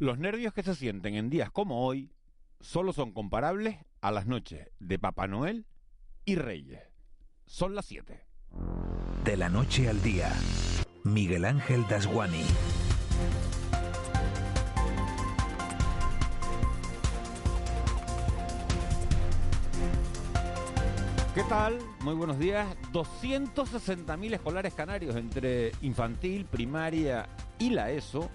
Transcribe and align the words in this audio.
Los 0.00 0.16
nervios 0.16 0.54
que 0.54 0.62
se 0.62 0.76
sienten 0.76 1.16
en 1.16 1.28
días 1.28 1.50
como 1.50 1.84
hoy 1.84 2.12
solo 2.60 2.92
son 2.92 3.10
comparables 3.10 3.78
a 4.00 4.12
las 4.12 4.28
noches 4.28 4.68
de 4.78 4.96
Papá 4.96 5.26
Noel 5.26 5.66
y 6.24 6.36
Reyes. 6.36 6.80
Son 7.46 7.74
las 7.74 7.86
7. 7.86 8.20
De 9.24 9.36
la 9.36 9.48
noche 9.48 9.88
al 9.88 10.00
día, 10.00 10.32
Miguel 11.02 11.44
Ángel 11.44 11.84
Dasguani. 11.88 12.44
¿Qué 21.34 21.42
tal? 21.48 21.80
Muy 22.04 22.14
buenos 22.14 22.38
días. 22.38 22.68
260.000 22.92 24.34
escolares 24.34 24.74
canarios 24.74 25.16
entre 25.16 25.72
infantil, 25.82 26.44
primaria 26.44 27.28
y 27.58 27.70
la 27.70 27.90
ESO 27.90 28.30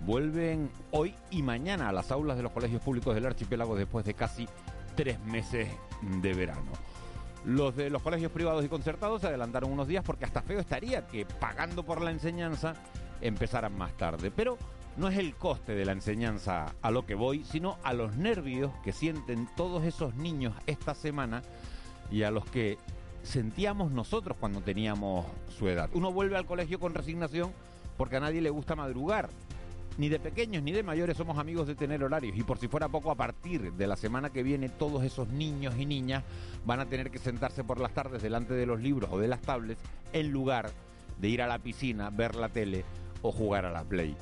vuelven 0.00 0.70
hoy 0.90 1.14
y 1.30 1.42
mañana 1.42 1.88
a 1.88 1.92
las 1.92 2.10
aulas 2.10 2.36
de 2.36 2.42
los 2.42 2.52
colegios 2.52 2.82
públicos 2.82 3.14
del 3.14 3.26
archipiélago 3.26 3.76
después 3.76 4.04
de 4.04 4.14
casi 4.14 4.48
tres 4.94 5.20
meses 5.20 5.68
de 6.20 6.34
verano. 6.34 6.72
Los 7.44 7.76
de 7.76 7.90
los 7.90 8.02
colegios 8.02 8.32
privados 8.32 8.64
y 8.64 8.68
concertados 8.68 9.20
se 9.20 9.28
adelantaron 9.28 9.70
unos 9.70 9.86
días 9.86 10.04
porque 10.04 10.24
hasta 10.24 10.42
feo 10.42 10.58
estaría 10.58 11.06
que 11.06 11.24
pagando 11.24 11.84
por 11.84 12.00
la 12.00 12.10
enseñanza 12.10 12.74
empezaran 13.20 13.76
más 13.76 13.92
tarde. 13.96 14.32
Pero 14.34 14.58
no 14.96 15.08
es 15.08 15.18
el 15.18 15.34
coste 15.36 15.74
de 15.74 15.84
la 15.84 15.92
enseñanza 15.92 16.74
a 16.82 16.90
lo 16.90 17.06
que 17.06 17.14
voy, 17.14 17.44
sino 17.44 17.78
a 17.84 17.92
los 17.92 18.16
nervios 18.16 18.72
que 18.82 18.92
sienten 18.92 19.48
todos 19.56 19.84
esos 19.84 20.14
niños 20.16 20.54
esta 20.66 20.94
semana 20.94 21.42
y 22.10 22.22
a 22.22 22.30
los 22.30 22.46
que 22.46 22.78
sentíamos 23.22 23.90
nosotros 23.90 24.36
cuando 24.38 24.60
teníamos 24.60 25.26
su 25.56 25.68
edad. 25.68 25.90
Uno 25.92 26.12
vuelve 26.12 26.36
al 26.36 26.46
colegio 26.46 26.80
con 26.80 26.94
resignación 26.94 27.52
porque 27.96 28.16
a 28.16 28.20
nadie 28.20 28.40
le 28.40 28.50
gusta 28.50 28.76
madrugar. 28.76 29.28
Ni 29.98 30.10
de 30.10 30.18
pequeños 30.18 30.62
ni 30.62 30.72
de 30.72 30.82
mayores 30.82 31.16
somos 31.16 31.38
amigos 31.38 31.66
de 31.66 31.74
tener 31.74 32.04
horarios 32.04 32.36
y 32.36 32.42
por 32.42 32.58
si 32.58 32.68
fuera 32.68 32.88
poco 32.88 33.10
a 33.10 33.14
partir 33.14 33.72
de 33.72 33.86
la 33.86 33.96
semana 33.96 34.30
que 34.30 34.42
viene 34.42 34.68
todos 34.68 35.02
esos 35.02 35.28
niños 35.28 35.74
y 35.78 35.86
niñas 35.86 36.22
van 36.66 36.80
a 36.80 36.86
tener 36.86 37.10
que 37.10 37.18
sentarse 37.18 37.64
por 37.64 37.80
las 37.80 37.94
tardes 37.94 38.22
delante 38.22 38.52
de 38.52 38.66
los 38.66 38.80
libros 38.80 39.08
o 39.10 39.18
de 39.18 39.28
las 39.28 39.40
tablets 39.40 39.80
en 40.12 40.30
lugar 40.30 40.70
de 41.18 41.28
ir 41.28 41.40
a 41.40 41.46
la 41.46 41.58
piscina, 41.58 42.10
ver 42.10 42.34
la 42.34 42.50
tele 42.50 42.84
o 43.22 43.32
jugar 43.32 43.64
a 43.64 43.70
la 43.70 43.84
play. 43.84 44.14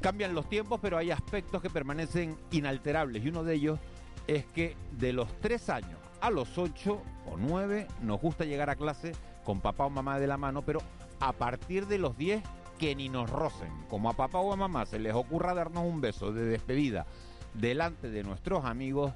Cambian 0.00 0.34
los 0.34 0.48
tiempos 0.48 0.78
pero 0.80 0.96
hay 0.96 1.10
aspectos 1.10 1.60
que 1.60 1.70
permanecen 1.70 2.36
inalterables 2.52 3.24
y 3.24 3.28
uno 3.28 3.42
de 3.42 3.54
ellos 3.54 3.80
es 4.28 4.46
que 4.46 4.76
de 4.92 5.12
los 5.12 5.28
tres 5.40 5.68
años 5.68 5.98
a 6.20 6.30
los 6.30 6.56
ocho 6.58 7.02
o 7.26 7.36
nueve 7.36 7.88
nos 8.02 8.20
gusta 8.20 8.44
llegar 8.44 8.70
a 8.70 8.76
clase 8.76 9.12
con 9.44 9.60
papá 9.60 9.86
o 9.86 9.90
mamá 9.90 10.20
de 10.20 10.28
la 10.28 10.36
mano, 10.36 10.62
pero 10.62 10.80
a 11.20 11.32
partir 11.32 11.86
de 11.86 11.98
los 11.98 12.16
diez 12.16 12.42
que 12.78 12.94
ni 12.94 13.08
nos 13.08 13.28
rocen. 13.28 13.70
Como 13.88 14.08
a 14.08 14.14
papá 14.14 14.38
o 14.38 14.52
a 14.52 14.56
mamá 14.56 14.86
se 14.86 14.98
les 14.98 15.14
ocurra 15.14 15.54
darnos 15.54 15.84
un 15.84 16.00
beso 16.00 16.32
de 16.32 16.44
despedida 16.44 17.06
delante 17.54 18.08
de 18.08 18.22
nuestros 18.22 18.64
amigos, 18.64 19.12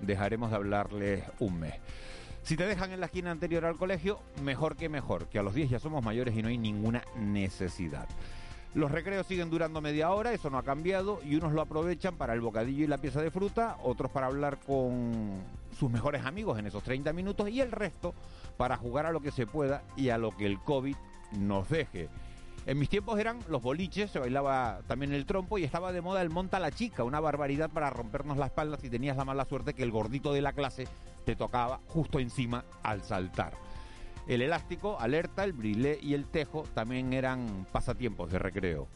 dejaremos 0.00 0.50
de 0.50 0.56
hablarles 0.56 1.24
un 1.38 1.60
mes. 1.60 1.74
Si 2.42 2.56
te 2.56 2.66
dejan 2.66 2.90
en 2.90 3.00
la 3.00 3.06
esquina 3.06 3.30
anterior 3.30 3.64
al 3.64 3.76
colegio, 3.76 4.18
mejor 4.42 4.76
que 4.76 4.88
mejor, 4.88 5.26
que 5.26 5.38
a 5.38 5.42
los 5.42 5.54
10 5.54 5.70
ya 5.70 5.78
somos 5.78 6.02
mayores 6.02 6.36
y 6.36 6.42
no 6.42 6.48
hay 6.48 6.58
ninguna 6.58 7.04
necesidad. 7.16 8.08
Los 8.74 8.90
recreos 8.90 9.26
siguen 9.26 9.50
durando 9.50 9.82
media 9.82 10.10
hora, 10.10 10.32
eso 10.32 10.48
no 10.48 10.56
ha 10.58 10.62
cambiado, 10.62 11.20
y 11.22 11.36
unos 11.36 11.52
lo 11.52 11.60
aprovechan 11.60 12.16
para 12.16 12.32
el 12.32 12.40
bocadillo 12.40 12.82
y 12.82 12.86
la 12.86 12.98
pieza 12.98 13.20
de 13.20 13.30
fruta, 13.30 13.76
otros 13.82 14.10
para 14.10 14.26
hablar 14.26 14.58
con 14.58 15.42
sus 15.78 15.90
mejores 15.90 16.24
amigos 16.24 16.58
en 16.58 16.66
esos 16.66 16.82
30 16.82 17.12
minutos, 17.12 17.50
y 17.50 17.60
el 17.60 17.70
resto 17.70 18.14
para 18.56 18.76
jugar 18.76 19.04
a 19.04 19.12
lo 19.12 19.20
que 19.20 19.30
se 19.30 19.46
pueda 19.46 19.82
y 19.94 20.08
a 20.08 20.16
lo 20.16 20.34
que 20.36 20.46
el 20.46 20.58
COVID 20.58 20.96
nos 21.38 21.68
deje. 21.68 22.08
En 22.64 22.78
mis 22.78 22.88
tiempos 22.88 23.18
eran 23.18 23.40
los 23.48 23.60
boliches, 23.60 24.12
se 24.12 24.20
bailaba 24.20 24.82
también 24.86 25.12
el 25.12 25.26
trompo 25.26 25.58
y 25.58 25.64
estaba 25.64 25.90
de 25.90 26.00
moda 26.00 26.22
el 26.22 26.30
monta 26.30 26.60
la 26.60 26.70
chica, 26.70 27.02
una 27.02 27.18
barbaridad 27.18 27.70
para 27.70 27.90
rompernos 27.90 28.36
la 28.38 28.46
espalda 28.46 28.78
si 28.78 28.88
tenías 28.88 29.16
la 29.16 29.24
mala 29.24 29.44
suerte 29.44 29.74
que 29.74 29.82
el 29.82 29.90
gordito 29.90 30.32
de 30.32 30.42
la 30.42 30.52
clase 30.52 30.86
te 31.24 31.34
tocaba 31.34 31.80
justo 31.88 32.20
encima 32.20 32.64
al 32.84 33.02
saltar. 33.02 33.54
El 34.28 34.42
elástico, 34.42 34.96
alerta, 35.00 35.42
el 35.42 35.52
brilé 35.52 35.98
y 36.00 36.14
el 36.14 36.26
tejo 36.26 36.62
también 36.72 37.12
eran 37.12 37.66
pasatiempos 37.72 38.30
de 38.30 38.38
recreo. 38.38 38.86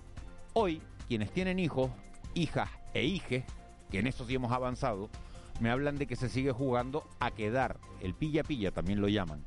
Hoy, 0.53 0.81
quienes 1.09 1.33
tienen 1.33 1.59
hijos, 1.59 1.91
hijas 2.35 2.71
e 2.95 3.05
hijes, 3.05 3.45
que 3.91 3.99
en 3.99 4.07
eso 4.07 4.25
sí 4.25 4.37
hemos 4.37 4.53
avanzado, 4.53 5.11
me 5.59 5.71
hablan 5.71 5.97
de 5.97 6.07
que 6.07 6.15
se 6.15 6.29
sigue 6.29 6.53
jugando 6.53 7.03
a 7.19 7.33
quedar, 7.33 7.79
el 8.01 8.15
pilla-pilla 8.15 8.71
también 8.71 9.01
lo 9.01 9.09
llaman, 9.09 9.43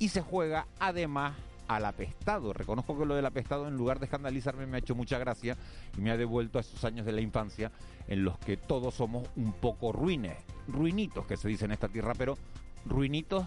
y 0.00 0.08
se 0.08 0.22
juega 0.22 0.66
además 0.80 1.36
al 1.70 1.84
apestado. 1.84 2.52
Reconozco 2.52 2.98
que 2.98 3.06
lo 3.06 3.14
del 3.14 3.26
apestado, 3.26 3.68
en 3.68 3.76
lugar 3.76 4.00
de 4.00 4.06
escandalizarme, 4.06 4.66
me 4.66 4.76
ha 4.76 4.80
hecho 4.80 4.96
mucha 4.96 5.18
gracia 5.18 5.56
y 5.96 6.00
me 6.00 6.10
ha 6.10 6.16
devuelto 6.16 6.58
a 6.58 6.62
esos 6.62 6.84
años 6.84 7.06
de 7.06 7.12
la 7.12 7.20
infancia 7.20 7.70
en 8.08 8.24
los 8.24 8.38
que 8.38 8.56
todos 8.56 8.94
somos 8.94 9.28
un 9.36 9.52
poco 9.52 9.92
ruines, 9.92 10.36
ruinitos 10.66 11.26
que 11.26 11.36
se 11.36 11.48
dice 11.48 11.66
en 11.66 11.70
esta 11.70 11.88
tierra, 11.88 12.14
pero 12.18 12.36
ruinitos 12.84 13.44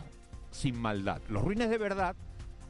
sin 0.52 0.80
maldad. 0.80 1.22
Los 1.28 1.44
ruines 1.44 1.70
de 1.70 1.78
verdad 1.78 2.16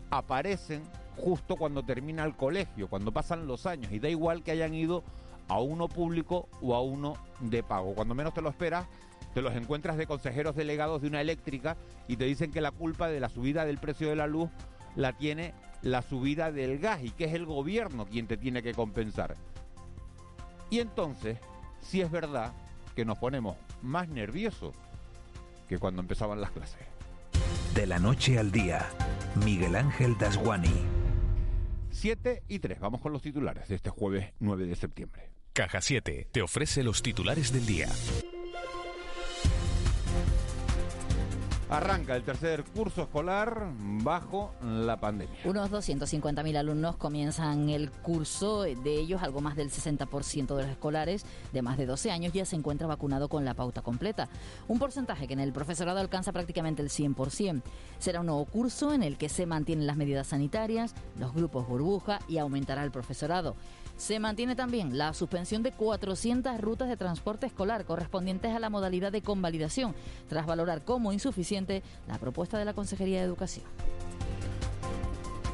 aparecen 0.09 0.81
justo 1.17 1.55
cuando 1.55 1.83
termina 1.83 2.23
el 2.23 2.35
colegio, 2.35 2.87
cuando 2.87 3.11
pasan 3.11 3.45
los 3.45 3.67
años, 3.67 3.91
y 3.91 3.99
da 3.99 4.09
igual 4.09 4.41
que 4.41 4.49
hayan 4.49 4.73
ido 4.73 5.03
a 5.49 5.59
uno 5.59 5.87
público 5.87 6.49
o 6.63 6.73
a 6.73 6.81
uno 6.81 7.13
de 7.41 7.61
pago. 7.61 7.93
Cuando 7.93 8.15
menos 8.15 8.33
te 8.33 8.41
lo 8.41 8.49
esperas, 8.49 8.87
te 9.35 9.43
los 9.43 9.53
encuentras 9.53 9.97
de 9.97 10.07
consejeros 10.07 10.55
delegados 10.55 11.03
de 11.03 11.09
una 11.09 11.21
eléctrica 11.21 11.77
y 12.07 12.17
te 12.17 12.25
dicen 12.25 12.51
que 12.51 12.59
la 12.59 12.71
culpa 12.71 13.07
de 13.07 13.19
la 13.19 13.29
subida 13.29 13.65
del 13.65 13.77
precio 13.77 14.09
de 14.09 14.15
la 14.15 14.25
luz 14.25 14.49
la 14.95 15.13
tiene 15.13 15.53
la 15.81 16.01
subida 16.01 16.51
del 16.51 16.79
gas 16.79 17.03
y 17.03 17.11
que 17.11 17.25
es 17.25 17.33
el 17.33 17.45
gobierno 17.45 18.05
quien 18.05 18.27
te 18.27 18.37
tiene 18.37 18.63
que 18.63 18.73
compensar. 18.73 19.35
Y 20.69 20.79
entonces, 20.79 21.37
si 21.81 22.01
es 22.01 22.09
verdad 22.09 22.53
que 22.95 23.05
nos 23.05 23.17
ponemos 23.17 23.57
más 23.81 24.07
nerviosos 24.07 24.75
que 25.67 25.77
cuando 25.77 26.01
empezaban 26.01 26.41
las 26.41 26.51
clases. 26.51 26.79
De 27.73 27.87
la 27.87 27.99
noche 27.99 28.37
al 28.37 28.51
día, 28.51 28.87
Miguel 29.43 29.75
Ángel 29.75 30.17
Dasguani. 30.17 30.73
7 31.91 32.43
y 32.47 32.59
3, 32.59 32.79
vamos 32.79 33.01
con 33.01 33.13
los 33.13 33.21
titulares 33.21 33.67
de 33.67 33.75
este 33.75 33.89
jueves 33.89 34.33
9 34.39 34.65
de 34.65 34.75
septiembre. 34.75 35.31
Caja 35.53 35.81
7 35.81 36.29
te 36.31 36.41
ofrece 36.41 36.83
los 36.83 37.03
titulares 37.03 37.53
del 37.53 37.65
día. 37.65 37.87
Arranca 41.69 42.15
el 42.15 42.23
tercer 42.23 42.63
curso 42.63 43.03
escolar 43.03 43.71
bajo 44.03 44.53
la 44.61 44.99
pandemia. 44.99 45.39
Unos 45.45 45.71
250.000 45.71 46.57
alumnos 46.57 46.97
comienzan 46.97 47.69
el 47.69 47.89
curso, 47.89 48.63
de 48.63 48.99
ellos 48.99 49.23
algo 49.23 49.41
más 49.41 49.55
del 49.55 49.71
60% 49.71 50.55
de 50.55 50.63
los 50.63 50.71
escolares 50.71 51.25
de 51.51 51.61
más 51.61 51.77
de 51.77 51.85
12 51.85 52.11
años 52.11 52.33
ya 52.33 52.45
se 52.45 52.55
encuentra 52.55 52.87
vacunado 52.87 53.29
con 53.29 53.45
la 53.45 53.53
pauta 53.53 53.81
completa. 53.81 54.29
Un 54.67 54.79
porcentaje 54.79 55.27
que 55.27 55.33
en 55.33 55.39
el 55.39 55.53
profesorado 55.53 55.99
alcanza 55.99 56.31
prácticamente 56.31 56.81
el 56.81 56.89
100%. 56.89 57.61
Será 57.99 58.19
un 58.19 58.27
nuevo 58.27 58.45
curso 58.45 58.93
en 58.93 59.03
el 59.03 59.17
que 59.17 59.29
se 59.29 59.45
mantienen 59.45 59.87
las 59.87 59.97
medidas 59.97 60.27
sanitarias, 60.27 60.93
los 61.19 61.33
grupos 61.33 61.67
burbuja 61.67 62.19
y 62.27 62.37
aumentará 62.37 62.83
el 62.83 62.91
profesorado. 62.91 63.55
Se 63.97 64.19
mantiene 64.19 64.55
también 64.55 64.97
la 64.97 65.13
suspensión 65.13 65.63
de 65.63 65.71
400 65.71 66.59
rutas 66.59 66.89
de 66.89 66.97
transporte 66.97 67.45
escolar 67.45 67.85
correspondientes 67.85 68.53
a 68.53 68.59
la 68.59 68.69
modalidad 68.69 69.11
de 69.11 69.21
convalidación, 69.21 69.95
tras 70.27 70.45
valorar 70.45 70.83
como 70.83 71.13
insuficiente 71.13 71.83
la 72.07 72.17
propuesta 72.17 72.57
de 72.57 72.65
la 72.65 72.73
Consejería 72.73 73.19
de 73.19 73.25
Educación. 73.25 73.65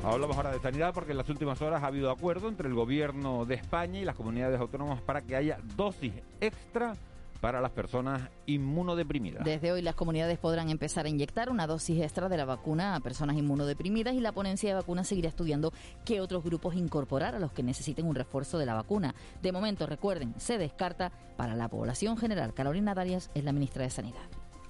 Hablamos 0.04 0.38
ahora 0.38 0.52
de 0.52 0.60
sanidad 0.60 0.94
porque 0.94 1.12
en 1.12 1.18
las 1.18 1.30
últimas 1.30 1.62
horas 1.62 1.84
ha 1.84 1.88
habido 1.88 2.10
acuerdo 2.10 2.48
entre 2.48 2.70
el 2.70 2.74
gobierno 2.74 3.46
de 3.46 3.56
España 3.56 4.00
y 4.00 4.06
las 4.06 4.16
comunidades 4.16 4.60
autónomas 4.60 5.02
para 5.02 5.22
que 5.22 5.36
haya 5.36 5.60
dosis 5.76 6.14
extra 6.40 6.96
para 7.40 7.62
las 7.62 7.72
personas 7.72 8.30
inmunodeprimidas. 8.46 9.46
Desde 9.46 9.72
hoy 9.72 9.82
las 9.82 9.96
comunidades 9.96 10.38
podrán 10.38 10.70
empezar 10.70 11.06
a 11.06 11.10
inyectar 11.10 11.50
una 11.50 11.68
dosis 11.68 12.02
extra 12.02 12.30
de 12.30 12.38
la 12.38 12.46
vacuna 12.46 12.96
a 12.96 13.00
personas 13.00 13.38
inmunodeprimidas 13.38 14.14
y 14.14 14.20
la 14.20 14.32
ponencia 14.32 14.70
de 14.70 14.76
vacunas 14.76 15.08
seguirá 15.08 15.30
estudiando 15.30 15.74
qué 16.06 16.22
otros 16.22 16.44
grupos 16.44 16.76
incorporar 16.76 17.36
a 17.36 17.40
los 17.40 17.52
que 17.52 17.64
necesiten 17.64 18.06
un 18.06 18.16
refuerzo 18.16 18.58
de 18.58 18.66
la 18.66 18.74
vacuna. 18.74 19.16
De 19.42 19.52
momento, 19.52 19.86
recuerden, 19.86 20.34
se 20.38 20.58
descarta 20.58 21.12
para 21.38 21.56
la 21.56 21.69
población 21.69 22.18
general. 22.18 22.54
Carolina 22.54 22.94
Darias 22.94 23.30
es 23.34 23.44
la 23.44 23.54
ministra 23.54 23.84
de 23.84 23.90
Sanidad. 23.90 24.19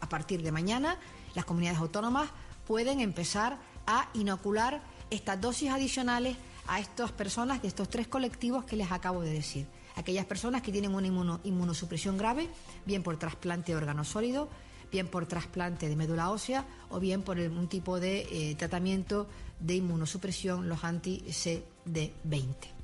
A 0.01 0.07
partir 0.07 0.43
de 0.43 0.51
mañana, 0.51 0.97
las 1.35 1.45
comunidades 1.45 1.79
autónomas 1.79 2.29
pueden 2.65 2.99
empezar 2.99 3.57
a 3.87 4.09
inocular 4.13 4.81
estas 5.09 5.41
dosis 5.41 5.71
adicionales 5.71 6.37
a 6.67 6.79
estas 6.79 7.11
personas 7.11 7.63
de 7.63 7.67
estos 7.67 7.89
tres 7.89 8.07
colectivos 8.07 8.63
que 8.63 8.75
les 8.75 8.91
acabo 8.91 9.21
de 9.21 9.31
decir 9.31 9.65
aquellas 9.99 10.25
personas 10.25 10.61
que 10.61 10.71
tienen 10.71 10.95
una 10.95 11.39
inmunosupresión 11.43 12.17
grave, 12.17 12.49
bien 12.85 13.03
por 13.03 13.17
trasplante 13.17 13.71
de 13.71 13.77
órgano 13.77 14.03
sólido, 14.03 14.49
bien 14.91 15.07
por 15.07 15.25
trasplante 15.27 15.87
de 15.87 15.95
médula 15.95 16.31
ósea 16.31 16.65
o 16.89 16.99
bien 16.99 17.21
por 17.21 17.37
un 17.37 17.67
tipo 17.67 17.99
de 17.99 18.27
eh, 18.31 18.55
tratamiento 18.55 19.27
de 19.59 19.75
inmunosupresión, 19.75 20.67
los 20.67 20.83
anti-CD20. 20.83 22.79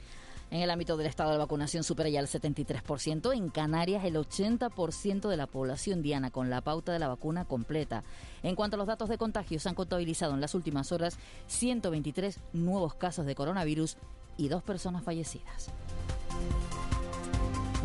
En 0.51 0.61
el 0.61 0.69
ámbito 0.69 0.95
del 0.95 1.07
estado 1.07 1.31
de 1.31 1.37
vacunación 1.37 1.83
supera 1.83 2.07
ya 2.07 2.19
el 2.19 2.27
73%. 2.27 3.35
En 3.35 3.49
Canarias, 3.49 4.05
el 4.05 4.15
80% 4.15 5.27
de 5.27 5.37
la 5.37 5.47
población 5.47 6.01
diana 6.01 6.29
con 6.29 6.49
la 6.49 6.61
pauta 6.61 6.93
de 6.93 6.99
la 6.99 7.07
vacuna 7.07 7.45
completa. 7.45 8.03
En 8.43 8.55
cuanto 8.55 8.75
a 8.75 8.77
los 8.77 8.87
datos 8.87 9.09
de 9.09 9.17
contagio, 9.17 9.59
se 9.59 9.69
han 9.69 9.75
contabilizado 9.75 10.33
en 10.33 10.41
las 10.41 10.53
últimas 10.53 10.91
horas 10.91 11.17
123 11.47 12.39
nuevos 12.53 12.93
casos 12.93 13.25
de 13.25 13.35
coronavirus 13.35 13.97
y 14.37 14.47
dos 14.47 14.63
personas 14.63 15.03
fallecidas. 15.03 15.71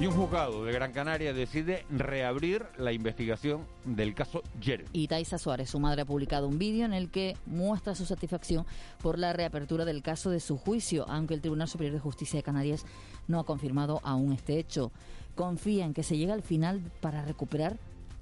Y 0.01 0.07
un 0.07 0.15
juzgado 0.15 0.65
de 0.65 0.73
Gran 0.73 0.93
Canaria 0.93 1.35
decide 1.35 1.85
reabrir 1.91 2.65
la 2.79 2.91
investigación 2.91 3.67
del 3.85 4.15
caso 4.15 4.43
Jeremy. 4.59 4.89
Y 4.95 5.09
Taisa 5.09 5.37
Suárez, 5.37 5.69
su 5.69 5.79
madre, 5.79 6.01
ha 6.01 6.05
publicado 6.07 6.49
un 6.49 6.59
vídeo 6.59 6.87
en 6.87 6.95
el 6.95 7.11
que 7.11 7.37
muestra 7.45 7.95
su 7.95 8.07
satisfacción 8.07 8.65
por 9.03 9.19
la 9.19 9.35
reapertura 9.35 9.85
del 9.85 10.03
caso 10.03 10.31
de 10.31 10.41
su 10.41 10.57
juicio, 10.57 11.05
aunque 11.07 11.35
el 11.35 11.43
Tribunal 11.43 11.69
Superior 11.69 11.93
de 11.93 12.01
Justicia 12.01 12.39
de 12.39 12.43
Canarias 12.43 12.87
no 13.29 13.41
ha 13.41 13.45
confirmado 13.45 14.01
aún 14.03 14.33
este 14.33 14.59
hecho. 14.59 14.91
Confía 15.35 15.85
en 15.85 15.93
que 15.93 16.03
se 16.03 16.17
llegue 16.17 16.33
al 16.33 16.43
final 16.43 16.81
para 17.03 17.23
recuperar 17.23 17.77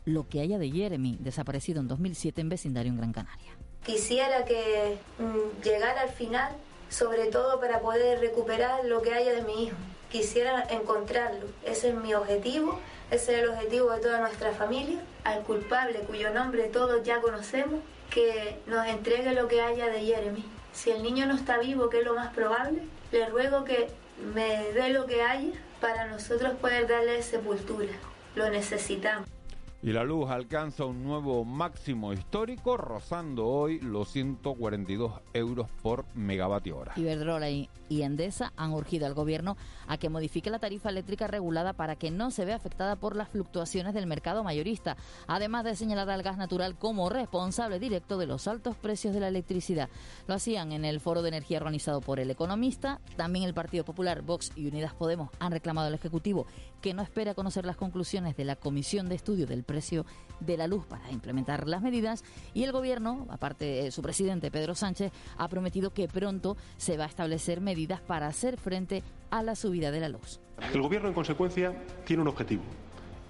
lo 0.04 0.28
que 0.28 0.40
haya 0.40 0.58
de 0.58 0.72
Jeremy, 0.72 1.16
desaparecido 1.20 1.80
en 1.80 1.86
2007 1.86 2.40
en 2.40 2.48
vecindario 2.48 2.90
en 2.90 2.98
Gran 2.98 3.12
Canaria. 3.12 3.52
Quisiera 3.84 4.44
que 4.44 4.98
mm, 5.20 5.62
llegara 5.62 6.00
al 6.00 6.10
final, 6.10 6.56
sobre 6.88 7.26
todo 7.26 7.60
para 7.60 7.78
poder 7.78 8.18
recuperar 8.18 8.84
lo 8.84 9.00
que 9.00 9.14
haya 9.14 9.32
de 9.32 9.42
mi 9.42 9.66
hijo 9.66 9.76
quisiera 10.10 10.64
encontrarlo. 10.70 11.46
Ese 11.64 11.90
es 11.90 11.94
mi 11.94 12.14
objetivo, 12.14 12.78
ese 13.10 13.34
es 13.34 13.42
el 13.42 13.50
objetivo 13.50 13.90
de 13.90 14.00
toda 14.00 14.20
nuestra 14.20 14.52
familia, 14.52 15.00
al 15.24 15.42
culpable 15.42 16.00
cuyo 16.00 16.30
nombre 16.30 16.64
todos 16.64 17.02
ya 17.04 17.20
conocemos, 17.20 17.80
que 18.10 18.58
nos 18.66 18.86
entregue 18.86 19.32
lo 19.32 19.48
que 19.48 19.60
haya 19.60 19.86
de 19.86 20.00
Jeremy. 20.00 20.44
Si 20.72 20.90
el 20.90 21.02
niño 21.02 21.26
no 21.26 21.34
está 21.34 21.58
vivo, 21.58 21.90
que 21.90 21.98
es 22.00 22.04
lo 22.04 22.14
más 22.14 22.32
probable, 22.34 22.82
le 23.12 23.26
ruego 23.26 23.64
que 23.64 23.88
me 24.34 24.72
dé 24.72 24.90
lo 24.90 25.06
que 25.06 25.22
haya 25.22 25.52
para 25.80 26.06
nosotros 26.06 26.54
poder 26.60 26.86
darle 26.86 27.22
sepultura. 27.22 27.92
Lo 28.34 28.48
necesitamos. 28.50 29.37
Y 29.80 29.92
la 29.92 30.02
luz 30.02 30.28
alcanza 30.28 30.84
un 30.86 31.04
nuevo 31.04 31.44
máximo 31.44 32.12
histórico, 32.12 32.76
rozando 32.76 33.46
hoy 33.46 33.78
los 33.78 34.08
142 34.08 35.12
euros 35.34 35.68
por 35.82 36.04
megavatio 36.16 36.78
hora. 36.78 36.94
Iberdrola 36.96 37.48
y 37.48 37.68
Endesa 37.88 38.52
han 38.56 38.72
urgido 38.72 39.06
al 39.06 39.14
gobierno 39.14 39.56
a 39.86 39.96
que 39.96 40.08
modifique 40.08 40.50
la 40.50 40.58
tarifa 40.58 40.90
eléctrica 40.90 41.28
regulada 41.28 41.74
para 41.74 41.94
que 41.94 42.10
no 42.10 42.32
se 42.32 42.44
vea 42.44 42.56
afectada 42.56 42.96
por 42.96 43.14
las 43.14 43.28
fluctuaciones 43.28 43.94
del 43.94 44.08
mercado 44.08 44.42
mayorista, 44.42 44.96
además 45.28 45.64
de 45.64 45.76
señalar 45.76 46.10
al 46.10 46.24
gas 46.24 46.38
natural 46.38 46.76
como 46.76 47.08
responsable 47.08 47.78
directo 47.78 48.18
de 48.18 48.26
los 48.26 48.48
altos 48.48 48.76
precios 48.76 49.14
de 49.14 49.20
la 49.20 49.28
electricidad. 49.28 49.88
Lo 50.26 50.34
hacían 50.34 50.72
en 50.72 50.84
el 50.84 50.98
foro 50.98 51.22
de 51.22 51.28
energía 51.28 51.58
organizado 51.58 52.00
por 52.00 52.18
El 52.18 52.32
Economista. 52.32 53.00
También 53.16 53.44
el 53.44 53.54
Partido 53.54 53.84
Popular, 53.84 54.22
Vox 54.22 54.50
y 54.56 54.66
Unidas 54.66 54.94
Podemos 54.94 55.30
han 55.38 55.52
reclamado 55.52 55.86
al 55.86 55.94
Ejecutivo 55.94 56.46
que 56.82 56.94
no 56.94 57.02
espera 57.02 57.34
conocer 57.34 57.64
las 57.64 57.76
conclusiones 57.76 58.36
de 58.36 58.44
la 58.44 58.56
Comisión 58.56 59.08
de 59.08 59.14
Estudio 59.14 59.46
del 59.46 59.64
precio 59.68 60.06
de 60.40 60.56
la 60.56 60.66
luz 60.66 60.86
para 60.86 61.12
implementar 61.12 61.68
las 61.68 61.82
medidas 61.82 62.24
y 62.54 62.64
el 62.64 62.72
gobierno, 62.72 63.26
aparte 63.28 63.64
de 63.64 63.90
su 63.92 64.02
presidente 64.02 64.50
Pedro 64.50 64.74
Sánchez, 64.74 65.12
ha 65.36 65.48
prometido 65.48 65.92
que 65.92 66.08
pronto 66.08 66.56
se 66.78 66.96
va 66.96 67.04
a 67.04 67.08
establecer 67.08 67.60
medidas 67.60 68.00
para 68.00 68.26
hacer 68.26 68.56
frente 68.56 69.04
a 69.30 69.42
la 69.42 69.54
subida 69.54 69.90
de 69.90 70.00
la 70.00 70.08
luz. 70.08 70.40
El 70.72 70.80
gobierno, 70.80 71.08
en 71.08 71.14
consecuencia, 71.14 71.72
tiene 72.04 72.22
un 72.22 72.28
objetivo 72.28 72.62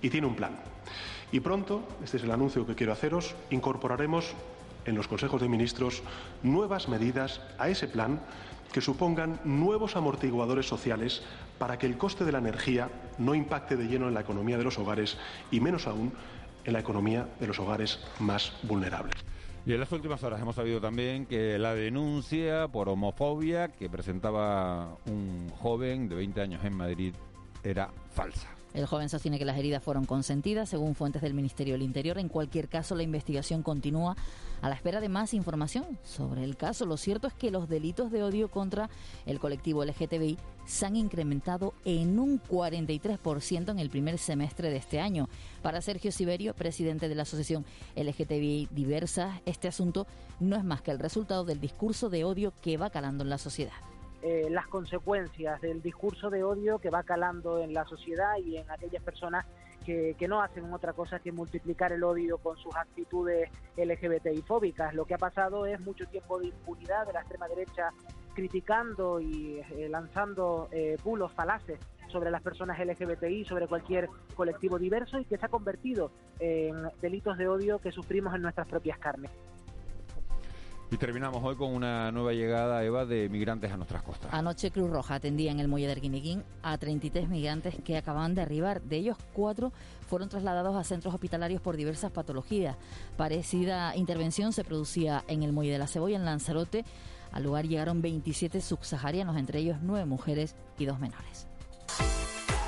y 0.00 0.08
tiene 0.08 0.26
un 0.26 0.36
plan. 0.36 0.56
Y 1.32 1.40
pronto, 1.40 1.82
este 2.02 2.16
es 2.16 2.22
el 2.22 2.30
anuncio 2.30 2.66
que 2.66 2.74
quiero 2.74 2.92
haceros, 2.92 3.34
incorporaremos 3.50 4.32
en 4.86 4.94
los 4.94 5.08
consejos 5.08 5.40
de 5.40 5.48
ministros 5.48 6.02
nuevas 6.42 6.88
medidas 6.88 7.42
a 7.58 7.68
ese 7.68 7.88
plan 7.88 8.20
que 8.72 8.80
supongan 8.80 9.40
nuevos 9.44 9.96
amortiguadores 9.96 10.66
sociales 10.66 11.22
para 11.58 11.78
que 11.78 11.86
el 11.86 11.98
coste 11.98 12.24
de 12.24 12.32
la 12.32 12.38
energía 12.38 12.88
no 13.18 13.34
impacte 13.34 13.76
de 13.76 13.86
lleno 13.86 14.08
en 14.08 14.14
la 14.14 14.20
economía 14.20 14.58
de 14.58 14.64
los 14.64 14.78
hogares 14.78 15.16
y 15.50 15.60
menos 15.60 15.86
aún 15.86 16.12
en 16.64 16.72
la 16.72 16.80
economía 16.80 17.28
de 17.40 17.46
los 17.46 17.58
hogares 17.58 17.98
más 18.18 18.52
vulnerables. 18.62 19.14
Y 19.66 19.72
en 19.74 19.80
las 19.80 19.92
últimas 19.92 20.22
horas 20.22 20.40
hemos 20.40 20.56
sabido 20.56 20.80
también 20.80 21.26
que 21.26 21.58
la 21.58 21.74
denuncia 21.74 22.68
por 22.68 22.88
homofobia 22.88 23.68
que 23.68 23.90
presentaba 23.90 24.96
un 25.06 25.50
joven 25.50 26.08
de 26.08 26.14
20 26.14 26.40
años 26.40 26.64
en 26.64 26.74
Madrid 26.74 27.14
era 27.62 27.90
falsa. 28.10 28.48
El 28.74 28.86
joven 28.86 29.08
sostiene 29.08 29.38
que 29.38 29.44
las 29.44 29.58
heridas 29.58 29.82
fueron 29.82 30.04
consentidas, 30.04 30.68
según 30.68 30.94
fuentes 30.94 31.22
del 31.22 31.34
Ministerio 31.34 31.74
del 31.74 31.82
Interior. 31.82 32.18
En 32.18 32.28
cualquier 32.28 32.68
caso, 32.68 32.94
la 32.94 33.02
investigación 33.02 33.62
continúa 33.62 34.16
a 34.62 34.68
la 34.68 34.74
espera 34.74 35.00
de 35.00 35.08
más 35.08 35.34
información 35.34 35.98
sobre 36.02 36.44
el 36.44 36.56
caso. 36.56 36.86
Lo 36.86 36.96
cierto 36.96 37.26
es 37.26 37.34
que 37.34 37.50
los 37.50 37.68
delitos 37.68 38.10
de 38.10 38.22
odio 38.22 38.48
contra 38.48 38.88
el 39.26 39.38
colectivo 39.38 39.84
LGTBI 39.84 40.38
se 40.66 40.86
han 40.86 40.96
incrementado 40.96 41.74
en 41.84 42.18
un 42.18 42.40
43% 42.42 43.70
en 43.70 43.78
el 43.78 43.90
primer 43.90 44.18
semestre 44.18 44.70
de 44.70 44.76
este 44.76 45.00
año. 45.00 45.28
Para 45.62 45.80
Sergio 45.80 46.12
Siberio, 46.12 46.54
presidente 46.54 47.08
de 47.08 47.14
la 47.14 47.22
Asociación 47.22 47.64
LGTBI 47.96 48.68
Diversa, 48.70 49.40
este 49.46 49.68
asunto 49.68 50.06
no 50.40 50.56
es 50.56 50.64
más 50.64 50.82
que 50.82 50.90
el 50.90 50.98
resultado 50.98 51.44
del 51.44 51.60
discurso 51.60 52.10
de 52.10 52.24
odio 52.24 52.52
que 52.62 52.76
va 52.76 52.90
calando 52.90 53.24
en 53.24 53.30
la 53.30 53.38
sociedad. 53.38 53.72
Eh, 54.20 54.48
las 54.50 54.66
consecuencias 54.66 55.60
del 55.60 55.80
discurso 55.80 56.28
de 56.28 56.42
odio 56.42 56.80
que 56.80 56.90
va 56.90 57.04
calando 57.04 57.60
en 57.60 57.72
la 57.72 57.84
sociedad 57.86 58.36
y 58.44 58.56
en 58.56 58.68
aquellas 58.68 59.02
personas 59.02 59.46
que, 60.18 60.28
no 60.28 60.42
hacen 60.42 60.70
otra 60.72 60.92
cosa 60.92 61.18
que 61.18 61.32
multiplicar 61.32 61.92
el 61.92 62.04
odio 62.04 62.36
con 62.38 62.58
sus 62.58 62.76
actitudes 62.76 63.50
LGBTI 63.76 64.42
fóbicas. 64.42 64.94
Lo 64.94 65.06
que 65.06 65.14
ha 65.14 65.18
pasado 65.18 65.64
es 65.64 65.80
mucho 65.80 66.06
tiempo 66.06 66.38
de 66.38 66.48
impunidad 66.48 67.06
de 67.06 67.14
la 67.14 67.20
extrema 67.20 67.48
derecha 67.48 67.90
criticando 68.34 69.18
y 69.18 69.60
eh, 69.70 69.88
lanzando 69.88 70.68
eh, 70.72 70.96
bulos 71.02 71.32
falaces 71.32 71.80
sobre 72.08 72.30
las 72.30 72.42
personas 72.42 72.78
LGBTI, 72.78 73.46
sobre 73.46 73.66
cualquier 73.66 74.08
colectivo 74.34 74.78
diverso 74.78 75.18
y 75.18 75.24
que 75.24 75.38
se 75.38 75.46
ha 75.46 75.48
convertido 75.48 76.10
en 76.38 76.90
delitos 77.00 77.38
de 77.38 77.48
odio 77.48 77.78
que 77.78 77.90
sufrimos 77.90 78.34
en 78.34 78.42
nuestras 78.42 78.68
propias 78.68 78.98
carnes. 78.98 79.30
Y 80.90 80.96
terminamos 80.96 81.44
hoy 81.44 81.54
con 81.56 81.74
una 81.74 82.10
nueva 82.12 82.32
llegada, 82.32 82.82
Eva, 82.82 83.04
de 83.04 83.28
migrantes 83.28 83.70
a 83.70 83.76
nuestras 83.76 84.02
costas. 84.02 84.32
Anoche 84.32 84.70
Cruz 84.70 84.90
Roja 84.90 85.16
atendía 85.16 85.52
en 85.52 85.60
el 85.60 85.68
muelle 85.68 85.86
de 85.86 85.92
Arquiniquín 85.92 86.44
a 86.62 86.78
33 86.78 87.28
migrantes 87.28 87.74
que 87.84 87.98
acababan 87.98 88.34
de 88.34 88.40
arribar. 88.40 88.80
De 88.80 88.96
ellos, 88.96 89.18
cuatro 89.34 89.70
fueron 90.06 90.30
trasladados 90.30 90.74
a 90.76 90.84
centros 90.84 91.12
hospitalarios 91.12 91.60
por 91.60 91.76
diversas 91.76 92.10
patologías. 92.10 92.76
Parecida 93.18 93.94
intervención 93.96 94.54
se 94.54 94.64
producía 94.64 95.24
en 95.28 95.42
el 95.42 95.52
muelle 95.52 95.72
de 95.72 95.78
la 95.78 95.88
Cebolla, 95.88 96.16
en 96.16 96.24
Lanzarote. 96.24 96.86
Al 97.32 97.42
lugar 97.42 97.66
llegaron 97.66 98.00
27 98.00 98.62
subsaharianos, 98.62 99.36
entre 99.36 99.58
ellos 99.58 99.76
nueve 99.82 100.06
mujeres 100.06 100.56
y 100.78 100.86
dos 100.86 100.98
menores. 100.98 101.46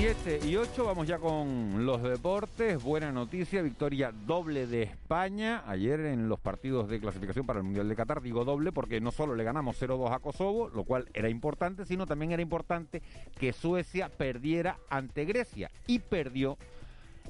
7 0.00 0.38
y 0.46 0.54
8, 0.54 0.84
vamos 0.84 1.08
ya 1.08 1.18
con 1.18 1.84
los 1.84 2.00
deportes. 2.00 2.80
Buena 2.80 3.10
noticia, 3.10 3.62
victoria 3.62 4.12
doble 4.12 4.68
de 4.68 4.84
España 4.84 5.64
ayer 5.66 5.98
en 5.98 6.28
los 6.28 6.38
partidos 6.38 6.88
de 6.88 7.00
clasificación 7.00 7.44
para 7.44 7.58
el 7.58 7.64
Mundial 7.64 7.88
de 7.88 7.96
Qatar. 7.96 8.22
Digo 8.22 8.44
doble 8.44 8.70
porque 8.70 9.00
no 9.00 9.10
solo 9.10 9.34
le 9.34 9.42
ganamos 9.42 9.82
0-2 9.82 10.14
a 10.14 10.20
Kosovo, 10.20 10.68
lo 10.68 10.84
cual 10.84 11.08
era 11.14 11.28
importante, 11.28 11.84
sino 11.84 12.06
también 12.06 12.30
era 12.30 12.40
importante 12.40 13.02
que 13.40 13.52
Suecia 13.52 14.08
perdiera 14.08 14.78
ante 14.88 15.24
Grecia 15.24 15.68
y 15.88 15.98
perdió 15.98 16.58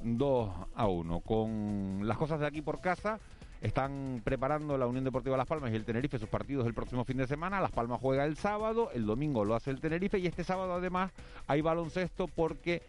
2 0.03 0.49
a 0.75 0.87
1. 0.87 1.21
Con 1.21 2.01
las 2.03 2.17
cosas 2.19 2.39
de 2.39 2.45
aquí 2.45 2.61
por 2.61 2.81
casa, 2.81 3.19
están 3.61 4.21
preparando 4.23 4.77
la 4.77 4.87
Unión 4.87 5.03
Deportiva 5.03 5.37
Las 5.37 5.47
Palmas 5.47 5.71
y 5.71 5.75
el 5.75 5.85
Tenerife 5.85 6.17
sus 6.17 6.29
partidos 6.29 6.65
el 6.65 6.73
próximo 6.73 7.03
fin 7.03 7.17
de 7.17 7.27
semana. 7.27 7.59
Las 7.59 7.71
Palmas 7.71 7.99
juega 8.01 8.25
el 8.25 8.37
sábado, 8.37 8.89
el 8.93 9.05
domingo 9.05 9.43
lo 9.45 9.55
hace 9.55 9.71
el 9.71 9.81
Tenerife 9.81 10.19
y 10.19 10.27
este 10.27 10.43
sábado 10.43 10.73
además 10.73 11.11
hay 11.47 11.61
baloncesto 11.61 12.27
porque 12.27 12.83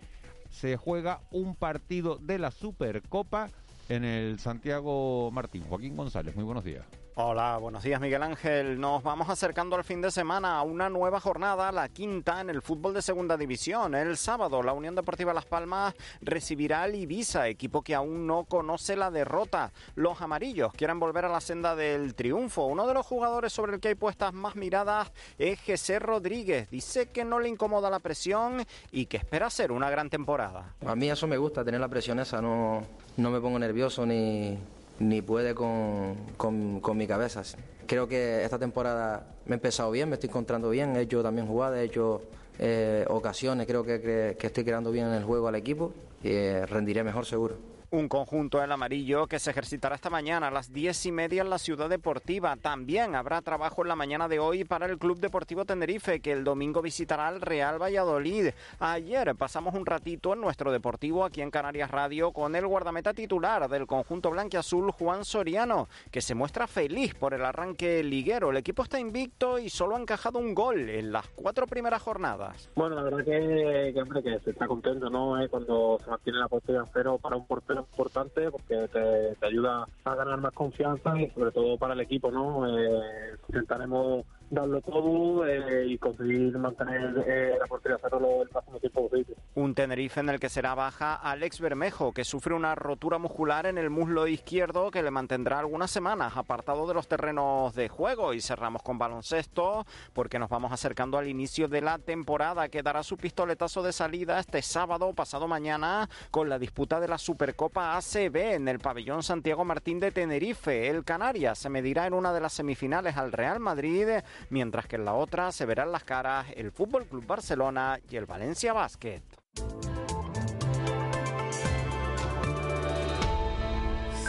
se 0.50 0.76
juega 0.76 1.20
un 1.30 1.54
partido 1.54 2.16
de 2.16 2.38
la 2.38 2.50
Supercopa 2.50 3.48
en 3.88 4.04
el 4.04 4.38
Santiago 4.38 5.30
Martín. 5.32 5.64
Joaquín 5.68 5.96
González, 5.96 6.34
muy 6.36 6.44
buenos 6.44 6.64
días. 6.64 6.84
Hola, 7.22 7.58
buenos 7.58 7.82
días 7.82 8.00
Miguel 8.00 8.22
Ángel. 8.22 8.80
Nos 8.80 9.02
vamos 9.02 9.28
acercando 9.28 9.76
al 9.76 9.84
fin 9.84 10.00
de 10.00 10.10
semana 10.10 10.56
a 10.56 10.62
una 10.62 10.88
nueva 10.88 11.20
jornada, 11.20 11.70
la 11.70 11.90
quinta 11.90 12.40
en 12.40 12.48
el 12.48 12.62
fútbol 12.62 12.94
de 12.94 13.02
segunda 13.02 13.36
división. 13.36 13.94
El 13.94 14.16
sábado 14.16 14.62
la 14.62 14.72
Unión 14.72 14.94
Deportiva 14.94 15.34
Las 15.34 15.44
Palmas 15.44 15.94
recibirá 16.22 16.82
al 16.82 16.94
Ibiza, 16.94 17.46
equipo 17.48 17.82
que 17.82 17.94
aún 17.94 18.26
no 18.26 18.44
conoce 18.44 18.96
la 18.96 19.10
derrota. 19.10 19.70
Los 19.96 20.22
amarillos 20.22 20.72
quieren 20.72 20.98
volver 20.98 21.26
a 21.26 21.28
la 21.28 21.42
senda 21.42 21.76
del 21.76 22.14
triunfo. 22.14 22.64
Uno 22.64 22.86
de 22.86 22.94
los 22.94 23.04
jugadores 23.04 23.52
sobre 23.52 23.74
el 23.74 23.80
que 23.80 23.88
hay 23.88 23.96
puestas 23.96 24.32
más 24.32 24.56
miradas 24.56 25.12
es 25.36 25.60
José 25.60 25.98
Rodríguez. 25.98 26.70
Dice 26.70 27.10
que 27.10 27.22
no 27.22 27.38
le 27.38 27.50
incomoda 27.50 27.90
la 27.90 27.98
presión 27.98 28.64
y 28.92 29.04
que 29.04 29.18
espera 29.18 29.48
hacer 29.48 29.72
una 29.72 29.90
gran 29.90 30.08
temporada. 30.08 30.74
A 30.86 30.96
mí 30.96 31.10
eso 31.10 31.26
me 31.26 31.36
gusta, 31.36 31.62
tener 31.64 31.82
la 31.82 31.88
presión 31.88 32.18
esa, 32.18 32.40
no, 32.40 32.82
no 33.18 33.30
me 33.30 33.40
pongo 33.42 33.58
nervioso 33.58 34.06
ni 34.06 34.58
ni 35.00 35.22
puede 35.22 35.54
con, 35.54 36.14
con, 36.36 36.96
mi 36.96 37.06
cabeza. 37.06 37.42
Creo 37.86 38.06
que 38.06 38.44
esta 38.44 38.58
temporada 38.58 39.26
me 39.46 39.54
he 39.54 39.54
empezado 39.54 39.90
bien, 39.90 40.08
me 40.08 40.14
estoy 40.14 40.28
encontrando 40.28 40.70
bien, 40.70 40.94
he 40.94 41.00
hecho 41.00 41.22
también 41.22 41.46
jugadas, 41.46 41.78
he 41.78 41.84
hecho 41.84 42.22
eh, 42.58 43.04
ocasiones, 43.08 43.66
creo 43.66 43.82
que, 43.82 44.36
que, 44.38 44.46
estoy 44.46 44.64
creando 44.64 44.92
bien 44.92 45.06
en 45.06 45.14
el 45.14 45.24
juego 45.24 45.48
al 45.48 45.56
equipo 45.56 45.92
y 46.22 46.28
eh, 46.28 46.66
rendiré 46.66 47.02
mejor 47.02 47.26
seguro. 47.26 47.56
Un 47.92 48.06
conjunto 48.06 48.62
el 48.62 48.70
amarillo 48.70 49.26
que 49.26 49.40
se 49.40 49.50
ejercitará 49.50 49.96
esta 49.96 50.10
mañana 50.10 50.46
a 50.46 50.50
las 50.52 50.72
diez 50.72 51.06
y 51.06 51.10
media 51.10 51.42
en 51.42 51.50
la 51.50 51.58
ciudad 51.58 51.88
deportiva. 51.88 52.54
También 52.54 53.16
habrá 53.16 53.42
trabajo 53.42 53.82
en 53.82 53.88
la 53.88 53.96
mañana 53.96 54.28
de 54.28 54.38
hoy 54.38 54.62
para 54.62 54.86
el 54.86 54.96
Club 54.96 55.18
Deportivo 55.18 55.64
Tenerife, 55.64 56.20
que 56.20 56.30
el 56.30 56.44
domingo 56.44 56.82
visitará 56.82 57.26
al 57.26 57.40
Real 57.40 57.82
Valladolid. 57.82 58.50
Ayer 58.78 59.34
pasamos 59.34 59.74
un 59.74 59.86
ratito 59.86 60.34
en 60.34 60.40
nuestro 60.40 60.70
deportivo 60.70 61.24
aquí 61.24 61.42
en 61.42 61.50
Canarias 61.50 61.90
Radio 61.90 62.30
con 62.30 62.54
el 62.54 62.64
guardameta 62.64 63.12
titular 63.12 63.68
del 63.68 63.88
conjunto 63.88 64.30
blanquiazul, 64.30 64.92
Juan 64.92 65.24
Soriano, 65.24 65.88
que 66.12 66.20
se 66.20 66.36
muestra 66.36 66.68
feliz 66.68 67.16
por 67.16 67.34
el 67.34 67.44
arranque 67.44 68.04
liguero. 68.04 68.50
El 68.50 68.58
equipo 68.58 68.84
está 68.84 69.00
invicto 69.00 69.58
y 69.58 69.68
solo 69.68 69.96
ha 69.96 70.00
encajado 70.00 70.38
un 70.38 70.54
gol 70.54 70.88
en 70.90 71.10
las 71.10 71.26
cuatro 71.34 71.66
primeras 71.66 72.00
jornadas. 72.02 72.70
Bueno, 72.76 72.94
la 72.94 73.02
verdad 73.02 73.24
que, 73.24 74.00
hombre, 74.00 74.22
que 74.22 74.38
se 74.44 74.50
está 74.50 74.68
contento, 74.68 75.10
¿no? 75.10 75.42
Eh, 75.42 75.48
cuando 75.48 75.98
se 76.04 76.08
mantiene 76.08 76.38
la 76.38 76.46
portería 76.46 76.82
en 76.82 76.86
cero 76.92 77.18
para 77.20 77.34
un 77.34 77.48
portero 77.48 77.79
importante 77.80 78.50
porque 78.50 78.88
te, 78.88 79.46
ayuda 79.46 79.86
a 80.04 80.14
ganar 80.14 80.40
más 80.40 80.52
confianza 80.52 81.18
y 81.20 81.30
sobre 81.30 81.52
todo 81.52 81.76
para 81.78 81.94
el 81.94 82.00
equipo, 82.00 82.30
¿no? 82.30 82.66
Eh, 82.68 83.36
intentaremos 83.48 84.24
darlo 84.50 84.80
todo 84.80 85.46
eh, 85.46 85.86
y 85.86 85.98
conseguir 85.98 86.58
mantener 86.58 87.24
eh, 87.26 87.56
la 87.58 87.66
portería 87.66 87.98
cero 88.02 88.42
el 88.42 88.50
máximo 88.52 88.78
tiempo 88.78 89.08
posible. 89.08 89.36
Un 89.54 89.74
Tenerife 89.74 90.20
en 90.20 90.28
el 90.28 90.40
que 90.40 90.48
será 90.48 90.74
baja 90.74 91.14
Alex 91.14 91.60
Bermejo, 91.60 92.12
que 92.12 92.24
sufre 92.24 92.54
una 92.54 92.74
rotura 92.74 93.18
muscular 93.18 93.66
en 93.66 93.78
el 93.78 93.90
muslo 93.90 94.26
izquierdo 94.26 94.90
que 94.90 95.02
le 95.02 95.10
mantendrá 95.10 95.60
algunas 95.60 95.90
semanas 95.90 96.36
apartado 96.36 96.86
de 96.86 96.94
los 96.94 97.06
terrenos 97.06 97.74
de 97.74 97.88
juego. 97.88 98.34
Y 98.34 98.40
cerramos 98.40 98.82
con 98.82 98.98
baloncesto 98.98 99.86
porque 100.12 100.38
nos 100.38 100.48
vamos 100.48 100.72
acercando 100.72 101.16
al 101.16 101.28
inicio 101.28 101.68
de 101.68 101.80
la 101.80 101.98
temporada 101.98 102.68
que 102.68 102.82
dará 102.82 103.02
su 103.02 103.16
pistoletazo 103.16 103.82
de 103.82 103.92
salida 103.92 104.40
este 104.40 104.62
sábado 104.62 105.12
pasado 105.14 105.46
mañana 105.46 106.08
con 106.30 106.48
la 106.48 106.58
disputa 106.58 106.98
de 106.98 107.08
la 107.08 107.18
Supercopa 107.18 107.96
ACB 107.96 108.54
en 108.54 108.68
el 108.68 108.80
pabellón 108.80 109.22
Santiago 109.22 109.64
Martín 109.64 110.00
de 110.00 110.10
Tenerife. 110.10 110.88
El 110.88 111.04
Canarias 111.04 111.58
se 111.58 111.68
medirá 111.68 112.06
en 112.06 112.14
una 112.14 112.32
de 112.32 112.40
las 112.40 112.52
semifinales 112.52 113.16
al 113.16 113.32
Real 113.32 113.60
Madrid 113.60 114.08
mientras 114.48 114.86
que 114.86 114.96
en 114.96 115.04
la 115.04 115.14
otra 115.14 115.52
se 115.52 115.66
verán 115.66 115.92
las 115.92 116.04
caras 116.04 116.46
el 116.56 116.72
Fútbol 116.72 117.06
Club 117.06 117.26
Barcelona 117.26 117.98
y 118.08 118.16
el 118.16 118.26
Valencia 118.26 118.72
Basket. 118.72 119.22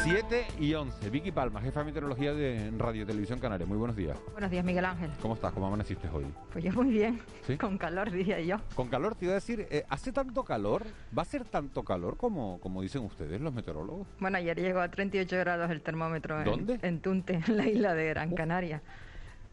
7 0.03 0.48
y 0.60 0.74
11. 0.74 1.10
Vicky 1.12 1.32
Palma, 1.32 1.62
jefa 1.62 1.82
de 1.82 1.86
meteorología 1.86 2.34
de 2.34 2.72
Radio 2.75 3.06
Televisión 3.06 3.38
Canaria. 3.38 3.68
Muy 3.68 3.77
buenos 3.77 3.96
días. 3.96 4.18
Buenos 4.32 4.50
días, 4.50 4.65
Miguel 4.65 4.86
Ángel. 4.86 5.12
¿Cómo 5.22 5.36
estás? 5.36 5.53
¿Cómo 5.53 5.68
amaneciste 5.68 6.10
hoy? 6.10 6.25
Pues 6.51 6.63
yo 6.63 6.72
muy 6.72 6.89
bien. 6.89 7.22
¿Sí? 7.46 7.56
Con 7.58 7.77
calor, 7.77 8.10
diría 8.10 8.39
yo. 8.41 8.58
Con 8.74 8.88
calor, 8.89 9.13
te 9.13 9.25
iba 9.25 9.34
a 9.34 9.36
decir, 9.36 9.68
eh, 9.70 9.86
¿hace 9.89 10.12
tanto 10.12 10.44
calor? 10.44 10.86
¿Va 11.15 11.22
a 11.22 11.25
ser 11.25 11.46
tanto 11.46 11.84
calor 11.84 12.18
como, 12.18 12.60
como 12.62 12.82
dicen 12.82 13.03
ustedes, 13.03 13.39
los 13.41 13.53
meteorólogos? 13.53 14.08
Bueno, 14.20 14.39
ayer 14.39 14.60
llegó 14.60 14.80
a 14.80 14.89
38 14.89 15.38
grados 15.38 15.70
el 15.70 15.82
termómetro 15.84 16.39
en, 16.39 16.46
¿Dónde? 16.46 16.80
en 16.82 17.00
Tunte, 17.00 17.39
en 17.48 17.58
la 17.58 17.68
isla 17.68 17.94
de 17.94 18.10
Gran 18.10 18.34
Canaria. 18.34 18.82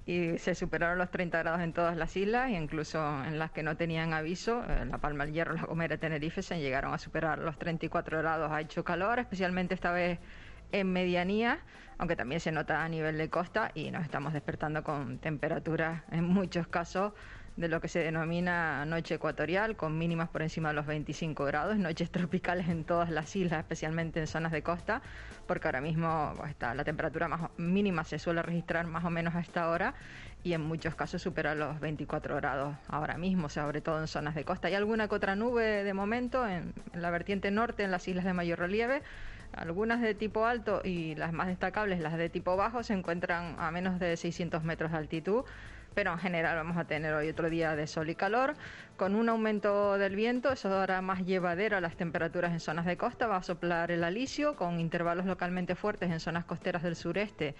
Y 0.08 0.38
se 0.38 0.54
superaron 0.54 0.96
los 0.96 1.10
30 1.10 1.36
grados 1.36 1.60
en 1.60 1.74
todas 1.74 1.94
las 1.94 2.16
islas, 2.16 2.50
incluso 2.50 2.98
en 3.24 3.38
las 3.38 3.50
que 3.50 3.62
no 3.62 3.76
tenían 3.76 4.14
aviso, 4.14 4.64
eh, 4.66 4.86
La 4.86 4.96
Palma, 4.96 5.24
el 5.24 5.34
Hierro, 5.34 5.52
La 5.52 5.64
Gomera, 5.64 5.98
Tenerife, 5.98 6.40
se 6.40 6.58
llegaron 6.58 6.94
a 6.94 6.98
superar 6.98 7.40
los 7.40 7.58
34 7.58 8.16
grados. 8.16 8.50
Ha 8.50 8.62
hecho 8.62 8.82
calor, 8.82 9.18
especialmente 9.18 9.74
esta 9.74 9.92
vez 9.92 10.18
en 10.72 10.90
medianía, 10.90 11.58
aunque 11.98 12.16
también 12.16 12.40
se 12.40 12.50
nota 12.52 12.82
a 12.82 12.88
nivel 12.88 13.18
de 13.18 13.28
costa 13.28 13.70
y 13.74 13.90
nos 13.90 14.02
estamos 14.02 14.32
despertando 14.32 14.82
con 14.82 15.18
temperaturas 15.18 16.02
en 16.10 16.24
muchos 16.24 16.66
casos 16.68 17.12
de 17.58 17.66
lo 17.66 17.80
que 17.80 17.88
se 17.88 17.98
denomina 17.98 18.84
noche 18.84 19.16
ecuatorial, 19.16 19.74
con 19.74 19.98
mínimas 19.98 20.28
por 20.28 20.42
encima 20.42 20.68
de 20.68 20.76
los 20.76 20.86
25 20.86 21.44
grados, 21.44 21.76
noches 21.76 22.08
tropicales 22.08 22.68
en 22.68 22.84
todas 22.84 23.10
las 23.10 23.34
islas, 23.34 23.58
especialmente 23.58 24.20
en 24.20 24.28
zonas 24.28 24.52
de 24.52 24.62
costa, 24.62 25.02
porque 25.48 25.66
ahora 25.66 25.80
mismo 25.80 26.34
pues, 26.36 26.50
está, 26.50 26.72
la 26.76 26.84
temperatura 26.84 27.26
más 27.26 27.50
mínima 27.56 28.04
se 28.04 28.20
suele 28.20 28.42
registrar 28.42 28.86
más 28.86 29.04
o 29.04 29.10
menos 29.10 29.34
a 29.34 29.40
esta 29.40 29.68
hora 29.70 29.94
y 30.44 30.52
en 30.52 30.60
muchos 30.60 30.94
casos 30.94 31.20
supera 31.20 31.56
los 31.56 31.80
24 31.80 32.36
grados 32.36 32.76
ahora 32.86 33.18
mismo, 33.18 33.48
sobre 33.48 33.80
todo 33.80 33.98
en 33.98 34.06
zonas 34.06 34.36
de 34.36 34.44
costa. 34.44 34.68
Hay 34.68 34.74
alguna 34.74 35.08
que 35.08 35.16
otra 35.16 35.34
nube 35.34 35.82
de 35.82 35.94
momento 35.94 36.46
en, 36.46 36.72
en 36.92 37.02
la 37.02 37.10
vertiente 37.10 37.50
norte, 37.50 37.82
en 37.82 37.90
las 37.90 38.06
islas 38.06 38.24
de 38.24 38.34
mayor 38.34 38.60
relieve, 38.60 39.02
algunas 39.52 40.00
de 40.00 40.14
tipo 40.14 40.46
alto 40.46 40.80
y 40.84 41.16
las 41.16 41.32
más 41.32 41.48
destacables, 41.48 41.98
las 41.98 42.16
de 42.16 42.28
tipo 42.28 42.56
bajo, 42.56 42.84
se 42.84 42.92
encuentran 42.92 43.56
a 43.58 43.72
menos 43.72 43.98
de 43.98 44.16
600 44.16 44.62
metros 44.62 44.92
de 44.92 44.98
altitud 44.98 45.44
pero 45.94 46.12
en 46.12 46.18
general 46.18 46.56
vamos 46.56 46.76
a 46.76 46.84
tener 46.84 47.14
hoy 47.14 47.28
otro 47.28 47.50
día 47.50 47.74
de 47.76 47.86
sol 47.86 48.10
y 48.10 48.14
calor, 48.14 48.54
con 48.96 49.14
un 49.14 49.28
aumento 49.28 49.96
del 49.98 50.16
viento, 50.16 50.52
eso 50.52 50.76
hará 50.76 51.00
más 51.02 51.24
llevadero 51.24 51.80
las 51.80 51.96
temperaturas 51.96 52.52
en 52.52 52.60
zonas 52.60 52.84
de 52.84 52.96
costa, 52.96 53.26
va 53.26 53.36
a 53.36 53.42
soplar 53.42 53.90
el 53.90 54.04
alisio 54.04 54.56
con 54.56 54.80
intervalos 54.80 55.26
localmente 55.26 55.74
fuertes 55.74 56.10
en 56.10 56.20
zonas 56.20 56.44
costeras 56.44 56.82
del 56.82 56.96
sureste 56.96 57.54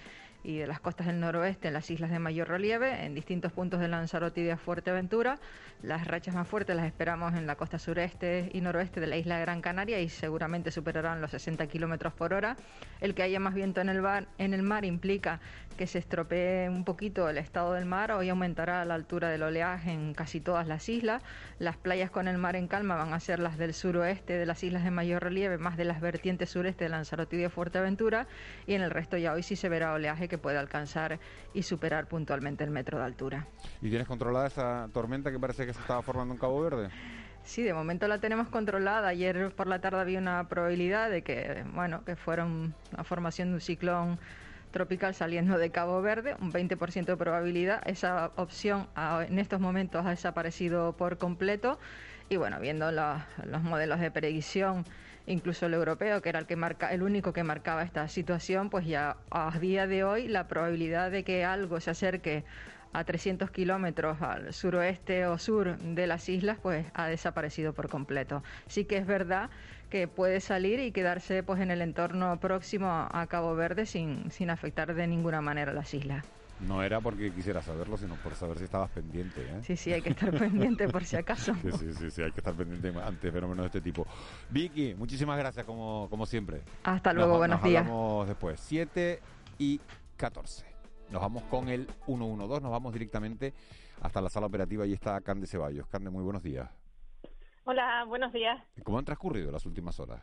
y 0.44 0.58
de 0.58 0.66
las 0.66 0.80
costas 0.80 1.06
del 1.06 1.20
noroeste 1.20 1.68
en 1.68 1.74
las 1.74 1.90
islas 1.90 2.10
de 2.10 2.18
mayor 2.18 2.48
relieve, 2.48 3.04
en 3.04 3.14
distintos 3.14 3.52
puntos 3.52 3.80
de 3.80 3.88
Lanzarote 3.88 4.40
y 4.40 4.44
de 4.44 4.56
Fuerteventura. 4.56 5.38
Las 5.82 6.06
rachas 6.06 6.34
más 6.34 6.46
fuertes 6.46 6.76
las 6.76 6.86
esperamos 6.86 7.34
en 7.34 7.46
la 7.46 7.56
costa 7.56 7.78
sureste 7.78 8.50
y 8.52 8.60
noroeste 8.60 9.00
de 9.00 9.08
la 9.08 9.16
isla 9.16 9.36
de 9.36 9.42
Gran 9.42 9.60
Canaria 9.60 10.00
y 10.00 10.08
seguramente 10.08 10.70
superarán 10.70 11.20
los 11.20 11.32
60 11.32 11.66
kilómetros 11.66 12.12
por 12.12 12.34
hora. 12.34 12.56
El 13.00 13.14
que 13.14 13.22
haya 13.22 13.40
más 13.40 13.54
viento 13.54 13.80
en 13.80 13.88
el, 13.88 14.00
bar, 14.00 14.26
en 14.38 14.54
el 14.54 14.62
mar 14.62 14.84
implica 14.84 15.40
que 15.78 15.86
se 15.86 15.98
estropee 15.98 16.68
un 16.68 16.84
poquito 16.84 17.28
el 17.30 17.38
estado 17.38 17.72
del 17.72 17.86
mar. 17.86 18.10
Hoy 18.10 18.28
aumentará 18.28 18.84
la 18.84 18.94
altura 18.94 19.28
del 19.28 19.44
oleaje 19.44 19.92
en 19.92 20.12
casi 20.12 20.40
todas 20.40 20.66
las 20.66 20.88
islas. 20.88 21.22
Las 21.60 21.76
playas 21.76 22.10
con 22.10 22.26
el 22.26 22.36
mar 22.36 22.56
en 22.56 22.66
calma 22.66 22.96
van 22.96 23.14
a 23.14 23.20
ser 23.20 23.38
las 23.38 23.56
del 23.56 23.72
suroeste 23.72 24.36
de 24.36 24.44
las 24.44 24.62
islas 24.64 24.82
de 24.82 24.90
mayor 24.90 25.22
relieve, 25.22 25.56
más 25.56 25.76
de 25.76 25.84
las 25.84 26.00
vertientes 26.00 26.50
sureste 26.50 26.84
de 26.84 26.90
Lanzarote 26.90 27.36
y 27.36 27.38
de 27.38 27.48
Fuerteventura. 27.48 28.26
Y 28.66 28.74
en 28.74 28.82
el 28.82 28.90
resto 28.90 29.16
ya 29.16 29.32
hoy 29.32 29.44
sí 29.44 29.54
se 29.54 29.68
verá 29.68 29.92
oleaje 29.92 30.28
que 30.28 30.36
puede 30.36 30.58
alcanzar 30.58 31.20
y 31.54 31.62
superar 31.62 32.08
puntualmente 32.08 32.64
el 32.64 32.70
metro 32.70 32.98
de 32.98 33.04
altura. 33.04 33.46
¿Y 33.80 33.88
tienes 33.88 34.08
controlada 34.08 34.48
esa 34.48 34.88
tormenta 34.92 35.30
que 35.30 35.38
parece 35.38 35.64
que 35.64 35.72
se 35.72 35.80
estaba 35.80 36.02
formando 36.02 36.34
en 36.34 36.40
Cabo 36.40 36.60
Verde? 36.60 36.90
Sí, 37.44 37.62
de 37.62 37.72
momento 37.72 38.08
la 38.08 38.18
tenemos 38.18 38.48
controlada. 38.48 39.06
Ayer 39.06 39.54
por 39.54 39.68
la 39.68 39.80
tarde 39.80 40.00
había 40.00 40.18
una 40.18 40.48
probabilidad 40.48 41.08
de 41.08 41.22
que, 41.22 41.64
bueno, 41.72 42.04
que 42.04 42.16
fuera 42.16 42.44
una 42.44 43.04
formación 43.04 43.50
de 43.50 43.54
un 43.54 43.60
ciclón 43.60 44.18
tropical 44.70 45.14
saliendo 45.14 45.58
de 45.58 45.70
Cabo 45.70 46.00
Verde, 46.02 46.36
un 46.40 46.52
20% 46.52 47.04
de 47.06 47.16
probabilidad. 47.16 47.82
Esa 47.86 48.32
opción 48.36 48.88
en 48.96 49.38
estos 49.38 49.60
momentos 49.60 50.04
ha 50.06 50.10
desaparecido 50.10 50.96
por 50.96 51.18
completo. 51.18 51.78
Y 52.28 52.36
bueno, 52.36 52.60
viendo 52.60 52.92
los, 52.92 53.20
los 53.44 53.62
modelos 53.62 54.00
de 54.00 54.10
predicción, 54.10 54.84
incluso 55.26 55.66
el 55.66 55.74
europeo, 55.74 56.20
que 56.22 56.28
era 56.28 56.38
el 56.38 56.46
que 56.46 56.56
marca, 56.56 56.92
el 56.92 57.02
único 57.02 57.32
que 57.32 57.42
marcaba 57.44 57.82
esta 57.82 58.08
situación, 58.08 58.70
pues 58.70 58.86
ya 58.86 59.16
a 59.30 59.58
día 59.58 59.86
de 59.86 60.04
hoy 60.04 60.28
la 60.28 60.48
probabilidad 60.48 61.10
de 61.10 61.24
que 61.24 61.44
algo 61.44 61.80
se 61.80 61.90
acerque 61.90 62.44
a 62.92 63.04
300 63.04 63.50
kilómetros 63.50 64.20
al 64.22 64.52
suroeste 64.52 65.26
o 65.26 65.38
sur 65.38 65.78
de 65.78 66.06
las 66.06 66.28
islas, 66.28 66.58
pues 66.62 66.86
ha 66.94 67.06
desaparecido 67.06 67.72
por 67.72 67.88
completo. 67.88 68.42
Sí 68.66 68.84
que 68.84 68.96
es 68.96 69.06
verdad 69.06 69.50
que 69.88 70.08
puede 70.08 70.40
salir 70.40 70.80
y 70.80 70.92
quedarse 70.92 71.42
pues 71.42 71.60
en 71.60 71.70
el 71.70 71.82
entorno 71.82 72.38
próximo 72.40 72.88
a 72.88 73.26
Cabo 73.28 73.54
Verde 73.54 73.86
sin, 73.86 74.30
sin 74.30 74.50
afectar 74.50 74.94
de 74.94 75.06
ninguna 75.06 75.40
manera 75.40 75.72
las 75.72 75.92
islas. 75.94 76.24
No 76.60 76.82
era 76.82 77.00
porque 77.00 77.32
quisiera 77.32 77.62
saberlo, 77.62 77.96
sino 77.96 78.16
por 78.16 78.34
saber 78.34 78.58
si 78.58 78.64
estabas 78.64 78.90
pendiente. 78.90 79.42
¿eh? 79.42 79.60
Sí, 79.62 79.76
sí, 79.76 79.92
hay 79.92 80.02
que 80.02 80.10
estar 80.10 80.36
pendiente 80.36 80.88
por 80.88 81.04
si 81.04 81.16
acaso. 81.16 81.54
Sí, 81.62 81.70
sí, 81.70 81.92
sí, 81.94 82.10
sí, 82.10 82.22
hay 82.22 82.32
que 82.32 82.40
estar 82.40 82.54
pendiente 82.54 82.92
ante 83.00 83.30
fenómenos 83.30 83.64
de 83.64 83.66
este 83.66 83.80
tipo. 83.80 84.06
Vicky, 84.50 84.94
muchísimas 84.94 85.38
gracias 85.38 85.64
como, 85.64 86.08
como 86.10 86.26
siempre. 86.26 86.62
Hasta 86.82 87.12
luego, 87.12 87.30
nos, 87.30 87.38
buenos 87.38 87.60
nos 87.60 87.68
días. 87.68 87.82
hablamos 87.82 88.26
después. 88.26 88.60
7 88.60 89.20
y 89.58 89.80
14. 90.16 90.66
Nos 91.10 91.22
vamos 91.22 91.44
con 91.44 91.68
el 91.68 91.86
112, 92.06 92.60
nos 92.60 92.72
vamos 92.72 92.92
directamente 92.92 93.54
hasta 94.02 94.20
la 94.20 94.28
sala 94.28 94.46
operativa 94.46 94.84
y 94.84 94.92
está 94.92 95.20
Cande 95.20 95.46
Ceballos. 95.46 95.86
Cande, 95.86 96.10
muy 96.10 96.24
buenos 96.24 96.42
días. 96.42 96.68
Hola, 97.70 98.02
buenos 98.04 98.32
días. 98.32 98.58
¿Cómo 98.82 98.98
han 98.98 99.04
transcurrido 99.04 99.52
las 99.52 99.66
últimas 99.66 100.00
horas? 100.00 100.22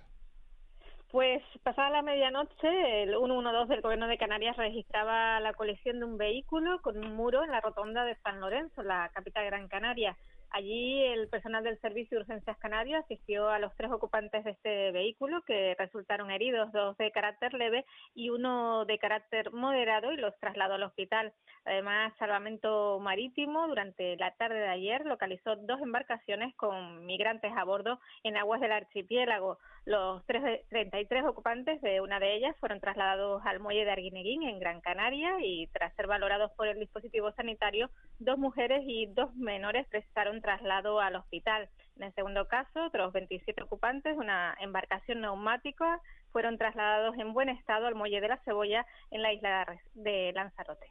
Pues 1.11 1.43
pasada 1.61 1.91
la 1.91 2.01
medianoche, 2.01 3.03
el 3.03 3.09
112 3.15 3.71
del 3.71 3.81
Gobierno 3.83 4.07
de 4.07 4.17
Canarias 4.17 4.57
registraba 4.57 5.39
la 5.39 5.53
colisión 5.53 5.99
de 5.99 6.05
un 6.05 6.17
vehículo 6.17 6.81
con 6.81 6.97
un 6.97 7.15
muro 7.15 7.43
en 7.43 7.51
la 7.51 7.61
rotonda 7.61 8.03
de 8.03 8.15
San 8.23 8.41
Lorenzo, 8.41 8.81
la 8.81 9.11
capital 9.13 9.43
de 9.43 9.49
Gran 9.51 9.67
Canaria. 9.67 10.17
Allí 10.51 11.03
el 11.03 11.27
personal 11.27 11.63
del 11.63 11.79
Servicio 11.81 12.17
de 12.17 12.23
Urgencias 12.23 12.57
Canario 12.57 12.97
asistió 12.97 13.49
a 13.49 13.59
los 13.59 13.75
tres 13.75 13.91
ocupantes 13.91 14.43
de 14.43 14.51
este 14.51 14.91
vehículo 14.91 15.41
que 15.43 15.75
resultaron 15.77 16.31
heridos, 16.31 16.71
dos 16.71 16.97
de 16.97 17.11
carácter 17.11 17.53
leve 17.53 17.85
y 18.13 18.29
uno 18.29 18.85
de 18.85 18.97
carácter 18.97 19.51
moderado 19.51 20.13
y 20.13 20.17
los 20.17 20.37
trasladó 20.39 20.75
al 20.75 20.83
hospital. 20.83 21.33
Además, 21.65 22.13
Salvamento 22.19 22.99
Marítimo 22.99 23.67
durante 23.67 24.15
la 24.17 24.31
tarde 24.31 24.59
de 24.59 24.69
ayer 24.69 25.05
localizó 25.05 25.55
dos 25.55 25.81
embarcaciones 25.81 26.55
con 26.55 27.05
migrantes 27.05 27.51
a 27.55 27.63
bordo 27.63 27.99
en 28.23 28.37
aguas 28.37 28.61
del 28.61 28.71
archipiélago. 28.71 29.57
Los 29.85 30.25
tres, 30.25 30.67
33 30.69 31.25
ocupantes 31.25 31.81
de 31.81 32.01
una 32.01 32.19
de 32.19 32.35
ellas 32.35 32.55
fueron 32.59 32.79
trasladados 32.79 33.45
al 33.45 33.59
muelle 33.59 33.85
de 33.85 33.91
Arguineguín 33.91 34.43
en 34.43 34.59
Gran 34.59 34.81
Canaria 34.81 35.35
y 35.41 35.67
tras 35.67 35.93
ser 35.95 36.07
valorados 36.07 36.51
por 36.53 36.67
el 36.67 36.79
dispositivo 36.79 37.31
sanitario, 37.33 37.89
dos 38.19 38.37
mujeres 38.37 38.83
y 38.85 39.07
dos 39.07 39.35
menores 39.35 39.85
prestaron 39.87 40.41
traslado 40.45 41.01
al 41.01 41.15
hospital. 41.15 41.67
En 41.97 42.03
el 42.03 42.13
segundo 42.13 42.47
caso, 42.47 42.85
otros 42.85 43.11
27 43.13 43.63
ocupantes 43.63 44.15
de 44.15 44.19
una 44.19 44.55
embarcación 44.59 45.21
neumática 45.21 45.99
fueron 46.31 46.57
trasladados 46.57 47.17
en 47.17 47.33
buen 47.33 47.49
estado 47.49 47.87
al 47.87 47.95
muelle 47.95 48.21
de 48.21 48.27
la 48.27 48.37
Cebolla 48.45 48.85
en 49.09 49.23
la 49.23 49.33
isla 49.33 49.65
de 49.95 50.31
Lanzarote. 50.33 50.87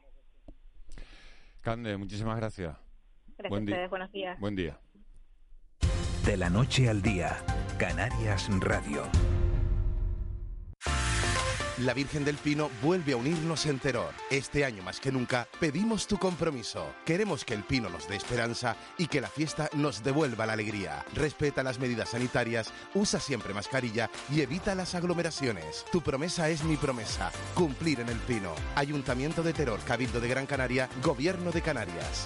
Cande, 1.61 1.95
muchísimas 1.95 2.37
gracias. 2.37 2.75
Gracias 3.37 3.59
a 3.59 3.63
ustedes, 3.63 3.89
buenos 3.89 4.11
días. 4.11 4.39
Buen 4.39 4.55
día. 4.55 4.77
De 6.25 6.37
la 6.37 6.49
noche 6.49 6.89
al 6.89 7.01
día, 7.01 7.37
Canarias 7.79 8.49
Radio. 8.59 9.03
La 11.79 11.93
Virgen 11.93 12.23
del 12.23 12.37
Pino 12.37 12.71
vuelve 12.81 13.11
a 13.11 13.17
unirnos 13.17 13.65
en 13.65 13.79
Terror. 13.79 14.13
Este 14.29 14.63
año 14.63 14.81
más 14.81 15.01
que 15.01 15.11
nunca 15.11 15.45
pedimos 15.59 16.07
tu 16.07 16.17
compromiso. 16.17 16.95
Queremos 17.03 17.43
que 17.43 17.53
el 17.53 17.63
Pino 17.63 17.89
nos 17.89 18.07
dé 18.07 18.15
esperanza 18.15 18.77
y 18.97 19.07
que 19.07 19.19
la 19.19 19.27
fiesta 19.27 19.69
nos 19.73 20.01
devuelva 20.01 20.45
la 20.45 20.53
alegría. 20.53 21.03
Respeta 21.13 21.63
las 21.63 21.77
medidas 21.77 22.11
sanitarias, 22.11 22.71
usa 22.93 23.19
siempre 23.19 23.53
mascarilla 23.53 24.09
y 24.31 24.39
evita 24.39 24.73
las 24.73 24.95
aglomeraciones. 24.95 25.83
Tu 25.91 26.01
promesa 26.01 26.47
es 26.47 26.63
mi 26.63 26.77
promesa. 26.77 27.29
Cumplir 27.53 27.99
en 27.99 28.07
el 28.07 28.19
Pino. 28.19 28.55
Ayuntamiento 28.75 29.43
de 29.43 29.51
Terror, 29.51 29.81
Cabildo 29.85 30.21
de 30.21 30.29
Gran 30.29 30.45
Canaria, 30.45 30.87
Gobierno 31.03 31.51
de 31.51 31.61
Canarias. 31.61 32.25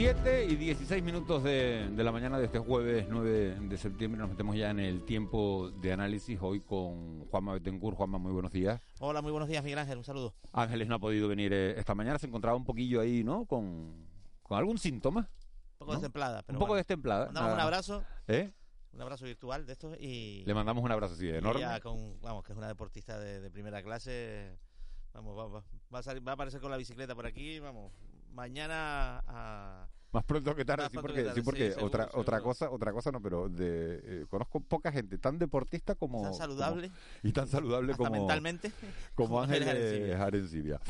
7 0.00 0.46
y 0.46 0.56
16 0.56 1.02
minutos 1.02 1.44
de, 1.44 1.90
de, 1.90 2.04
la 2.04 2.10
mañana 2.10 2.38
de 2.38 2.46
este 2.46 2.58
jueves 2.58 3.04
9 3.10 3.58
de 3.60 3.76
septiembre. 3.76 4.18
Nos 4.18 4.30
metemos 4.30 4.56
ya 4.56 4.70
en 4.70 4.80
el 4.80 5.04
tiempo 5.04 5.70
de 5.72 5.92
análisis 5.92 6.38
hoy 6.40 6.62
con 6.62 7.26
Juanma 7.26 7.52
Betancourt. 7.52 7.98
Juanma, 7.98 8.16
muy 8.16 8.32
buenos 8.32 8.50
días. 8.50 8.80
Hola, 8.98 9.20
muy 9.20 9.30
buenos 9.30 9.46
días, 9.46 9.62
Miguel 9.62 9.78
Ángel. 9.78 9.98
Un 9.98 10.04
saludo. 10.04 10.34
Ángeles 10.52 10.88
no 10.88 10.94
ha 10.94 10.98
podido 10.98 11.28
venir 11.28 11.52
eh, 11.52 11.78
esta 11.78 11.94
mañana. 11.94 12.18
Se 12.18 12.26
encontraba 12.26 12.56
un 12.56 12.64
poquillo 12.64 13.02
ahí, 13.02 13.22
¿no? 13.22 13.44
Con, 13.44 14.06
con 14.42 14.56
algún 14.56 14.78
síntoma. 14.78 15.28
Un 15.72 15.78
poco 15.80 15.92
destemplada. 15.92 16.44
Pero 16.46 16.56
un 16.56 16.60
poco 16.60 16.68
bueno. 16.68 16.78
destemplada. 16.78 17.26
Mandamos 17.26 17.52
un 17.52 17.60
abrazo. 17.60 18.04
¿Eh? 18.26 18.50
Un 18.94 19.02
abrazo 19.02 19.26
virtual 19.26 19.66
de 19.66 19.72
estos 19.74 19.98
y... 20.00 20.44
Le 20.46 20.54
mandamos 20.54 20.82
un 20.82 20.92
abrazo 20.92 21.12
así 21.12 21.28
enorme. 21.28 21.60
Ya 21.60 21.78
con, 21.78 22.18
vamos, 22.22 22.42
que 22.42 22.52
es 22.52 22.56
una 22.58 22.68
deportista 22.68 23.18
de, 23.18 23.40
de 23.42 23.50
primera 23.50 23.82
clase. 23.82 24.56
Vamos, 25.12 25.36
va, 25.36 25.46
va, 25.46 25.64
va, 25.92 25.98
a 25.98 26.02
salir, 26.02 26.26
va 26.26 26.32
a 26.32 26.34
aparecer 26.36 26.62
con 26.62 26.70
la 26.70 26.78
bicicleta 26.78 27.14
por 27.14 27.26
aquí. 27.26 27.58
Vamos, 27.58 27.92
mañana 28.32 29.22
a... 29.26 29.88
Más 30.12 30.24
pronto 30.24 30.56
que 30.56 30.64
tarde, 30.64 30.88
sí, 30.90 30.98
porque, 30.98 31.22
tarde, 31.22 31.34
sí, 31.36 31.42
porque 31.42 31.66
sí, 31.66 31.68
seguro, 31.68 31.86
otra 31.86 32.04
seguro. 32.04 32.20
otra 32.20 32.40
cosa, 32.40 32.70
otra 32.70 32.92
cosa 32.92 33.12
no, 33.12 33.22
pero 33.22 33.48
de, 33.48 34.00
eh, 34.02 34.26
conozco 34.28 34.58
poca 34.58 34.90
gente 34.90 35.18
tan 35.18 35.38
deportista 35.38 35.94
como 35.94 36.22
tan 36.22 36.34
saludable 36.34 36.88
como, 36.88 37.00
y 37.22 37.32
tan 37.32 37.46
saludable 37.46 37.94
como 37.94 38.10
mentalmente 38.10 38.72
como 39.14 39.40
Ángeles 39.40 40.18
Arencibia. 40.18 40.80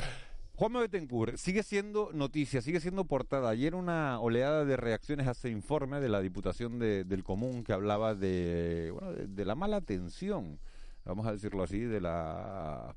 Juanma 0.54 0.80
Betancourt 0.80 1.36
sigue 1.36 1.62
siendo 1.62 2.10
noticia, 2.12 2.60
sigue 2.60 2.80
siendo 2.80 3.04
portada. 3.04 3.48
Ayer 3.48 3.74
una 3.74 4.20
oleada 4.20 4.64
de 4.64 4.76
reacciones 4.76 5.26
a 5.26 5.30
ese 5.32 5.50
informe 5.50 6.00
de 6.00 6.08
la 6.10 6.20
Diputación 6.20 6.78
de, 6.78 7.04
del 7.04 7.24
Común 7.24 7.64
que 7.64 7.72
hablaba 7.72 8.14
de, 8.14 8.90
bueno, 8.92 9.12
de, 9.12 9.26
de 9.26 9.44
la 9.44 9.54
mala 9.54 9.76
atención, 9.76 10.60
vamos 11.04 11.26
a 11.26 11.32
decirlo 11.32 11.62
así, 11.62 11.80
de 11.80 12.00
la 12.00 12.94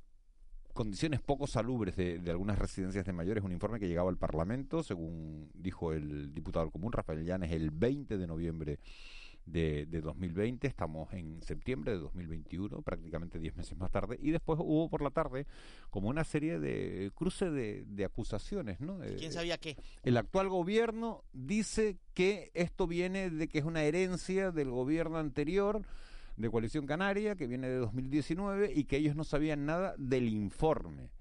condiciones 0.74 1.22
poco 1.22 1.48
salubres 1.48 1.96
de, 1.96 2.20
de, 2.20 2.32
algunas 2.32 2.58
residencias 2.58 3.06
de 3.06 3.14
mayores, 3.14 3.44
un 3.44 3.52
informe 3.52 3.80
que 3.80 3.88
llegaba 3.88 4.10
al 4.10 4.18
Parlamento, 4.18 4.84
según 4.84 5.50
dijo 5.54 5.94
el 5.94 6.34
diputado 6.34 6.70
común 6.72 6.92
Rafael 6.92 7.24
Llanes, 7.24 7.52
el 7.52 7.72
20 7.72 8.18
de 8.18 8.28
noviembre 8.28 8.80
de, 9.46 9.86
de 9.86 10.02
2020, 10.02 10.68
estamos 10.68 11.12
en 11.14 11.42
septiembre 11.42 11.92
de 11.92 12.00
2021, 12.00 12.82
prácticamente 12.82 13.40
10 13.40 13.56
meses 13.58 13.78
más 13.78 13.92
tarde, 13.92 14.18
y 14.22 14.32
después 14.32 14.60
hubo 14.62 14.90
por 14.90 15.02
la 15.02 15.12
tarde 15.12 15.46
como 15.90 16.10
una 16.10 16.24
serie 16.24 16.60
de 16.60 17.12
cruce 17.14 17.50
de, 17.50 17.84
de 17.86 18.06
acusaciones, 18.06 18.80
¿no? 18.80 19.00
¿Quién 19.18 19.32
sabía 19.32 19.58
qué? 19.58 19.78
El 20.04 20.18
actual 20.18 20.50
gobierno 20.50 21.24
dice 21.34 21.98
que 22.14 22.52
esto 22.54 22.88
viene 22.88 23.30
de 23.30 23.48
que 23.48 23.60
es 23.60 23.66
una 23.66 23.84
herencia 23.84 24.52
del 24.52 24.70
gobierno 24.70 25.18
anterior, 25.18 25.82
de 26.36 26.50
Coalición 26.50 26.86
Canaria, 26.86 27.36
que 27.36 27.48
viene 27.48 27.70
de 27.70 27.78
2019, 27.78 28.72
y 28.74 28.86
que 28.86 28.98
ellos 28.98 29.16
no 29.16 29.24
sabían 29.24 29.66
nada 29.66 29.96
del 29.98 30.30
informe. 30.30 31.12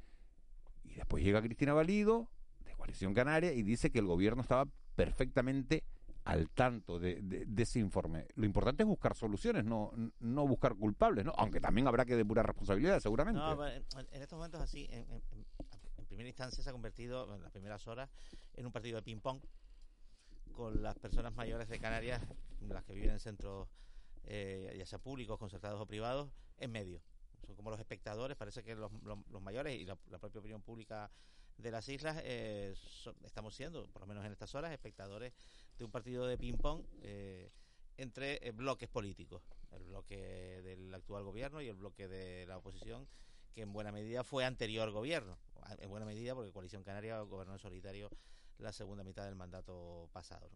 Y 0.85 0.94
después 0.94 1.22
llega 1.22 1.42
Cristina 1.42 1.72
Valido, 1.72 2.29
de 2.64 2.75
Coalición 2.75 3.14
Canaria, 3.14 3.53
y 3.53 3.62
dice 3.62 3.90
que 3.90 3.98
el 3.98 4.07
gobierno 4.07 4.42
estaba 4.42 4.68
perfectamente 4.94 5.85
al 6.25 6.51
tanto 6.51 6.98
de, 6.98 7.46
ese 7.57 7.81
informe. 7.81 8.27
Lo 8.37 8.46
importante 8.46 8.85
es 8.85 8.87
buscar 8.87 9.14
soluciones, 9.14 9.64
no, 9.64 9.92
no 10.20 10.46
buscar 10.46 10.75
culpables, 10.77 11.25
¿no? 11.25 11.33
aunque 11.37 11.61
también 11.61 11.88
habrá 11.88 12.05
que 12.05 12.16
depurar 12.16 12.46
responsabilidades, 12.46 13.03
seguramente. 13.03 13.40
No, 13.40 13.66
en, 13.66 13.83
estos 14.12 14.37
momentos 14.37 14.61
así, 14.61 14.87
en, 14.90 15.11
en, 15.11 15.22
en, 15.33 16.07
primera 16.07 16.29
instancia 16.29 16.62
se 16.62 16.68
ha 16.68 16.72
convertido, 16.72 17.35
en 17.35 17.42
las 17.42 17.51
primeras 17.51 17.87
horas, 17.88 18.11
en 18.55 18.66
un 18.66 18.72
partido 18.72 18.96
de 18.96 19.03
ping-pong 19.03 19.40
con 20.53 20.83
las 20.83 20.98
personas 20.98 21.35
mayores 21.35 21.68
de 21.68 21.79
Canarias, 21.79 22.22
las 22.68 22.85
que 22.85 22.92
viven 22.92 23.11
en 23.11 23.18
centros 23.18 23.68
eh, 24.25 24.75
ya 24.79 24.87
sea 24.87 24.99
públicos, 24.99 25.39
concertados 25.39 25.81
o 25.81 25.87
privados, 25.87 26.31
en 26.59 26.71
medio. 26.71 27.03
Son 27.47 27.57
como 27.57 27.71
los 27.71 27.81
espectadores, 27.81 28.37
parece 28.37 28.63
que 28.63 28.75
los, 28.75 28.91
mayores 29.41 29.79
y 29.79 29.85
la, 29.85 29.97
propia 29.97 30.41
opinión 30.41 30.63
pública 30.63 31.11
de 31.59 31.71
las 31.71 31.89
islas 31.89 32.21
eh, 32.25 32.73
son, 32.77 33.15
estamos 33.25 33.55
siendo, 33.55 33.87
por 33.89 34.03
lo 34.03 34.07
menos 34.07 34.25
en 34.25 34.33
estas 34.33 34.55
horas, 34.55 34.73
espectadores 34.73 35.33
de 35.79 35.85
un 35.85 35.91
partido 35.91 36.27
de 36.27 36.39
ping-pong 36.39 36.85
eh, 37.03 37.51
entre 37.97 38.47
eh, 38.47 38.53
bloques 38.53 38.89
políticos. 38.89 39.43
El 39.73 39.85
bloque 39.85 40.17
del 40.63 40.95
actual 40.95 41.25
gobierno 41.25 41.61
y 41.61 41.69
el 41.69 41.77
bloque 41.77 42.09
de 42.09 42.47
la 42.47 42.59
oposición, 42.59 43.09
que 43.55 43.63
en 43.63 43.73
buena 43.73 43.91
medida 43.91 44.23
fue 44.23 44.45
anterior 44.45 44.91
gobierno. 44.91 45.39
En 45.79 45.89
buena 45.89 46.07
medida 46.07 46.35
porque 46.35 46.53
Coalición 46.53 46.83
Canaria 46.83 47.21
gobernó 47.21 47.53
en 47.53 47.59
solitario 47.59 48.11
la 48.59 48.73
segunda 48.73 49.05
mitad 49.05 49.25
del 49.25 49.35
mandato 49.35 50.09
pasado. 50.13 50.51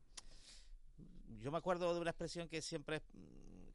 yo 1.39 1.51
me 1.51 1.59
acuerdo 1.59 1.95
de 1.95 2.01
una 2.01 2.11
expresión 2.11 2.49
que 2.49 2.61
siempre 2.61 3.03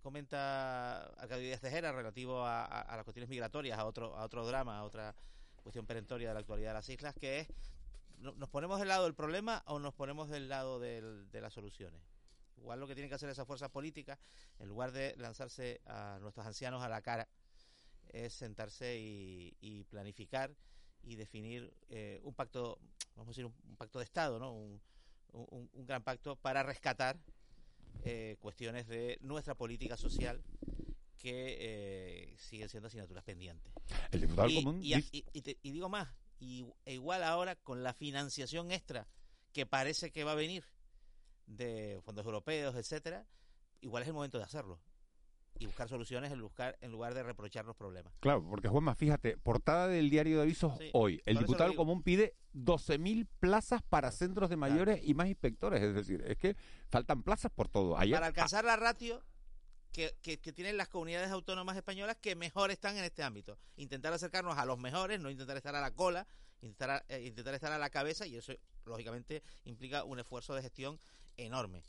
comenta 0.01 1.03
Arcadio 1.17 1.45
Díaz 1.45 1.61
Tejera 1.61 1.91
relativo 1.91 2.45
a, 2.45 2.85
las 2.89 3.03
cuestiones 3.03 3.29
migratorias, 3.29 3.79
a 3.79 3.85
otro, 3.85 4.17
a 4.17 4.25
otro 4.25 4.45
drama, 4.45 4.79
a 4.79 4.83
otra 4.83 5.15
cuestión 5.63 5.85
perentoria 5.85 6.29
de 6.29 6.33
la 6.33 6.39
actualidad 6.39 6.69
de 6.69 6.73
las 6.75 6.89
islas, 6.89 7.15
que 7.15 7.41
es 7.41 7.47
nos 8.17 8.49
ponemos 8.49 8.77
del 8.79 8.89
lado 8.89 9.05
del 9.05 9.15
problema 9.15 9.63
o 9.65 9.79
nos 9.79 9.95
ponemos 9.95 10.29
del 10.29 10.47
lado 10.47 10.79
del, 10.79 11.29
de 11.31 11.41
las 11.41 11.53
soluciones. 11.53 12.01
Igual 12.57 12.79
lo 12.79 12.87
que 12.87 12.93
tienen 12.93 13.09
que 13.09 13.15
hacer 13.15 13.29
esas 13.29 13.47
fuerzas 13.47 13.71
políticas, 13.71 14.19
en 14.59 14.67
lugar 14.67 14.91
de 14.91 15.15
lanzarse 15.17 15.81
a 15.87 16.19
nuestros 16.21 16.45
ancianos 16.45 16.83
a 16.83 16.89
la 16.89 17.01
cara, 17.01 17.27
es 18.09 18.33
sentarse 18.33 18.97
y, 18.99 19.83
planificar 19.89 20.53
y 21.01 21.15
definir 21.15 21.73
eh, 21.89 22.19
un 22.23 22.35
pacto, 22.35 22.77
vamos 23.15 23.29
a 23.29 23.31
decir, 23.31 23.45
un, 23.45 23.75
pacto 23.77 23.97
de 23.97 24.05
Estado, 24.05 24.37
¿no? 24.37 24.53
Un, 24.53 24.81
un, 25.31 25.69
gran 25.73 26.03
pacto 26.03 26.35
para 26.35 26.61
rescatar 26.61 27.17
eh, 28.03 28.37
cuestiones 28.39 28.87
de 28.87 29.17
nuestra 29.21 29.55
política 29.55 29.97
social 29.97 30.43
que 31.17 31.57
eh, 31.59 32.35
siguen 32.37 32.69
siendo 32.69 32.87
asignaturas 32.87 33.23
pendientes. 33.23 33.71
El 34.11 34.21
diputado 34.21 34.49
y, 34.49 34.55
común 34.55 34.79
y, 34.83 34.95
y, 34.95 35.25
y, 35.33 35.41
te, 35.41 35.57
y 35.61 35.71
digo 35.71 35.87
más, 35.87 36.09
y, 36.39 36.65
e 36.85 36.93
igual 36.95 37.23
ahora 37.23 37.55
con 37.55 37.83
la 37.83 37.93
financiación 37.93 38.71
extra 38.71 39.07
que 39.53 39.65
parece 39.65 40.11
que 40.11 40.23
va 40.23 40.31
a 40.31 40.35
venir 40.35 40.63
de 41.45 41.99
fondos 42.03 42.25
europeos, 42.25 42.75
etcétera, 42.75 43.27
igual 43.81 44.03
es 44.03 44.07
el 44.07 44.15
momento 44.15 44.37
de 44.37 44.45
hacerlo 44.45 44.79
y 45.59 45.65
buscar 45.65 45.87
soluciones 45.87 46.31
en, 46.31 46.41
buscar, 46.41 46.77
en 46.81 46.91
lugar 46.91 47.13
de 47.13 47.23
reprochar 47.23 47.65
los 47.65 47.75
problemas. 47.75 48.13
Claro, 48.19 48.43
porque 48.49 48.67
Juanma, 48.67 48.95
fíjate, 48.95 49.37
portada 49.37 49.87
del 49.87 50.09
diario 50.09 50.37
de 50.37 50.43
avisos 50.43 50.77
sí, 50.77 50.89
hoy. 50.93 51.21
El 51.25 51.37
diputado 51.37 51.75
común 51.75 52.01
pide 52.01 52.35
12.000 52.53 53.27
plazas 53.39 53.81
para 53.83 54.11
centros 54.11 54.49
de 54.49 54.57
mayores 54.57 54.97
claro. 54.97 55.11
y 55.11 55.13
más 55.13 55.27
inspectores. 55.27 55.81
Es 55.81 55.93
decir, 55.93 56.23
es 56.25 56.37
que 56.37 56.55
faltan 56.89 57.23
plazas 57.23 57.51
por 57.51 57.67
todo. 57.69 57.97
Ayer, 57.97 58.15
para 58.15 58.27
alcanzar 58.27 58.65
la 58.65 58.75
ratio 58.75 59.23
que, 59.91 60.15
que, 60.21 60.39
que, 60.39 60.53
tienen 60.53 60.77
las 60.77 60.87
comunidades 60.87 61.31
autónomas 61.31 61.75
españolas 61.75 62.17
que 62.17 62.35
mejor 62.35 62.71
están 62.71 62.97
en 62.97 63.03
este 63.03 63.23
ámbito. 63.23 63.57
Intentar 63.75 64.13
acercarnos 64.13 64.57
a 64.57 64.65
los 64.65 64.77
mejores, 64.77 65.19
no 65.19 65.29
intentar 65.29 65.57
estar 65.57 65.75
a 65.75 65.81
la 65.81 65.91
cola, 65.91 66.27
intentar, 66.61 67.05
eh, 67.09 67.21
intentar 67.23 67.53
estar 67.53 67.71
a 67.71 67.77
la 67.77 67.89
cabeza 67.89 68.25
y 68.25 68.35
eso, 68.35 68.53
lógicamente, 68.85 69.43
implica 69.65 70.03
un 70.03 70.19
esfuerzo 70.19 70.53
de 70.55 70.61
gestión 70.61 70.99
enorme 71.37 71.83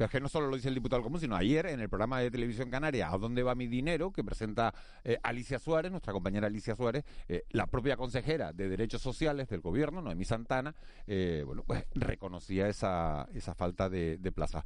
Pero 0.00 0.06
es 0.06 0.12
que 0.12 0.20
no 0.20 0.30
solo 0.30 0.46
lo 0.46 0.56
dice 0.56 0.68
el 0.68 0.74
diputado 0.74 1.02
común, 1.02 1.20
sino 1.20 1.36
ayer 1.36 1.66
en 1.66 1.78
el 1.78 1.90
programa 1.90 2.20
de 2.20 2.30
televisión 2.30 2.70
canaria 2.70 3.12
¿A 3.12 3.18
dónde 3.18 3.42
va 3.42 3.54
mi 3.54 3.66
dinero? 3.66 4.10
que 4.12 4.24
presenta 4.24 4.72
eh, 5.04 5.18
Alicia 5.22 5.58
Suárez, 5.58 5.90
nuestra 5.90 6.14
compañera 6.14 6.46
Alicia 6.46 6.74
Suárez, 6.74 7.04
eh, 7.28 7.44
la 7.50 7.66
propia 7.66 7.98
consejera 7.98 8.54
de 8.54 8.70
Derechos 8.70 9.02
Sociales 9.02 9.50
del 9.50 9.60
gobierno, 9.60 10.00
Noemí 10.00 10.24
Santana, 10.24 10.74
eh, 11.06 11.42
bueno, 11.44 11.64
pues 11.66 11.84
reconocía 11.94 12.66
esa, 12.66 13.28
esa 13.34 13.54
falta 13.54 13.90
de, 13.90 14.16
de 14.16 14.32
plaza. 14.32 14.64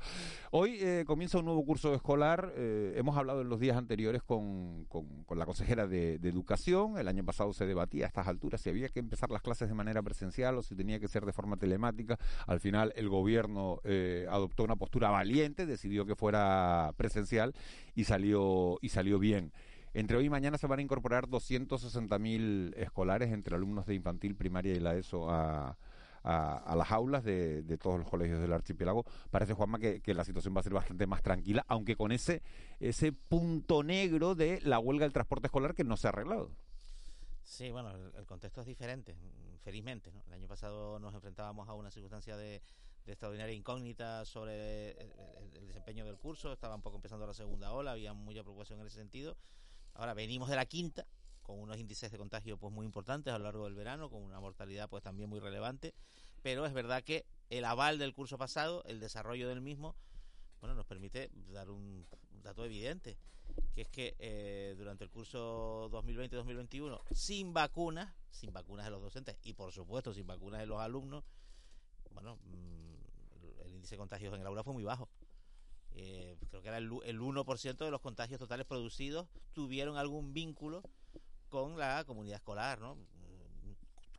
Hoy 0.52 0.80
comienza 1.04 1.38
un 1.38 1.46
nuevo 1.46 1.64
curso 1.64 1.92
escolar. 1.96 2.52
hemos 2.56 3.16
hablado 3.16 3.40
en 3.40 3.48
los 3.48 3.58
días 3.58 3.76
anteriores 3.76 4.22
con, 4.22 4.84
con, 4.84 5.36
la 5.36 5.46
consejera 5.46 5.88
de, 5.88 6.14
Educación. 6.14 6.96
El 6.96 7.08
año 7.08 7.24
pasado 7.24 7.52
se 7.52 7.66
debatía 7.66 8.04
a 8.04 8.06
estas 8.06 8.28
alturas 8.28 8.60
si 8.60 8.70
había 8.70 8.88
que 8.88 9.00
empezar 9.00 9.32
las 9.32 9.42
clases 9.42 9.68
de 9.68 9.74
manera 9.74 10.00
presencial 10.00 10.56
o 10.58 10.62
si 10.62 10.76
tenía 10.76 11.00
que 11.00 11.08
ser 11.08 11.26
de 11.26 11.32
forma 11.32 11.56
telemática. 11.56 12.18
Al 12.46 12.60
final 12.60 12.92
el 12.94 13.08
gobierno 13.08 13.80
adoptó 14.28 14.62
una 14.62 14.76
postura 14.76 15.10
valiente, 15.24 15.64
decidió 15.64 16.04
que 16.04 16.14
fuera 16.14 16.92
presencial 16.96 17.54
y 17.94 18.04
salió, 18.04 18.78
y 18.82 18.90
salió 18.90 19.18
bien. 19.18 19.52
Entre 19.94 20.16
hoy 20.16 20.26
y 20.26 20.30
mañana 20.30 20.58
se 20.58 20.66
van 20.66 20.80
a 20.80 20.82
incorporar 20.82 21.28
260.000 21.28 22.74
escolares 22.76 23.32
entre 23.32 23.54
alumnos 23.56 23.86
de 23.86 23.94
infantil, 23.94 24.36
primaria 24.36 24.74
y 24.74 24.80
la 24.80 24.96
ESO 24.96 25.30
a, 25.30 25.78
a, 26.24 26.74
las 26.76 26.90
aulas 26.90 27.24
de, 27.24 27.78
todos 27.80 27.98
los 27.98 28.10
colegios 28.10 28.40
del 28.40 28.52
archipiélago. 28.52 29.04
Parece, 29.30 29.54
Juanma, 29.54 29.78
que, 29.78 30.00
que, 30.02 30.12
la 30.12 30.24
situación 30.24 30.54
va 30.54 30.60
a 30.60 30.64
ser 30.64 30.74
bastante 30.74 31.06
más 31.06 31.22
tranquila, 31.22 31.64
aunque 31.68 31.96
con 31.96 32.12
ese, 32.12 32.42
ese 32.80 33.12
punto 33.12 33.82
negro 33.82 34.34
de 34.34 34.60
la 34.62 34.78
huelga 34.78 35.04
del 35.04 35.12
transporte 35.12 35.46
escolar 35.46 35.74
que 35.74 35.84
no 35.84 35.96
se 35.96 36.08
ha 36.08 36.10
arreglado. 36.10 36.50
Sí, 37.44 37.70
bueno, 37.70 37.90
el, 37.90 38.26
contexto 38.26 38.62
es 38.62 38.66
diferente, 38.66 39.14
felizmente. 39.62 40.10
El 40.26 40.32
año 40.32 40.48
pasado 40.48 40.98
nos 40.98 41.14
enfrentábamos 41.14 41.68
a 41.68 41.74
una 41.74 41.90
circunstancia 41.90 42.36
de, 42.36 42.62
de 43.04 43.12
extraordinaria 43.12 43.54
incógnita 43.54 44.24
sobre 44.24 44.92
el, 44.92 45.66
desempeño 45.66 46.06
del 46.06 46.16
curso. 46.16 46.52
Estaba 46.52 46.74
un 46.74 46.82
poco 46.82 46.96
empezando 46.96 47.26
la 47.26 47.34
segunda 47.34 47.72
ola, 47.72 47.92
había 47.92 48.12
mucha 48.12 48.42
preocupación 48.42 48.80
en 48.80 48.86
ese 48.86 48.96
sentido. 48.96 49.36
Ahora 49.94 50.14
venimos 50.14 50.48
de 50.48 50.56
la 50.56 50.66
quinta, 50.66 51.06
con 51.42 51.58
unos 51.58 51.78
índices 51.78 52.10
de 52.10 52.18
contagio 52.18 52.56
pues 52.56 52.72
muy 52.72 52.86
importantes 52.86 53.32
a 53.32 53.38
lo 53.38 53.44
largo 53.44 53.64
del 53.64 53.74
verano, 53.74 54.08
con 54.10 54.22
una 54.22 54.40
mortalidad 54.40 54.88
pues 54.88 55.02
también 55.02 55.28
muy 55.28 55.40
relevante. 55.40 55.94
Pero 56.42 56.66
es 56.66 56.72
verdad 56.72 57.02
que 57.02 57.26
el 57.50 57.64
aval 57.64 57.98
del 57.98 58.14
curso 58.14 58.38
pasado, 58.38 58.82
el 58.84 59.00
desarrollo 59.00 59.48
del 59.48 59.60
mismo, 59.60 59.94
bueno, 60.60 60.74
nos 60.74 60.86
permite 60.86 61.30
dar 61.52 61.70
un, 61.70 62.06
dato 62.42 62.64
evidente, 62.64 63.18
que 63.74 63.82
es 63.82 63.88
que 63.88 64.14
eh, 64.18 64.74
durante 64.76 65.04
el 65.04 65.10
curso 65.10 65.90
2020-2021, 65.90 67.02
sin 67.12 67.52
vacunas, 67.52 68.14
sin 68.30 68.52
vacunas 68.52 68.84
de 68.86 68.90
los 68.90 69.02
docentes 69.02 69.36
y 69.42 69.52
por 69.54 69.72
supuesto 69.72 70.12
sin 70.12 70.26
vacunas 70.26 70.60
de 70.60 70.66
los 70.66 70.80
alumnos, 70.80 71.24
bueno, 72.12 72.36
mm, 72.44 72.93
índice 73.84 73.94
de 73.94 73.98
contagios 73.98 74.34
en 74.34 74.40
el 74.40 74.46
aula 74.46 74.64
fue 74.64 74.72
muy 74.72 74.84
bajo. 74.84 75.08
Eh, 75.92 76.36
creo 76.48 76.62
que 76.62 76.68
era 76.68 76.78
el, 76.78 76.90
el 77.04 77.20
1% 77.20 77.76
de 77.76 77.90
los 77.90 78.00
contagios 78.00 78.40
totales 78.40 78.66
producidos 78.66 79.28
tuvieron 79.52 79.96
algún 79.96 80.32
vínculo 80.32 80.82
con 81.48 81.78
la 81.78 82.02
comunidad 82.04 82.36
escolar, 82.36 82.80
¿no? 82.80 82.96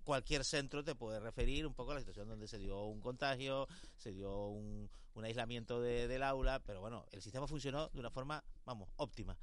Cualquier 0.03 0.45
centro 0.45 0.83
te 0.83 0.93
puede 0.93 1.19
referir 1.19 1.65
un 1.65 1.73
poco 1.73 1.91
a 1.91 1.95
la 1.95 1.99
situación 1.99 2.29
donde 2.29 2.47
se 2.47 2.59
dio 2.59 2.85
un 2.85 3.01
contagio, 3.01 3.67
se 3.97 4.11
dio 4.11 4.47
un, 4.47 4.87
aislamiento 5.23 5.81
del 5.81 6.21
aula, 6.21 6.59
pero 6.59 6.79
bueno, 6.79 7.05
el 7.11 7.21
sistema 7.21 7.47
funcionó 7.47 7.89
de 7.89 7.99
una 7.99 8.11
forma, 8.11 8.43
vamos, 8.65 8.89
óptima. 8.97 9.35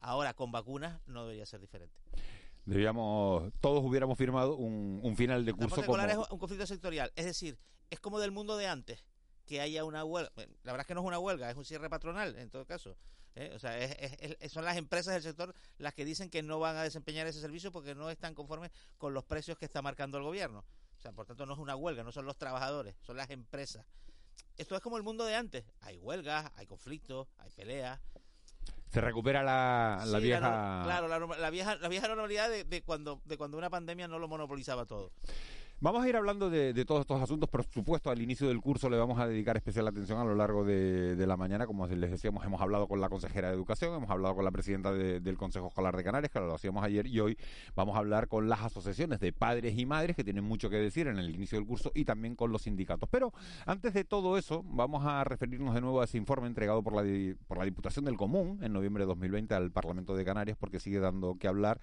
Ahora, 0.00 0.32
con 0.32 0.50
vacunas 0.50 1.00
no 1.06 1.24
debería 1.24 1.44
ser 1.44 1.60
diferente. 1.60 1.94
Debíamos, 2.64 3.52
todos 3.60 3.84
hubiéramos 3.84 4.16
firmado 4.16 4.56
un, 4.56 5.00
un 5.02 5.16
final 5.16 5.44
de 5.44 5.52
curso 5.52 5.84
como... 5.84 5.98
es 5.98 6.16
un 6.16 6.38
conflicto 6.38 6.66
sectorial, 6.66 7.12
es 7.14 7.26
decir, 7.26 7.58
es 7.90 8.00
como 8.00 8.18
del 8.18 8.30
mundo 8.30 8.56
de 8.56 8.66
antes, 8.66 9.04
que 9.48 9.60
haya 9.60 9.84
una 9.84 10.04
huelga. 10.04 10.30
La 10.36 10.72
verdad 10.72 10.82
es 10.82 10.86
que 10.86 10.94
no 10.94 11.00
es 11.00 11.06
una 11.06 11.18
huelga, 11.18 11.50
es 11.50 11.56
un 11.56 11.64
cierre 11.64 11.88
patronal, 11.88 12.38
en 12.38 12.50
todo 12.50 12.64
caso. 12.66 12.96
¿eh? 13.34 13.50
O 13.54 13.58
sea, 13.58 13.74
son 14.48 14.64
las 14.64 14.76
empresas 14.76 15.14
del 15.14 15.22
sector 15.22 15.54
las 15.78 15.94
que 15.94 16.04
dicen 16.04 16.30
que 16.30 16.42
no 16.42 16.60
van 16.60 16.76
a 16.76 16.82
desempeñar 16.82 17.26
ese 17.26 17.40
servicio 17.40 17.72
porque 17.72 17.94
no 17.94 18.10
están 18.10 18.34
conformes 18.34 18.70
con 18.98 19.14
los 19.14 19.24
precios 19.24 19.58
que 19.58 19.64
está 19.64 19.82
marcando 19.82 20.18
el 20.18 20.24
gobierno. 20.24 20.64
O 20.96 21.00
sea, 21.00 21.12
por 21.12 21.26
tanto, 21.26 21.46
no 21.46 21.54
es 21.54 21.58
una 21.58 21.74
huelga, 21.74 22.04
no 22.04 22.12
son 22.12 22.26
los 22.26 22.36
trabajadores, 22.36 22.94
son 23.00 23.16
las 23.16 23.30
empresas. 23.30 23.86
Esto 24.56 24.76
es 24.76 24.82
como 24.82 24.96
el 24.98 25.02
mundo 25.02 25.24
de 25.24 25.34
antes. 25.34 25.64
Hay 25.80 25.96
huelgas, 25.96 26.52
hay 26.56 26.66
conflictos, 26.66 27.26
hay 27.38 27.50
peleas. 27.50 28.00
Se 28.90 29.00
recupera 29.00 29.42
la, 29.42 30.02
la 30.06 30.18
vieja... 30.18 30.82
claro, 30.84 31.08
la, 31.08 31.50
vieja, 31.50 31.76
la 31.76 31.88
vieja 31.88 32.08
normalidad 32.08 32.50
de, 32.50 32.64
de, 32.64 32.82
cuando, 32.82 33.20
de 33.24 33.38
cuando 33.38 33.56
una 33.56 33.70
pandemia 33.70 34.08
no 34.08 34.18
lo 34.18 34.28
monopolizaba 34.28 34.84
todo. 34.84 35.12
Vamos 35.80 36.02
a 36.02 36.08
ir 36.08 36.16
hablando 36.16 36.50
de, 36.50 36.84
todos 36.84 37.02
estos 37.02 37.22
asuntos, 37.22 37.48
por 37.48 37.62
supuesto, 37.62 38.10
al 38.10 38.20
inicio 38.20 38.48
del 38.48 38.60
curso 38.60 38.90
le 38.90 38.96
vamos 38.96 39.20
a 39.20 39.28
dedicar 39.28 39.56
especial 39.56 39.86
atención 39.86 40.18
a 40.18 40.24
lo 40.24 40.34
largo 40.34 40.64
de, 40.64 41.24
la 41.24 41.36
mañana. 41.36 41.68
Como 41.68 41.86
les 41.86 42.10
decíamos, 42.10 42.44
hemos 42.44 42.60
hablado 42.60 42.88
con 42.88 43.00
la 43.00 43.08
consejera 43.08 43.46
de 43.46 43.54
Educación, 43.54 43.94
hemos 43.94 44.10
hablado 44.10 44.34
con 44.34 44.44
la 44.44 44.50
presidenta 44.50 44.92
del 44.92 45.38
Consejo 45.38 45.68
Escolar 45.68 45.96
de 45.96 46.02
Canarias, 46.02 46.32
que 46.32 46.40
lo 46.40 46.52
hacíamos 46.52 46.82
ayer, 46.82 47.06
y 47.06 47.20
hoy 47.20 47.38
vamos 47.76 47.94
a 47.94 48.00
hablar 48.00 48.26
con 48.26 48.48
las 48.48 48.62
asociaciones 48.62 49.20
de 49.20 49.32
padres 49.32 49.78
y 49.78 49.86
madres 49.86 50.16
que 50.16 50.24
tienen 50.24 50.42
mucho 50.42 50.68
que 50.68 50.78
decir 50.78 51.06
en 51.06 51.16
el 51.16 51.30
inicio 51.30 51.58
del 51.58 51.66
curso 51.68 51.92
y 51.94 52.04
también 52.04 52.34
con 52.34 52.50
los 52.50 52.62
sindicatos. 52.62 53.08
Pero 53.08 53.32
antes 53.64 53.94
de 53.94 54.02
todo 54.02 54.36
eso, 54.36 54.64
vamos 54.66 55.06
a 55.06 55.22
referirnos 55.22 55.76
de 55.76 55.80
nuevo 55.80 56.00
a 56.00 56.06
ese 56.06 56.18
informe 56.18 56.48
entregado 56.48 56.82
por 56.82 56.92
la, 56.92 57.04
por 57.46 57.56
la 57.56 57.64
Diputación 57.64 58.04
del 58.04 58.16
Común 58.16 58.58
en 58.64 58.72
noviembre 58.72 59.04
de 59.04 59.06
2020 59.06 59.54
al 59.54 59.70
Parlamento 59.70 60.16
de 60.16 60.24
Canarias, 60.24 60.56
porque 60.58 60.80
sigue 60.80 60.98
dando 60.98 61.36
que 61.36 61.46
hablar 61.46 61.80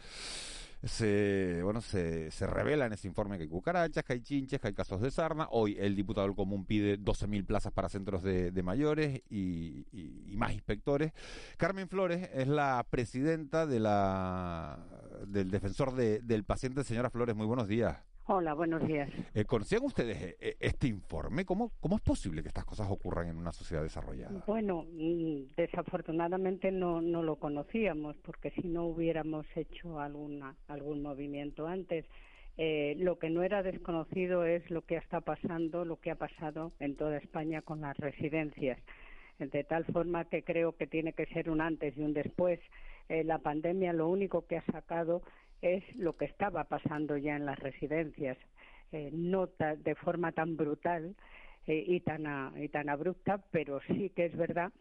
se, 0.85 1.61
bueno, 1.63 1.81
se, 1.81 2.29
se 2.31 2.45
revela 2.47 2.85
en 2.85 2.93
ese 2.93 3.07
informe 3.07 3.37
que 3.37 3.43
hay 3.43 3.49
cucarachas, 3.49 4.03
que 4.03 4.13
hay 4.13 4.21
chinches, 4.21 4.61
que 4.61 4.67
hay 4.67 4.73
casos 4.73 5.01
de 5.01 5.09
sarna. 5.09 5.47
Hoy 5.49 5.75
el 5.79 5.95
diputado 5.95 6.27
del 6.27 6.35
común 6.35 6.65
pide 6.65 6.99
12.000 6.99 7.45
plazas 7.45 7.73
para 7.73 7.89
centros 7.89 8.21
de, 8.21 8.51
mayores 8.63 9.21
y, 9.29 9.85
y, 9.91 10.35
más 10.37 10.53
inspectores. 10.53 11.11
Carmen 11.57 11.89
Flores 11.89 12.29
es 12.33 12.47
la 12.47 12.85
presidenta 12.89 13.65
de 13.65 13.79
la, 13.79 14.79
del 15.27 15.49
defensor 15.49 15.93
del 15.95 16.43
paciente. 16.43 16.83
Señora 16.83 17.09
Flores, 17.09 17.35
muy 17.35 17.47
buenos 17.47 17.67
días. 17.67 17.97
Hola, 18.27 18.55
buenos 18.55 18.87
días. 18.87 19.07
Eh, 19.35 19.45
¿Conocían 19.45 19.83
ustedes 19.83 20.19
eh, 20.19 20.35
eh, 20.39 20.55
este 20.59 20.87
informe? 20.87 21.45
¿Cómo, 21.45 21.73
¿Cómo 21.79 21.97
es 21.97 22.01
posible 22.01 22.41
que 22.41 22.47
estas 22.47 22.65
cosas 22.65 22.89
ocurran 22.89 23.29
en 23.29 23.37
una 23.37 23.51
sociedad 23.51 23.83
desarrollada? 23.83 24.43
Bueno, 24.47 24.87
mm, 24.91 25.53
desafortunadamente 25.55 26.71
no, 26.71 27.01
no 27.01 27.21
lo 27.21 27.35
conocíamos, 27.35 28.17
porque 28.23 28.49
si 28.49 28.67
no 28.67 28.85
hubiéramos 28.85 29.45
hecho 29.55 29.99
alguna, 29.99 30.55
algún 30.67 31.03
movimiento 31.03 31.67
antes. 31.67 32.05
lo 32.57 33.19
que 33.19 33.29
no 33.29 33.43
era 33.43 33.61
desconocido 33.61 34.43
es 34.45 34.71
lo 34.71 34.81
que 34.81 34.95
está 34.95 35.21
pasando, 35.21 35.85
lo 35.85 35.97
que 35.97 36.09
ha 36.09 36.15
pasado 36.15 36.71
en 36.79 36.95
toda 36.95 37.17
España 37.17 37.61
con 37.61 37.81
las 37.81 37.95
residencias. 37.97 38.79
De 39.37 39.63
tal 39.65 39.85
forma 39.85 40.25
que 40.25 40.41
creo 40.43 40.71
que 40.71 40.87
tiene 40.87 41.13
que 41.13 41.27
ser 41.27 41.49
un 41.49 41.61
antes 41.61 41.95
y 41.95 42.01
un 42.01 42.13
después. 42.13 42.59
la 43.09 43.37
pandemia 43.37 43.93
lo 43.93 44.07
único 44.07 44.47
que 44.47 44.57
ha 44.57 44.65
sacado 44.71 45.21
es 45.61 45.83
lo 45.95 46.15
que 46.15 46.25
estaba 46.25 46.65
pasando 46.65 47.17
ya 47.17 47.35
en 47.35 47.45
las 47.45 47.59
residencias, 47.59 48.37
eh, 48.91 49.09
no 49.11 49.47
de 49.47 49.95
forma 49.95 50.31
tan 50.31 50.57
brutal 50.57 51.15
eh, 51.67 51.83
y, 51.87 51.99
tan, 52.01 52.53
y 52.61 52.69
tan 52.69 52.89
abrupta, 52.89 53.43
pero 53.51 53.79
sí 53.87 54.11
que 54.15 54.25
es 54.25 54.37
verdad 54.37 54.71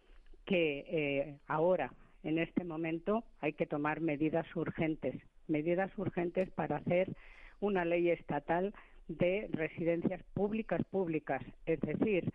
que 0.44 0.84
eh, 0.88 1.38
ahora, 1.46 1.92
en 2.22 2.38
este 2.38 2.64
momento, 2.64 3.24
hay 3.40 3.54
que 3.54 3.66
tomar 3.66 4.00
medidas 4.00 4.46
urgentes, 4.54 5.14
medidas 5.48 5.90
urgentes 5.96 6.50
para 6.50 6.76
hacer 6.76 7.08
una 7.60 7.84
ley 7.84 8.10
estatal 8.10 8.74
de 9.08 9.48
residencias 9.52 10.22
públicas 10.34 10.82
públicas, 10.90 11.42
es 11.66 11.80
decir, 11.80 12.32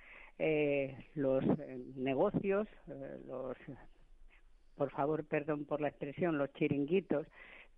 los 1.15 1.43
negocios, 1.95 2.67
los, 3.27 3.57
por 4.75 4.91
favor, 4.91 5.25
perdón 5.25 5.65
por 5.65 5.81
la 5.81 5.89
expresión, 5.89 6.37
los 6.37 6.53
chiringuitos, 6.53 7.27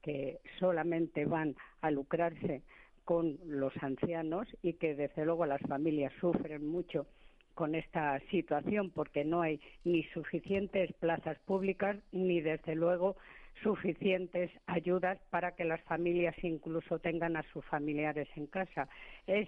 que 0.02 0.40
solamente 0.60 1.26
van 1.26 1.56
a 1.82 1.92
lucrarse 1.92 2.62
con 3.06 3.38
los 3.46 3.74
ancianos 3.82 4.48
y 4.62 4.74
que 4.74 4.96
desde 4.96 5.26
luego 5.26 5.46
las 5.46 5.62
familias 5.62 6.14
sufren 6.20 6.66
mucho 6.66 7.08
con 7.54 7.76
esta 7.76 8.20
situación 8.32 8.92
porque 8.92 9.26
no 9.26 9.42
hay 9.42 9.60
ni 9.84 10.04
suficientes 10.06 10.94
plazas 10.94 11.38
públicas 11.40 11.98
ni 12.12 12.42
desde 12.42 12.76
luego 12.76 13.18
suficientes 13.62 14.50
ayudas 14.66 15.20
para 15.30 15.56
que 15.56 15.66
las 15.66 15.82
familias 15.82 16.36
incluso 16.44 17.00
tengan 17.00 17.36
a 17.36 17.44
sus 17.52 17.64
familiares 17.66 18.28
en 18.36 18.48
casa. 18.48 18.88
Es 19.28 19.48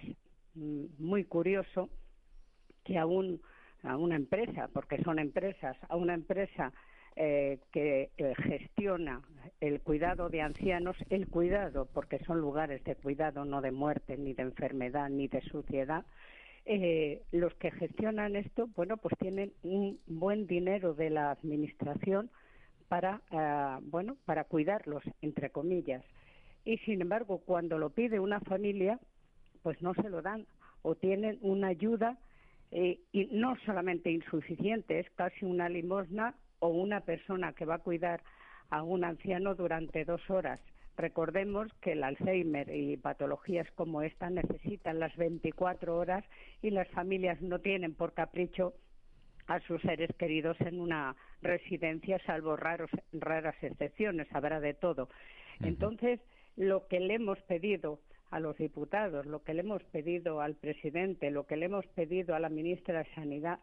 mm, 0.54 0.84
muy 0.98 1.24
curioso 1.24 1.88
que 2.84 2.98
a 2.98 3.06
una 3.06 4.16
empresa, 4.16 4.68
porque 4.72 5.02
son 5.02 5.18
empresas, 5.18 5.76
a 5.88 5.96
una 5.96 6.14
empresa 6.14 6.72
eh, 7.16 7.60
que 7.70 8.10
eh, 8.18 8.34
gestiona 8.42 9.22
el 9.60 9.80
cuidado 9.82 10.30
de 10.30 10.42
ancianos, 10.42 10.96
el 11.10 11.28
cuidado, 11.28 11.86
porque 11.94 12.18
son 12.24 12.40
lugares 12.40 12.82
de 12.82 12.96
cuidado, 12.96 13.44
no 13.44 13.60
de 13.60 13.70
muerte, 13.70 14.16
ni 14.16 14.34
de 14.34 14.42
enfermedad, 14.42 15.08
ni 15.10 15.28
de 15.28 15.40
suciedad, 15.42 16.04
eh, 16.64 17.22
los 17.30 17.54
que 17.54 17.70
gestionan 17.70 18.34
esto, 18.34 18.68
bueno, 18.74 18.96
pues 18.96 19.14
tienen 19.20 19.52
un 19.62 20.00
buen 20.08 20.48
dinero 20.48 20.92
de 20.92 21.10
la 21.10 21.30
administración 21.30 22.30
para, 22.88 23.20
bueno, 23.82 24.16
para 24.24 24.42
cuidarlos, 24.44 25.04
entre 25.22 25.50
comillas. 25.50 26.04
Y 26.64 26.78
sin 26.78 27.00
embargo, 27.00 27.38
cuando 27.38 27.78
lo 27.78 27.90
pide 27.90 28.18
una 28.18 28.40
familia, 28.40 28.98
pues 29.62 29.80
no 29.82 29.94
se 29.94 30.10
lo 30.10 30.20
dan 30.20 30.46
o 30.82 30.96
tienen 30.96 31.38
una 31.42 31.68
ayuda 31.68 32.18
y 32.72 33.28
no 33.30 33.56
solamente 33.64 34.10
insuficiente, 34.10 34.98
es 34.98 35.10
casi 35.10 35.44
una 35.44 35.68
limosna 35.68 36.34
o 36.58 36.68
una 36.68 37.00
persona 37.00 37.52
que 37.52 37.64
va 37.64 37.76
a 37.76 37.78
cuidar 37.78 38.22
a 38.70 38.82
un 38.82 39.04
anciano 39.04 39.54
durante 39.54 40.04
dos 40.04 40.28
horas. 40.30 40.60
Recordemos 40.96 41.72
que 41.80 41.92
el 41.92 42.04
Alzheimer 42.04 42.68
y 42.74 42.96
patologías 42.96 43.70
como 43.72 44.02
esta 44.02 44.30
necesitan 44.30 45.00
las 45.00 45.16
24 45.16 45.96
horas 45.96 46.24
y 46.62 46.70
las 46.70 46.88
familias 46.88 47.40
no 47.42 47.58
tienen 47.58 47.94
por 47.94 48.12
capricho 48.14 48.74
a 49.46 49.60
sus 49.60 49.82
seres 49.82 50.10
queridos 50.16 50.56
en 50.60 50.80
una 50.80 51.16
residencia, 51.42 52.18
salvo 52.24 52.56
raros, 52.56 52.90
raras 53.12 53.56
excepciones, 53.62 54.28
habrá 54.32 54.60
de 54.60 54.74
todo. 54.74 55.08
Entonces, 55.60 56.20
lo 56.56 56.86
que 56.86 57.00
le 57.00 57.14
hemos 57.14 57.40
pedido 57.42 58.00
a 58.30 58.40
los 58.40 58.56
diputados, 58.56 59.26
lo 59.26 59.42
que 59.42 59.54
le 59.54 59.60
hemos 59.60 59.82
pedido 59.84 60.40
al 60.40 60.54
presidente, 60.54 61.30
lo 61.30 61.46
que 61.46 61.56
le 61.56 61.66
hemos 61.66 61.86
pedido 61.88 62.34
a 62.34 62.40
la 62.40 62.48
ministra 62.48 63.00
de 63.00 63.14
Sanidad, 63.14 63.60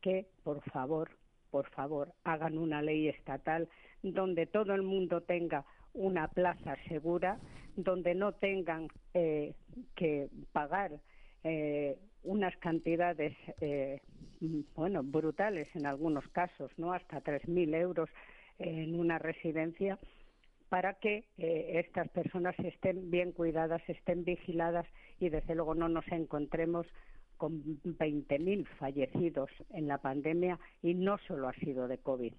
que 0.00 0.26
por 0.44 0.62
favor, 0.70 1.10
por 1.56 1.70
favor, 1.70 2.12
hagan 2.24 2.58
una 2.58 2.82
ley 2.82 3.08
estatal 3.08 3.66
donde 4.02 4.44
todo 4.44 4.74
el 4.74 4.82
mundo 4.82 5.22
tenga 5.22 5.64
una 5.94 6.28
plaza 6.28 6.76
segura, 6.86 7.38
donde 7.76 8.14
no 8.14 8.32
tengan 8.32 8.88
eh, 9.14 9.54
que 9.94 10.28
pagar 10.52 11.00
eh, 11.44 11.96
unas 12.24 12.54
cantidades, 12.58 13.34
eh, 13.62 14.02
bueno, 14.74 15.02
brutales 15.02 15.66
en 15.74 15.86
algunos 15.86 16.28
casos, 16.28 16.70
¿no? 16.76 16.92
Hasta 16.92 17.22
3.000 17.24 17.74
euros 17.74 18.10
en 18.58 18.94
una 18.94 19.18
residencia 19.18 19.98
para 20.68 20.92
que 20.92 21.24
estas 21.38 22.08
personas 22.10 22.54
estén 22.58 23.10
bien 23.10 23.32
cuidadas, 23.32 23.80
estén 23.88 24.24
vigiladas 24.24 24.86
y 25.20 25.30
desde 25.30 25.54
luego 25.54 25.74
no 25.74 25.88
nos 25.88 26.06
encontremos 26.08 26.86
con 27.36 27.62
20.000 27.82 28.66
fallecidos 28.78 29.50
en 29.70 29.88
la 29.88 29.98
pandemia 29.98 30.58
y 30.82 30.94
no 30.94 31.18
solo 31.26 31.48
ha 31.48 31.54
sido 31.54 31.88
de 31.88 31.98
COVID 31.98 32.34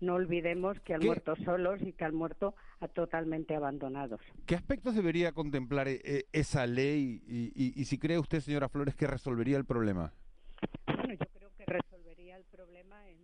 no 0.00 0.14
olvidemos 0.14 0.78
que 0.80 0.94
han 0.94 1.04
muerto 1.04 1.34
solos 1.44 1.80
y 1.82 1.92
que 1.92 2.04
han 2.04 2.14
muerto 2.14 2.54
totalmente 2.94 3.54
abandonados. 3.54 4.20
¿Qué 4.46 4.54
aspectos 4.54 4.94
debería 4.94 5.32
contemplar 5.32 5.88
eh, 5.88 6.26
esa 6.32 6.66
ley 6.66 7.22
y, 7.26 7.84
si 7.84 7.98
cree 7.98 8.18
usted, 8.18 8.40
señora 8.40 8.68
Flores, 8.68 8.94
que 8.94 9.06
resolvería 9.06 9.56
el 9.56 9.64
problema? 9.64 10.12
Bueno, 10.86 11.14
yo 11.14 11.26
creo 11.34 11.50
que 11.56 11.64
resolvería 11.66 12.36
el 12.36 12.44
problema 12.44 13.08
en, 13.08 13.18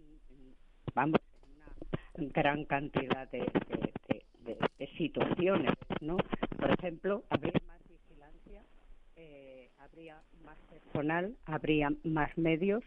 vamos, 0.94 1.20
en 2.16 2.24
una 2.24 2.32
gran 2.32 2.64
cantidad 2.64 3.30
de, 3.30 3.44
situaciones, 4.98 5.74
¿no? 6.00 6.16
Por 6.56 6.70
ejemplo, 6.70 7.24
habría 7.28 7.52
eh, 9.16 9.70
habría 9.78 10.20
más 10.44 10.58
personal, 10.70 11.36
habría 11.46 11.92
más 12.04 12.36
medios 12.36 12.82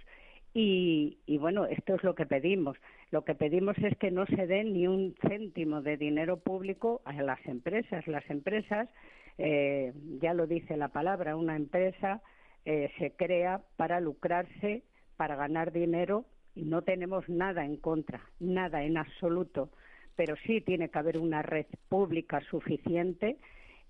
y, 0.54 1.18
y 1.26 1.38
bueno, 1.38 1.66
esto 1.66 1.96
es 1.96 2.04
lo 2.04 2.16
que 2.16 2.26
pedimos. 2.26 2.78
Lo 3.12 3.24
que 3.24 3.36
pedimos 3.36 3.78
es 3.78 3.98
que 3.98 4.12
no 4.12 4.26
se 4.26 4.48
dé 4.48 4.64
ni 4.64 4.88
un 4.88 5.16
céntimo 5.28 5.82
de 5.82 5.98
dinero 5.98 6.38
público 6.38 7.02
a 7.06 7.14
las 7.14 7.46
empresas. 7.46 8.08
Las 8.08 8.28
empresas, 8.30 8.90
eh, 9.38 9.94
ya 10.20 10.34
lo 10.34 10.48
dice 10.48 10.76
la 10.76 10.90
palabra, 10.90 11.36
una 11.36 11.56
empresa 11.56 12.22
eh, 12.66 12.92
se 12.98 13.12
crea 13.12 13.62
para 13.78 14.02
lucrarse, 14.02 14.84
para 15.16 15.36
ganar 15.36 15.72
dinero 15.72 16.26
y 16.56 16.64
no 16.64 16.82
tenemos 16.82 17.30
nada 17.30 17.64
en 17.64 17.78
contra, 17.78 18.22
nada 18.40 18.84
en 18.84 18.98
absoluto. 18.98 19.70
Pero 20.16 20.36
sí 20.46 20.62
tiene 20.62 20.90
que 20.90 21.00
haber 21.00 21.20
una 21.20 21.44
red 21.44 21.68
pública 21.88 22.42
suficiente 22.50 23.38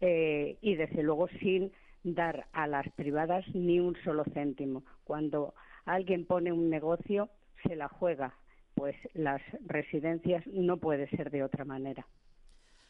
eh, 0.02 0.58
y 0.62 0.76
desde 0.76 1.02
luego 1.02 1.28
sin 1.40 1.72
dar 2.04 2.48
a 2.54 2.68
las 2.68 2.90
privadas 2.94 3.46
ni 3.54 3.80
un 3.80 3.96
solo 4.04 4.24
céntimo. 4.34 4.84
Cuando 5.04 5.54
alguien 5.86 6.26
pone 6.26 6.52
un 6.52 6.70
negocio, 6.70 7.30
se 7.64 7.76
la 7.76 7.88
juega 7.88 8.36
pues 8.78 8.96
las 9.16 9.42
residencias 9.66 10.46
no 10.46 10.78
puede 10.78 11.10
ser 11.10 11.32
de 11.32 11.44
otra 11.44 11.66
manera. 11.66 12.08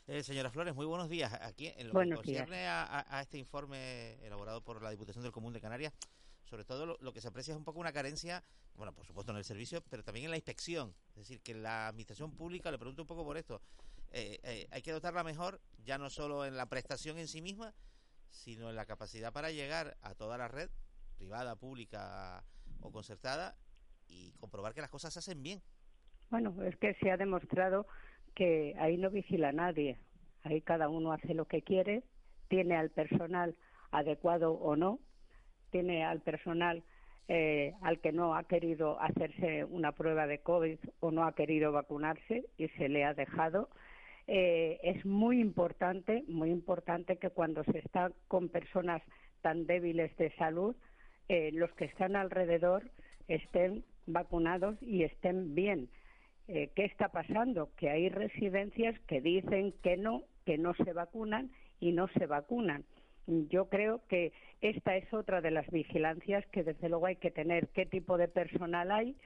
Eh, 0.05 0.21
señora 0.21 0.51
Flores, 0.51 0.75
muy 0.75 0.85
buenos 0.85 1.07
días. 1.07 1.31
Aquí, 1.41 1.71
en 1.77 1.87
lo 1.87 1.93
buenos 1.93 2.19
que 2.19 2.25
concierne 2.25 2.67
a, 2.67 3.21
este 3.21 3.37
informe 3.37 4.15
elaborado 4.25 4.61
por 4.61 4.81
la 4.81 4.91
Diputación 4.91 5.23
del 5.23 5.31
Común 5.31 5.53
de 5.53 5.61
Canarias, 5.61 5.93
sobre 6.43 6.65
todo 6.65 6.97
lo, 6.99 7.13
que 7.13 7.21
se 7.21 7.29
aprecia 7.29 7.53
es 7.53 7.57
un 7.57 7.63
poco 7.63 7.79
una 7.79 7.93
carencia, 7.93 8.43
bueno, 8.75 8.93
por 8.93 9.05
supuesto 9.05 9.31
en 9.31 9.37
el 9.37 9.45
servicio, 9.45 9.81
pero 9.89 10.03
también 10.03 10.25
en 10.25 10.31
la 10.31 10.37
inspección. 10.37 10.93
Es 11.11 11.21
decir, 11.21 11.39
que 11.41 11.53
la 11.53 11.87
Administración 11.87 12.33
Pública, 12.33 12.69
le 12.69 12.77
pregunto 12.77 13.03
un 13.03 13.07
poco 13.07 13.23
por 13.23 13.37
esto, 13.37 13.61
eh, 14.11 14.39
eh, 14.43 14.67
hay 14.71 14.81
que 14.81 14.91
dotarla 14.91 15.23
mejor, 15.23 15.61
ya 15.85 15.97
no 15.97 16.09
solo 16.09 16.45
en 16.45 16.57
la 16.57 16.65
prestación 16.65 17.17
en 17.17 17.29
sí 17.29 17.41
misma, 17.41 17.73
sino 18.29 18.69
en 18.69 18.75
la 18.75 18.85
capacidad 18.85 19.33
para 19.33 19.51
llegar 19.51 19.97
a 20.01 20.15
toda 20.15 20.37
la 20.37 20.47
red, 20.47 20.69
privada, 21.17 21.55
pública 21.55 22.43
o 22.81 22.91
concertada, 22.91 23.55
y 24.07 24.31
comprobar 24.33 24.73
que 24.73 24.81
las 24.81 24.89
cosas 24.89 25.13
se 25.13 25.19
hacen 25.19 25.43
bien. 25.43 25.61
Bueno, 26.29 26.61
es 26.63 26.75
que 26.77 26.93
se 26.95 27.11
ha 27.11 27.17
demostrado 27.17 27.87
que 28.35 28.75
ahí 28.79 28.97
no 28.97 29.09
vigila 29.09 29.51
nadie. 29.51 29.99
Ahí 30.43 30.61
cada 30.61 30.89
uno 30.89 31.11
hace 31.11 31.33
lo 31.33 31.45
que 31.45 31.61
quiere, 31.61 32.03
tiene 32.47 32.75
al 32.75 32.89
personal 32.89 33.55
adecuado 33.91 34.53
o 34.53 34.75
no, 34.75 34.99
tiene 35.71 36.05
al 36.05 36.21
personal 36.21 36.83
eh, 37.29 37.73
al 37.81 37.99
que 37.99 38.13
no 38.13 38.35
ha 38.35 38.45
querido 38.45 39.01
hacerse 39.01 39.65
una 39.65 39.91
prueba 39.91 40.27
de 40.27 40.39
COVID 40.39 40.77
o 41.01 41.11
no 41.11 41.25
ha 41.25 41.35
querido 41.35 41.73
vacunarse 41.73 42.45
y 42.57 42.69
se 42.69 42.87
le 42.87 43.03
ha 43.03 43.13
dejado. 43.13 43.69
Eh, 44.27 44.79
es 44.83 45.05
muy 45.05 45.39
importante, 45.39 46.25
muy 46.27 46.51
importante 46.51 47.15
que 47.15 47.29
cuando 47.29 47.63
se 47.63 47.79
está 47.79 48.11
con 48.27 48.49
personas 48.49 49.01
tan 49.41 49.65
débiles 49.65 50.15
de 50.17 50.31
salud, 50.35 50.75
eh, 51.29 51.51
los 51.53 51.71
que 51.73 51.85
están 51.85 52.17
alrededor 52.17 52.91
estén 53.29 53.85
vacunados 54.05 54.77
y 54.81 55.03
estén 55.03 55.55
bien. 55.55 55.89
Eh, 56.49 56.71
¿qué 56.75 56.85
está 56.85 57.09
pasando? 57.09 57.69
Que 57.77 57.89
hay 57.89 58.09
residencias 58.09 58.99
que 59.07 59.21
dicen 59.21 59.73
que 59.81 59.95
no, 59.95 60.23
que 60.45 60.57
no 60.57 60.73
se 60.75 60.91
vacunan 60.91 61.51
y 61.79 61.93
no 61.93 62.09
se 62.09 62.25
vacunan. 62.25 62.83
Yo 63.27 63.67
creo 63.69 64.01
que 64.07 64.33
esta 64.61 64.95
es 64.95 65.13
otra 65.13 65.41
de 65.41 65.51
las 65.51 65.69
vigilancias 65.69 66.45
que 66.47 66.63
desde 66.63 66.89
luego 66.89 67.07
hay 67.07 67.17
que 67.17 67.31
tener. 67.31 67.67
¿Qué 67.69 67.85
tipo 67.85 68.17
de 68.17 68.29
personal 68.29 68.91
hay? 68.91 69.17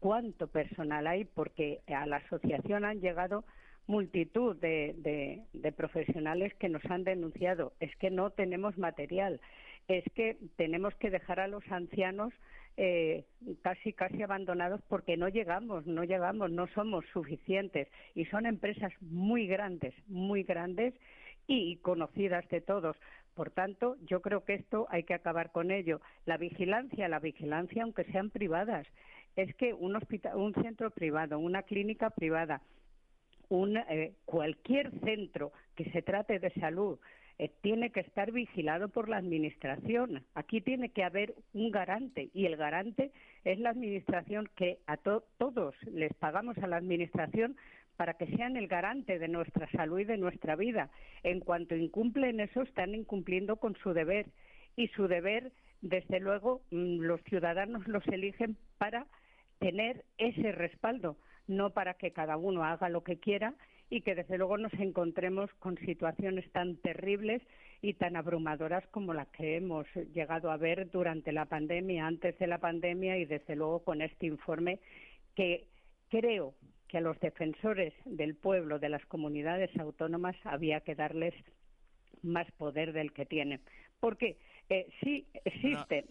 ¿Cuánto 0.00 0.48
personal 0.48 1.06
hay? 1.06 1.24
Porque 1.24 1.80
a 1.86 2.06
la 2.06 2.16
asociación 2.16 2.84
han 2.84 3.00
llegado 3.00 3.44
multitud 3.88 4.54
de, 4.56 5.42
profesionales 5.76 6.54
que 6.54 6.68
nos 6.68 6.84
han 6.86 7.02
denunciado. 7.02 7.72
Es 7.80 7.94
que 7.96 8.10
no 8.10 8.30
tenemos 8.30 8.78
material. 8.78 9.40
Es 9.88 10.04
que 10.14 10.36
tenemos 10.56 10.94
que 10.96 11.10
dejar 11.10 11.40
a 11.40 11.48
los 11.48 11.64
ancianos 11.70 12.32
eh, 12.76 13.24
casi 13.62 13.92
casi 13.92 14.22
abandonados 14.22 14.80
porque 14.88 15.16
no 15.16 15.28
llegamos, 15.28 15.84
no 15.86 16.04
llegamos, 16.04 16.52
no 16.52 16.68
somos 16.68 17.04
suficientes 17.12 17.88
y 18.14 18.26
son 18.26 18.46
empresas 18.46 18.92
muy 19.00 19.48
grandes, 19.48 19.94
muy 20.06 20.44
grandes 20.44 20.94
y 21.48 21.76
conocidas 21.78 22.48
de 22.50 22.60
todos. 22.60 22.96
Por 23.34 23.50
tanto, 23.50 23.96
yo 24.06 24.20
creo 24.20 24.44
que 24.44 24.54
esto 24.54 24.86
hay 24.90 25.04
que 25.04 25.14
acabar 25.14 25.50
con 25.50 25.70
ello. 25.70 26.00
La 26.26 26.36
vigilancia, 26.36 27.08
la 27.08 27.20
vigilancia, 27.20 27.82
aunque 27.82 28.04
sean 28.04 28.30
privadas, 28.30 28.86
es 29.34 29.54
que 29.56 29.72
un 29.72 29.96
hospital, 29.96 30.36
un 30.36 30.54
centro 30.54 30.90
privado, 30.90 31.38
una 31.38 31.62
clínica 31.62 32.10
privada, 32.10 32.60
un, 33.48 33.76
eh, 33.76 34.12
cualquier 34.24 34.90
centro 35.00 35.52
que 35.74 35.90
se 35.90 36.02
trate 36.02 36.38
de 36.38 36.50
salud, 36.54 36.98
eh, 37.38 37.50
tiene 37.60 37.90
que 37.90 38.00
estar 38.00 38.32
vigilado 38.32 38.88
por 38.88 39.08
la 39.08 39.18
Administración. 39.18 40.24
Aquí 40.34 40.60
tiene 40.60 40.88
que 40.90 41.04
haber 41.04 41.34
un 41.54 41.70
garante 41.70 42.30
y 42.34 42.46
el 42.46 42.56
garante 42.56 43.12
es 43.44 43.60
la 43.60 43.70
Administración 43.70 44.48
que 44.56 44.78
a 44.86 44.96
todos 44.96 45.74
les 45.86 46.12
pagamos 46.14 46.58
a 46.58 46.66
la 46.66 46.76
Administración 46.76 47.56
para 47.96 48.14
que 48.14 48.26
sean 48.26 48.56
el 48.56 48.68
garante 48.68 49.18
de 49.18 49.28
nuestra 49.28 49.68
salud 49.70 50.00
y 50.00 50.04
de 50.04 50.18
nuestra 50.18 50.56
vida. 50.56 50.90
En 51.22 51.40
cuanto 51.40 51.76
incumplen 51.76 52.40
eso, 52.40 52.62
están 52.62 52.94
incumpliendo 52.94 53.56
con 53.56 53.76
su 53.76 53.92
deber. 53.92 54.26
Y 54.76 54.88
su 54.88 55.08
deber, 55.08 55.52
desde 55.80 56.20
luego, 56.20 56.62
mm, 56.70 57.00
los 57.00 57.20
ciudadanos 57.22 57.86
los 57.88 58.06
eligen 58.06 58.56
para 58.78 59.06
tener 59.58 60.04
ese 60.18 60.52
respaldo, 60.52 61.16
no 61.48 61.70
para 61.70 61.94
que 61.94 62.12
cada 62.12 62.36
uno 62.36 62.64
haga 62.64 62.88
lo 62.88 63.02
que 63.02 63.18
quiera 63.18 63.54
y 63.90 64.02
que 64.02 64.14
desde 64.14 64.38
luego 64.38 64.58
nos 64.58 64.72
encontremos 64.74 65.50
con 65.54 65.76
situaciones 65.78 66.50
tan 66.52 66.76
terribles 66.76 67.42
y 67.80 67.94
tan 67.94 68.16
abrumadoras 68.16 68.86
como 68.88 69.14
las 69.14 69.28
que 69.28 69.56
hemos 69.56 69.86
llegado 70.12 70.50
a 70.50 70.56
ver 70.56 70.90
durante 70.90 71.32
la 71.32 71.46
pandemia, 71.46 72.06
antes 72.06 72.38
de 72.38 72.46
la 72.46 72.58
pandemia 72.58 73.16
y 73.18 73.24
desde 73.24 73.56
luego 73.56 73.82
con 73.84 74.02
este 74.02 74.26
informe 74.26 74.80
que 75.34 75.66
creo 76.08 76.54
que 76.88 76.98
a 76.98 77.02
los 77.02 77.18
defensores 77.20 77.94
del 78.04 78.34
pueblo, 78.34 78.78
de 78.78 78.88
las 78.88 79.04
comunidades 79.06 79.70
autónomas, 79.78 80.36
había 80.44 80.80
que 80.80 80.94
darles 80.94 81.34
más 82.22 82.50
poder 82.52 82.92
del 82.92 83.12
que 83.12 83.26
tienen. 83.26 83.60
Porque 84.00 84.38
eh, 84.68 84.86
sí 85.02 85.26
existen. 85.44 86.06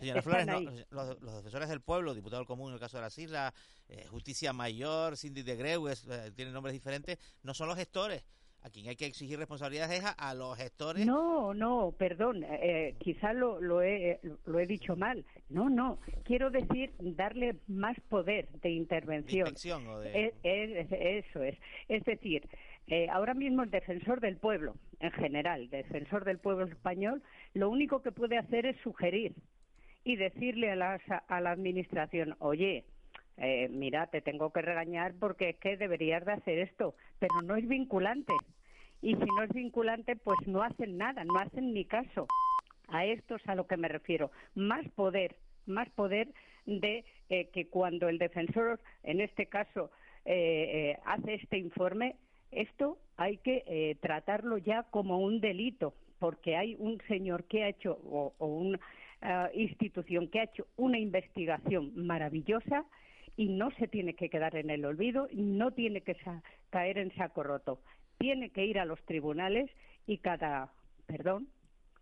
los, 0.89 1.19
defensores 1.21 1.69
del 1.69 1.81
pueblo, 1.81 2.13
diputado 2.13 2.41
del 2.41 2.47
común 2.47 2.69
en 2.69 2.75
el 2.75 2.79
caso 2.79 2.97
de 2.97 3.03
las 3.03 3.17
islas, 3.17 3.53
eh, 3.89 4.05
Justicia 4.09 4.53
Mayor, 4.53 5.15
Cindy 5.15 5.43
de 5.43 5.55
Greues, 5.55 6.07
eh, 6.09 6.31
tienen 6.35 6.53
nombres 6.53 6.73
diferentes, 6.73 7.17
no 7.43 7.53
son 7.53 7.67
los 7.67 7.77
gestores. 7.77 8.23
a 8.63 8.69
quien 8.69 8.89
hay 8.89 8.95
que 8.95 9.05
exigir 9.05 9.37
responsabilidades 9.37 9.99
es 9.99 10.05
a, 10.17 10.33
los 10.33 10.57
gestores. 10.57 11.05
No, 11.05 11.53
no, 11.53 11.93
perdón, 11.97 12.43
eh, 12.43 12.95
quizá 12.99 13.31
lo, 13.31 13.61
lo, 13.61 13.81
he, 13.81 14.19
lo 14.45 14.59
he 14.59 14.65
dicho 14.65 14.95
mal. 14.95 15.23
No, 15.49 15.69
no, 15.69 15.99
quiero 16.25 16.49
decir 16.49 16.91
darle 16.99 17.57
más 17.67 17.95
poder 18.09 18.49
de 18.61 18.71
intervención. 18.71 19.53
De 19.53 20.33
eso 20.43 21.43
es. 21.43 21.57
Es 21.87 22.03
decir, 22.03 22.49
eh, 22.89 23.09
ahora 23.11 23.33
mismo 23.33 23.63
el 23.63 23.69
defensor 23.69 24.21
del 24.21 24.37
pueblo, 24.37 24.75
en 25.01 25.11
general, 25.11 25.69
defensor 25.69 26.23
del 26.23 26.39
pueblo 26.39 26.65
español, 26.65 27.21
lo 27.57 27.69
único 27.69 28.01
que 28.01 28.11
puede 28.11 28.37
hacer 28.37 28.65
es 28.65 28.77
sugerir 28.81 29.33
y 30.03 30.15
decirle 30.15 30.71
a 30.71 30.75
la, 30.75 31.01
a 31.27 31.41
la 31.41 31.51
administración, 31.51 32.35
oye, 32.39 32.85
eh, 33.37 33.67
mira, 33.69 34.07
te 34.07 34.21
tengo 34.21 34.51
que 34.51 34.61
regañar 34.61 35.13
porque 35.19 35.49
es 35.49 35.57
que 35.57 35.75
deberías 35.75 36.25
de 36.25 36.33
hacer 36.33 36.59
esto, 36.59 36.95
pero 37.19 37.41
no 37.43 37.55
es 37.55 37.67
vinculante. 37.67 38.33
Y 39.01 39.15
si 39.15 39.25
no 39.25 39.43
es 39.43 39.53
vinculante, 39.53 40.15
pues 40.15 40.37
no 40.47 40.63
hacen 40.63 40.97
nada, 40.97 41.23
no 41.23 41.37
hacen 41.37 41.73
ni 41.73 41.85
caso. 41.85 42.27
A 42.87 43.05
esto 43.05 43.35
es 43.35 43.47
a 43.47 43.55
lo 43.55 43.67
que 43.67 43.77
me 43.77 43.89
refiero. 43.89 44.31
Más 44.55 44.87
poder, 44.91 45.35
más 45.65 45.89
poder 45.89 46.29
de 46.65 47.05
eh, 47.29 47.49
que 47.49 47.67
cuando 47.67 48.07
el 48.07 48.17
defensor, 48.17 48.79
en 49.03 49.19
este 49.21 49.47
caso, 49.47 49.91
eh, 50.25 50.97
hace 51.05 51.35
este 51.35 51.57
informe, 51.57 52.15
esto 52.51 52.97
hay 53.17 53.37
que 53.37 53.97
tratarlo 54.01 54.57
ya 54.57 54.83
como 54.83 55.19
un 55.19 55.41
delito, 55.41 55.93
porque 56.19 56.55
hay 56.55 56.75
un 56.79 56.99
señor 57.07 57.45
que 57.45 57.63
ha 57.63 57.69
hecho, 57.69 57.99
o, 58.03 58.33
o 58.37 58.47
una 58.47 58.79
institución 59.53 60.27
que 60.27 60.39
ha 60.39 60.43
hecho 60.43 60.67
una 60.77 60.99
investigación 60.99 61.91
maravillosa 61.95 62.85
y 63.35 63.49
no 63.49 63.71
se 63.71 63.87
tiene 63.87 64.15
que 64.15 64.29
quedar 64.29 64.55
en 64.55 64.69
el 64.69 64.83
olvido, 64.85 65.27
no 65.31 65.71
tiene 65.71 66.01
que 66.01 66.15
caer 66.69 66.97
en 66.97 67.13
saco 67.15 67.43
roto. 67.43 67.79
Tiene 68.17 68.49
que 68.49 68.65
ir 68.65 68.79
a 68.79 68.85
los 68.85 68.99
tribunales 69.05 69.69
y 70.07 70.17
cada, 70.17 70.71
perdón, 71.05 71.47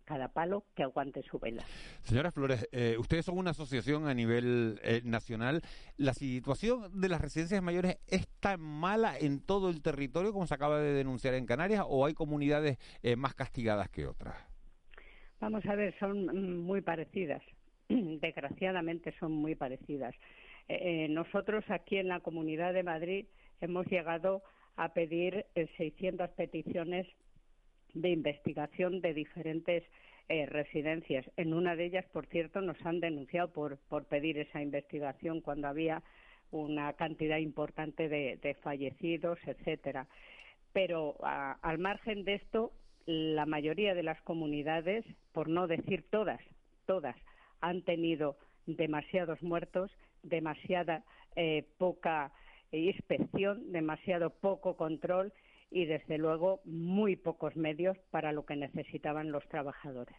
cada 0.06 0.28
palo 0.28 0.64
que 0.74 0.82
aguante 0.82 1.22
su 1.22 1.38
vela. 1.38 1.62
Señora 2.02 2.30
Flores, 2.30 2.66
eh, 2.72 2.96
ustedes 2.98 3.26
son 3.26 3.36
una 3.36 3.50
asociación 3.50 4.06
a 4.06 4.14
nivel 4.14 4.80
eh, 4.82 5.02
nacional. 5.04 5.60
¿La 5.98 6.14
situación 6.14 6.98
de 6.98 7.08
las 7.08 7.20
residencias 7.20 7.62
mayores 7.62 7.98
es 8.06 8.26
tan 8.40 8.60
mala 8.60 9.18
en 9.18 9.40
todo 9.44 9.68
el 9.68 9.82
territorio 9.82 10.32
como 10.32 10.46
se 10.46 10.54
acaba 10.54 10.80
de 10.80 10.92
denunciar 10.92 11.34
en 11.34 11.44
Canarias 11.44 11.84
o 11.86 12.06
hay 12.06 12.14
comunidades 12.14 12.78
eh, 13.02 13.16
más 13.16 13.34
castigadas 13.34 13.90
que 13.90 14.06
otras? 14.06 14.36
Vamos 15.40 15.66
a 15.66 15.74
ver, 15.74 15.94
son 15.98 16.26
mm, 16.26 16.60
muy 16.60 16.80
parecidas. 16.80 17.42
Desgraciadamente 17.88 19.12
son 19.18 19.32
muy 19.32 19.54
parecidas. 19.54 20.14
Nosotros 21.10 21.64
aquí 21.68 21.96
en 21.96 22.08
la 22.08 22.18
Comunidad 22.18 22.74
de 22.74 22.82
Madrid 22.82 23.26
hemos 23.60 23.86
llegado 23.86 24.42
a 24.76 24.92
pedir 24.92 25.46
600 25.76 26.28
eh, 26.28 26.32
peticiones 26.36 27.06
de 27.94 28.10
investigación 28.10 29.00
de 29.00 29.14
diferentes 29.14 29.84
eh, 30.28 30.46
residencias. 30.46 31.24
En 31.36 31.54
una 31.54 31.76
de 31.76 31.84
ellas, 31.86 32.04
por 32.12 32.26
cierto, 32.26 32.60
nos 32.60 32.76
han 32.84 33.00
denunciado 33.00 33.52
por, 33.52 33.78
pedir 34.08 34.38
esa 34.38 34.60
investigación 34.60 35.40
cuando 35.40 35.68
había 35.68 36.02
una 36.50 36.92
cantidad 36.94 37.38
importante 37.38 38.08
de, 38.08 38.56
fallecidos, 38.62 39.38
etcétera. 39.46 40.08
Pero 40.72 41.16
al 41.22 41.78
margen 41.78 42.24
de 42.24 42.34
esto, 42.34 42.72
la 43.06 43.46
mayoría 43.46 43.94
de 43.94 44.02
las 44.02 44.20
comunidades, 44.22 45.04
por 45.32 45.48
no 45.48 45.66
decir 45.66 46.04
todas, 46.10 46.40
todas, 46.86 47.16
han 47.60 47.82
tenido 47.82 48.36
demasiados 48.66 49.42
muertos 49.42 49.90
demasiada 50.22 51.04
eh, 51.36 51.64
poca 51.78 52.32
inspección, 52.72 53.72
demasiado 53.72 54.30
poco 54.30 54.76
control 54.76 55.32
y 55.70 55.86
desde 55.86 56.18
luego 56.18 56.60
muy 56.64 57.16
pocos 57.16 57.56
medios 57.56 57.96
para 58.10 58.32
lo 58.32 58.46
que 58.46 58.56
necesitaban 58.56 59.32
los 59.32 59.46
trabajadores. 59.48 60.16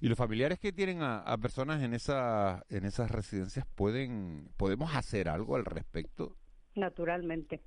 ¿Y 0.00 0.08
los 0.08 0.16
familiares 0.16 0.58
que 0.58 0.72
tienen 0.72 0.98
a, 1.02 1.36
personas 1.38 1.82
en, 1.82 1.94
esa, 1.94 2.64
en 2.70 2.84
esas 2.84 3.10
residencias 3.10 3.66
pueden 3.74 4.48
podemos 4.56 4.94
hacer 4.94 5.28
algo 5.28 5.56
al 5.56 5.64
respecto? 5.64 6.36
Naturalmente. 6.74 7.60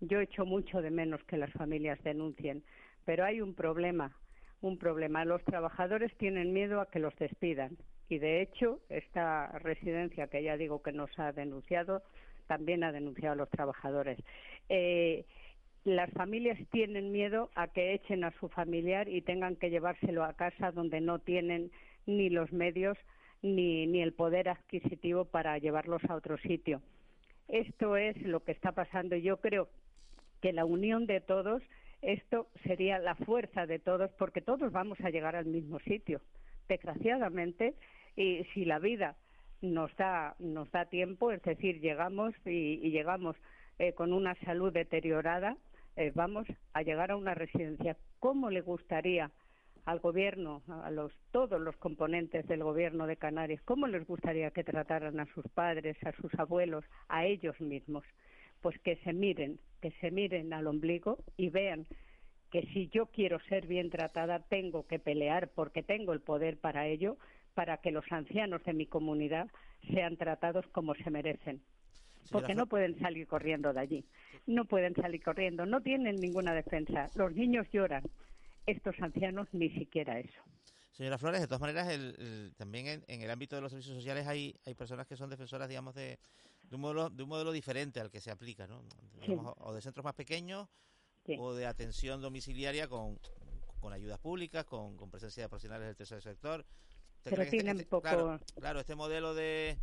Yo 0.00 0.20
echo 0.20 0.44
mucho 0.44 0.82
de 0.82 0.90
menos 0.90 1.22
que 1.24 1.36
las 1.36 1.52
familias 1.52 2.02
denuncien, 2.02 2.64
pero 3.04 3.24
hay 3.24 3.40
un 3.40 3.54
problema, 3.54 4.16
un 4.60 4.78
problema. 4.78 5.24
Los 5.24 5.44
trabajadores 5.44 6.16
tienen 6.16 6.52
miedo 6.52 6.80
a 6.80 6.90
que 6.90 6.98
los 6.98 7.14
despidan 7.16 7.76
y 8.08 8.18
de 8.18 8.42
hecho 8.42 8.80
esta 8.88 9.46
residencia 9.58 10.28
que 10.28 10.42
ya 10.42 10.56
digo 10.56 10.82
que 10.82 10.92
nos 10.92 11.10
ha 11.18 11.32
denunciado 11.32 12.02
también 12.46 12.84
ha 12.84 12.92
denunciado 12.92 13.32
a 13.32 13.36
los 13.36 13.50
trabajadores. 13.50 14.18
Eh, 14.68 15.24
las 15.84 16.10
familias 16.12 16.58
tienen 16.70 17.12
miedo 17.12 17.50
a 17.54 17.68
que 17.68 17.92
echen 17.94 18.24
a 18.24 18.32
su 18.40 18.48
familiar 18.48 19.08
y 19.08 19.20
tengan 19.20 19.56
que 19.56 19.70
llevárselo 19.70 20.24
a 20.24 20.32
casa 20.32 20.72
donde 20.72 21.00
no 21.00 21.18
tienen 21.18 21.70
ni 22.06 22.30
los 22.30 22.52
medios 22.52 22.96
ni, 23.42 23.86
ni 23.86 24.00
el 24.00 24.14
poder 24.14 24.48
adquisitivo 24.48 25.26
para 25.26 25.58
llevarlos 25.58 26.02
a 26.08 26.14
otro 26.14 26.38
sitio. 26.38 26.80
Esto 27.48 27.96
es 27.96 28.20
lo 28.22 28.40
que 28.40 28.52
está 28.52 28.72
pasando. 28.72 29.16
Yo 29.16 29.38
creo 29.38 29.68
que 30.40 30.52
la 30.52 30.64
unión 30.64 31.06
de 31.06 31.20
todos, 31.20 31.62
esto 32.00 32.48
sería 32.64 32.98
la 32.98 33.14
fuerza 33.14 33.66
de 33.66 33.78
todos, 33.78 34.10
porque 34.18 34.40
todos 34.40 34.72
vamos 34.72 34.98
a 35.00 35.10
llegar 35.10 35.36
al 35.36 35.46
mismo 35.46 35.78
sitio. 35.80 36.20
Desgraciadamente, 36.68 37.74
y 38.16 38.44
si 38.54 38.64
la 38.64 38.78
vida 38.78 39.16
nos 39.60 39.94
da, 39.96 40.36
nos 40.38 40.70
da 40.70 40.86
tiempo, 40.86 41.30
es 41.30 41.42
decir, 41.42 41.80
llegamos 41.80 42.34
y, 42.46 42.90
llegamos 42.90 43.36
eh, 43.78 43.92
con 43.92 44.12
una 44.12 44.34
salud 44.36 44.72
deteriorada, 44.72 45.56
eh, 45.96 46.12
vamos 46.14 46.46
a 46.72 46.82
llegar 46.82 47.10
a 47.10 47.16
una 47.16 47.34
residencia. 47.34 47.96
¿Cómo 48.20 48.50
le 48.50 48.60
gustaría 48.60 49.30
al 49.84 50.00
gobierno, 50.00 50.62
a 50.66 50.90
los, 50.90 51.12
todos 51.30 51.60
los 51.60 51.76
componentes 51.76 52.46
del 52.46 52.62
gobierno 52.62 53.06
de 53.06 53.16
Canarias, 53.16 53.60
cómo 53.64 53.86
les 53.86 54.06
gustaría 54.06 54.50
que 54.50 54.64
trataran 54.64 55.20
a 55.20 55.26
sus 55.34 55.46
padres, 55.48 55.96
a 56.04 56.12
sus 56.12 56.32
abuelos, 56.38 56.84
a 57.08 57.26
ellos 57.26 57.60
mismos? 57.60 58.04
Pues 58.62 58.78
que 58.80 58.96
se 58.96 59.12
miren, 59.12 59.58
que 59.82 59.90
se 60.00 60.10
miren 60.10 60.52
al 60.52 60.66
ombligo 60.66 61.18
y 61.36 61.50
vean 61.50 61.86
que 62.50 62.62
si 62.72 62.88
yo 62.88 63.06
quiero 63.06 63.40
ser 63.40 63.66
bien 63.66 63.90
tratada, 63.90 64.38
tengo 64.38 64.86
que 64.86 64.98
pelear 64.98 65.50
porque 65.54 65.82
tengo 65.82 66.12
el 66.12 66.20
poder 66.20 66.58
para 66.58 66.86
ello, 66.86 67.18
para 67.52 67.78
que 67.78 67.90
los 67.90 68.10
ancianos 68.10 68.62
de 68.64 68.72
mi 68.72 68.86
comunidad 68.86 69.48
sean 69.92 70.16
tratados 70.16 70.66
como 70.68 70.94
se 70.94 71.10
merecen. 71.10 71.60
Porque 72.30 72.54
no 72.54 72.66
pueden 72.66 72.98
salir 72.98 73.26
corriendo 73.26 73.72
de 73.72 73.80
allí. 73.80 74.04
No 74.46 74.64
pueden 74.64 74.94
salir 74.94 75.22
corriendo. 75.22 75.66
No 75.66 75.80
tienen 75.80 76.16
ninguna 76.16 76.54
defensa. 76.54 77.08
Los 77.14 77.32
niños 77.32 77.66
lloran. 77.72 78.02
Estos 78.66 78.94
ancianos 79.00 79.48
ni 79.52 79.70
siquiera 79.70 80.18
eso. 80.18 80.40
Señora 80.92 81.18
Flores, 81.18 81.40
de 81.40 81.48
todas 81.48 81.60
maneras, 81.60 81.88
también 82.56 83.02
en, 83.06 83.22
el 83.22 83.30
ámbito 83.30 83.56
de 83.56 83.62
los 83.62 83.72
servicios 83.72 83.96
sociales 83.96 84.28
hay, 84.28 84.54
hay 84.64 84.74
personas 84.74 85.08
que 85.08 85.16
son 85.16 85.28
defensoras, 85.28 85.68
digamos, 85.68 85.94
de, 85.94 86.18
un 86.70 86.80
modelo 86.80 87.10
de 87.10 87.24
un 87.24 87.28
modelo 87.28 87.50
diferente 87.50 88.00
al 88.00 88.10
que 88.10 88.20
se 88.20 88.30
aplica, 88.30 88.68
¿no? 88.68 88.80
O 89.58 89.74
de 89.74 89.80
centros 89.80 90.04
más 90.04 90.14
pequeños 90.14 90.68
o 91.38 91.52
de 91.54 91.66
atención 91.66 92.22
domiciliaria 92.22 92.86
con, 92.86 93.18
con 93.80 93.92
ayudas 93.92 94.20
públicas, 94.20 94.64
con, 94.64 94.96
con 94.96 95.10
presencia 95.10 95.42
de 95.42 95.48
profesionales 95.48 95.88
del 95.88 95.96
tercer 95.96 96.22
sector. 96.22 96.64
Pero 97.24 97.42
este, 97.42 97.56
tienen 97.56 97.78
este, 97.78 97.88
poco... 97.88 98.38
Claro, 98.60 98.80
este 98.80 98.94
modelo 98.94 99.34
de, 99.34 99.78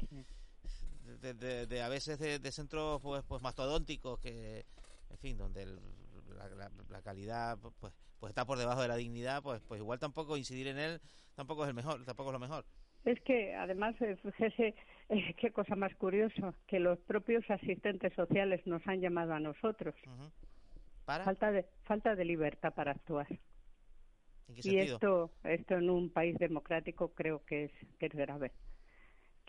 de, 1.20 1.82
a 1.82 1.90
veces 1.90 2.20
de, 2.20 2.52
centros 2.52 3.02
pues, 3.02 3.24
pues 3.24 3.42
mastodónticos 3.42 4.20
que, 4.20 4.66
en 5.10 5.18
fin, 5.18 5.38
donde 5.38 5.66
la, 5.66 7.02
calidad 7.02 7.58
pues 7.80 7.94
pues 8.20 8.30
está 8.30 8.46
por 8.46 8.58
debajo 8.58 8.82
de 8.82 8.88
la 8.88 8.96
dignidad, 8.96 9.42
pues 9.42 9.62
pues 9.68 9.80
igual 9.80 10.00
tampoco 10.00 10.38
incidir 10.38 10.68
en 10.68 10.78
él 10.78 11.02
tampoco 11.36 11.64
es 11.64 11.70
el 11.70 11.76
mejor, 11.76 12.04
tampoco 12.06 12.30
es 12.30 12.34
lo 12.34 12.40
mejor. 12.40 12.66
Es 13.04 13.20
que 13.22 13.56
además, 13.56 13.96
eh, 14.02 14.16
fíjese, 14.24 14.76
eh, 15.10 15.34
qué 15.38 15.52
cosa 15.52 15.76
más 15.76 15.96
curiosa, 15.96 16.54
que 16.68 16.80
los 16.80 17.00
propios 17.00 17.44
asistentes 17.50 18.14
sociales 18.14 18.62
nos 18.68 18.86
han 18.88 19.02
llamado 19.02 19.34
a 19.34 19.40
nosotros. 19.40 19.96
¿Para? 21.06 21.24
Falta 21.24 21.52
de, 21.52 21.66
falta 21.84 22.16
de 22.16 22.26
libertad 22.26 22.74
para 22.76 22.92
actuar 22.92 23.28
y 24.64 24.78
esto, 24.78 25.32
esto 25.44 25.76
en 25.76 25.90
un 25.90 26.10
país 26.10 26.38
democrático 26.38 27.10
creo 27.14 27.44
que 27.46 27.66
es, 27.66 27.72
que 28.00 28.08
es 28.08 28.14
grave. 28.14 28.52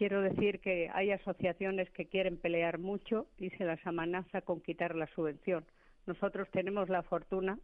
Quiero 0.03 0.21
decir 0.21 0.59
que 0.59 0.91
hay 0.93 1.13
asociaciones 1.13 1.89
que 1.91 2.07
quieren 2.07 2.37
pelear 2.37 2.79
mucho 2.79 3.29
y 3.39 3.51
se 3.51 3.65
las 3.65 3.79
amenaza 3.87 4.41
con 4.41 4.61
quitar 4.61 4.97
la 4.97 5.07
subvención. 5.15 5.65
Nosotros 6.09 6.51
tenemos 6.51 6.89
la 6.89 7.05
fortuna 7.05 7.57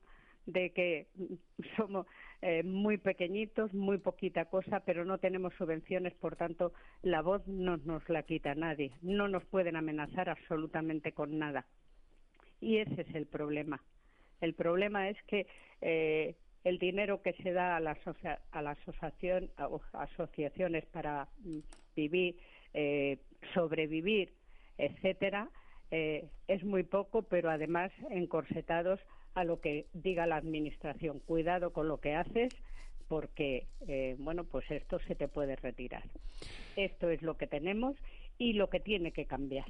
de 0.47 0.71
que 0.71 1.09
somos 1.77 2.07
eh, 2.41 2.63
muy 2.63 2.97
pequeñitos, 2.97 3.75
muy 3.75 3.99
poquita 3.99 4.45
cosa, 4.45 4.85
pero 4.87 5.05
no 5.05 5.19
tenemos 5.19 5.53
subvenciones, 5.55 6.15
por 6.15 6.37
tanto, 6.37 6.73
la 7.03 7.23
voz 7.23 7.45
no 7.49 7.77
nos 7.79 8.09
la 8.09 8.23
quita 8.23 8.55
nadie. 8.55 8.93
No 9.03 9.27
nos 9.27 9.45
pueden 9.47 9.75
amenazar 9.75 10.31
absolutamente 10.31 11.11
con 11.11 11.41
nada. 11.41 11.67
Y 12.61 12.77
ese 12.77 13.01
es 13.01 13.15
el 13.17 13.27
problema. 13.27 13.83
El 14.41 14.55
problema 14.55 15.09
es 15.09 15.21
que 15.25 15.49
eh, 15.81 16.37
el 16.65 16.79
dinero 16.79 17.23
que 17.23 17.33
se 17.35 17.53
da 17.53 17.77
a, 17.77 17.81
la 17.81 17.97
a 18.53 18.63
las 18.63 18.79
asociación, 18.79 19.51
asociaciones 19.93 20.85
para 20.87 21.29
mm, 21.45 21.59
vivir, 21.97 22.37
eh, 22.75 23.19
sobrevivir, 23.55 24.33
etcétera, 24.77 25.49
eh, 25.91 26.29
es 26.49 26.65
muy 26.65 26.83
poco, 26.83 27.23
pero 27.23 27.51
además 27.51 27.91
encorsetados 28.11 29.01
a 29.35 29.45
lo 29.45 29.61
que 29.61 29.87
diga 29.93 30.27
la 30.27 30.37
administración. 30.37 31.21
Cuidado 31.21 31.73
con 31.73 31.89
lo 31.89 31.99
que 31.99 32.15
haces 32.15 32.53
porque, 33.09 33.67
eh, 33.87 34.17
bueno, 34.19 34.45
pues 34.45 34.71
esto 34.71 34.99
se 35.01 35.15
te 35.15 35.29
puede 35.29 35.57
retirar. 35.57 36.05
Esto 36.77 37.09
es 37.09 37.23
lo 37.23 37.37
que 37.37 37.47
tenemos 37.47 37.97
y 38.37 38.53
lo 38.53 38.69
que 38.69 38.81
tiene 38.81 39.13
que 39.13 39.27
cambiar. 39.27 39.67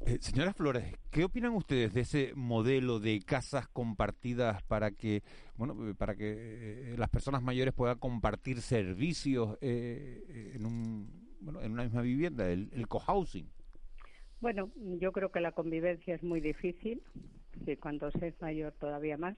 Eh, 0.00 0.18
señora 0.20 0.52
Flores, 0.52 0.96
¿qué 1.10 1.24
opinan 1.24 1.54
ustedes 1.54 1.94
de 1.94 2.00
ese 2.00 2.32
modelo 2.34 2.98
de 2.98 3.20
casas 3.20 3.68
compartidas 3.68 4.62
para 4.64 4.90
que, 4.90 5.22
bueno, 5.56 5.94
para 5.96 6.16
que 6.16 6.92
eh, 6.92 6.94
las 6.98 7.08
personas 7.08 7.42
mayores 7.42 7.72
puedan 7.72 7.98
compartir 7.98 8.60
servicios 8.60 9.58
eh, 9.60 10.52
en, 10.54 10.66
un, 10.66 11.36
bueno, 11.40 11.62
en 11.62 11.72
una 11.72 11.84
misma 11.84 12.02
vivienda, 12.02 12.50
el, 12.50 12.68
el 12.72 12.88
cohousing? 12.88 13.48
Bueno, 14.40 14.72
yo 14.76 15.12
creo 15.12 15.30
que 15.30 15.40
la 15.40 15.52
convivencia 15.52 16.16
es 16.16 16.22
muy 16.24 16.40
difícil, 16.40 17.00
sí, 17.64 17.76
cuando 17.76 18.10
se 18.10 18.28
es 18.28 18.40
mayor 18.40 18.72
todavía 18.72 19.16
más, 19.16 19.36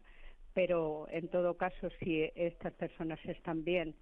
pero 0.55 1.07
en 1.11 1.29
todo 1.29 1.59
caso, 1.59 1.91
si 2.01 2.31
estas 2.37 2.73
personas 2.73 3.19
están 3.27 3.65
bien, 3.65 3.95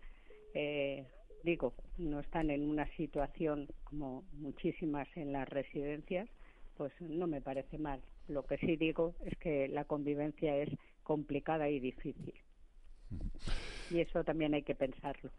eh, 0.54 1.08
digo, 1.42 1.74
no 1.98 2.20
están 2.20 2.50
en 2.50 2.68
una 2.68 2.86
situación 2.96 3.66
como 3.84 4.22
muchísimas 4.34 5.08
en 5.16 5.32
las 5.32 5.48
residencias, 5.48 6.28
pues 6.82 6.92
no 7.00 7.28
me 7.28 7.40
parece 7.40 7.78
mal. 7.78 8.00
Lo 8.26 8.44
que 8.44 8.58
sí 8.58 8.74
digo 8.76 9.14
es 9.24 9.38
que 9.38 9.68
la 9.68 9.84
convivencia 9.84 10.56
es 10.56 10.68
complicada 11.04 11.68
y 11.68 11.78
difícil. 11.78 12.34
Y 13.88 14.00
eso 14.00 14.24
también 14.24 14.52
hay 14.54 14.62
que 14.62 14.74
pensarlo. 14.74 15.30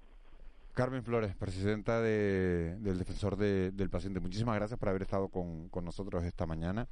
Carmen 0.74 1.04
Flores, 1.04 1.36
presidenta 1.36 2.02
de, 2.02 2.78
del 2.80 2.98
Defensor 2.98 3.36
de, 3.36 3.72
del 3.72 3.90
Paciente, 3.90 4.22
muchísimas 4.22 4.56
gracias 4.56 4.80
por 4.80 4.88
haber 4.88 5.02
estado 5.02 5.28
con, 5.28 5.68
con 5.68 5.84
nosotros 5.84 6.24
esta 6.24 6.46
mañana. 6.46 6.88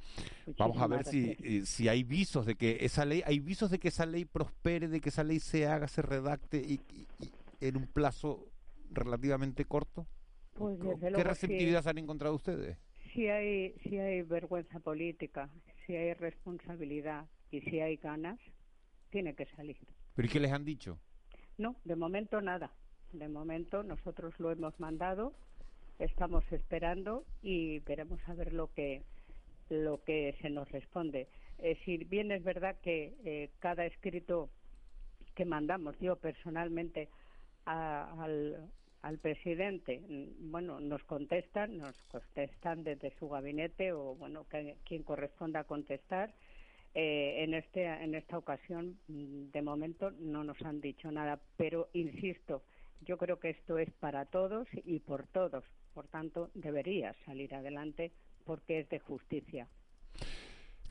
Muchísimas 0.46 0.56
Vamos 0.58 0.82
a 0.82 0.86
ver 0.86 1.04
si, 1.06 1.34
eh, 1.42 1.62
si 1.64 1.88
hay 1.88 2.04
visos 2.04 2.44
de 2.44 2.56
que 2.56 2.76
esa 2.82 3.06
ley, 3.06 3.22
hay 3.24 3.40
visos 3.40 3.70
de 3.70 3.78
que 3.78 3.88
esa 3.88 4.04
ley 4.04 4.26
prospere, 4.26 4.86
de 4.86 5.00
que 5.00 5.08
esa 5.08 5.24
ley 5.24 5.40
se 5.40 5.66
haga, 5.66 5.88
se 5.88 6.02
redacte 6.02 6.58
y, 6.58 6.74
y- 6.92 7.08
y 7.20 7.32
en 7.66 7.78
un 7.78 7.86
plazo 7.86 8.50
relativamente 8.90 9.64
corto. 9.64 10.06
Pues 10.52 10.78
¿Qué 11.16 11.24
receptividad 11.24 11.82
sí. 11.84 11.88
han 11.88 11.96
encontrado 11.98 12.34
ustedes? 12.34 12.76
Si 13.12 13.28
hay 13.28 13.72
si 13.82 13.98
hay 13.98 14.22
vergüenza 14.22 14.80
política, 14.80 15.48
si 15.86 15.94
hay 15.96 16.14
responsabilidad 16.14 17.26
y 17.50 17.60
si 17.62 17.80
hay 17.80 17.96
ganas, 17.96 18.38
tiene 19.10 19.34
que 19.34 19.46
salir. 19.46 19.76
¿Pero 20.14 20.26
y 20.26 20.30
qué 20.30 20.40
les 20.40 20.52
han 20.52 20.64
dicho? 20.64 20.98
No, 21.58 21.76
de 21.84 21.96
momento 21.96 22.40
nada. 22.40 22.72
De 23.12 23.28
momento 23.28 23.82
nosotros 23.82 24.38
lo 24.38 24.50
hemos 24.50 24.78
mandado, 24.80 25.34
estamos 25.98 26.44
esperando 26.50 27.24
y 27.42 27.80
veremos 27.80 28.20
a 28.26 28.34
ver 28.34 28.52
lo 28.52 28.72
que 28.72 29.02
lo 29.68 30.02
que 30.04 30.36
se 30.40 30.50
nos 30.50 30.70
responde. 30.70 31.28
Eh, 31.58 31.78
si 31.84 31.96
bien 31.98 32.30
es 32.32 32.42
verdad 32.42 32.76
que 32.82 33.14
eh, 33.24 33.50
cada 33.58 33.86
escrito 33.86 34.50
que 35.34 35.44
mandamos, 35.44 35.98
yo 36.00 36.16
personalmente 36.16 37.08
a- 37.64 38.22
al, 38.22 38.70
al 39.02 39.18
presidente, 39.18 40.00
mm, 40.00 40.50
bueno, 40.50 40.80
nos 40.80 41.02
contestan, 41.04 41.78
nos 41.78 41.96
contestan 42.10 42.84
desde 42.84 43.12
su 43.18 43.28
gabinete 43.28 43.92
o 43.92 44.14
bueno, 44.14 44.46
quien 44.84 45.02
corresponda 45.02 45.64
contestar. 45.64 46.32
Eh, 46.94 47.42
en 47.44 47.54
este 47.54 47.86
en 47.86 48.14
esta 48.14 48.36
ocasión, 48.36 48.98
mm, 49.08 49.50
de 49.50 49.62
momento, 49.62 50.10
no 50.12 50.44
nos 50.44 50.60
han 50.62 50.80
dicho 50.80 51.10
nada, 51.10 51.40
pero 51.56 51.88
insisto, 51.94 52.62
yo 53.00 53.18
creo 53.18 53.40
que 53.40 53.50
esto 53.50 53.78
es 53.78 53.90
para 53.94 54.26
todos 54.26 54.68
y 54.84 55.00
por 55.00 55.26
todos. 55.28 55.64
Por 55.94 56.06
tanto, 56.08 56.50
debería 56.54 57.14
salir 57.26 57.54
adelante 57.54 58.12
porque 58.44 58.80
es 58.80 58.88
de 58.88 59.00
justicia. 59.00 59.68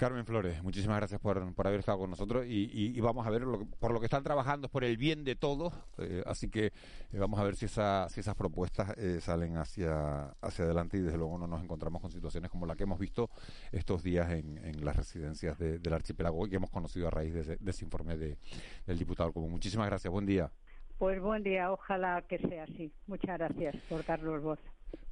Carmen 0.02 0.26
Flores, 0.26 0.64
muchísimas 0.64 0.98
gracias 0.98 1.22
por, 1.22 1.54
por 1.54 1.68
haber 1.68 1.80
estado 1.80 2.00
con 2.00 2.10
nosotros 2.10 2.44
y, 2.48 2.72
y- 2.74 3.00
vamos 3.02 3.28
a 3.28 3.30
ver, 3.30 3.44
lo 3.44 3.60
que- 3.60 3.66
por 3.66 3.92
lo 3.94 4.00
que 4.00 4.08
están 4.08 4.24
trabajando 4.24 4.66
es 4.66 4.72
por 4.72 4.84
el 4.84 4.98
bien 4.98 5.24
de 5.24 5.36
todos, 5.36 5.74
eh, 6.00 6.24
así 6.26 6.50
que 6.50 6.66
eh, 6.66 7.20
vamos 7.20 7.40
a 7.40 7.44
ver 7.44 7.56
si, 7.56 7.66
esa, 7.66 8.10
si 8.10 8.20
esas 8.20 8.34
propuestas 8.34 8.98
eh, 8.98 9.22
salen 9.22 9.58
hacia, 9.58 10.30
hacia 10.42 10.66
adelante 10.66 10.98
y 10.98 11.02
desde 11.02 11.20
luego 11.20 11.38
no 11.38 11.46
nos 11.46 11.62
encontramos 11.64 12.02
con 12.02 12.10
situaciones 12.12 12.50
como 12.50 12.66
la 12.66 12.76
que 12.76 12.82
hemos 12.82 12.98
visto 12.98 13.30
estos 13.72 14.02
días 14.02 14.32
en, 14.32 14.58
en 14.66 14.84
las 14.84 14.96
residencias 14.96 15.60
de- 15.60 15.78
del 15.78 15.94
archipiélago 15.94 16.48
y 16.48 16.50
que 16.50 16.56
hemos 16.56 16.72
conocido 16.72 17.08
a 17.08 17.12
raíz 17.12 17.36
de 17.36 17.42
ese, 17.42 17.58
de 17.60 17.70
ese 17.70 17.86
informe 17.86 18.18
de- 18.18 18.40
del 18.88 18.98
diputado 18.98 19.32
común. 19.32 19.52
Muchísimas 19.52 19.86
gracias, 19.86 20.12
buen 20.12 20.26
día. 20.26 20.50
Pues 20.98 21.22
buen 21.22 21.44
día, 21.44 21.72
ojalá 21.72 22.24
que 22.28 22.40
sea 22.40 22.64
así. 22.64 22.92
Muchas 23.06 23.38
gracias 23.38 23.76
por 23.88 24.04
darnos 24.04 24.42
voz. 24.42 24.60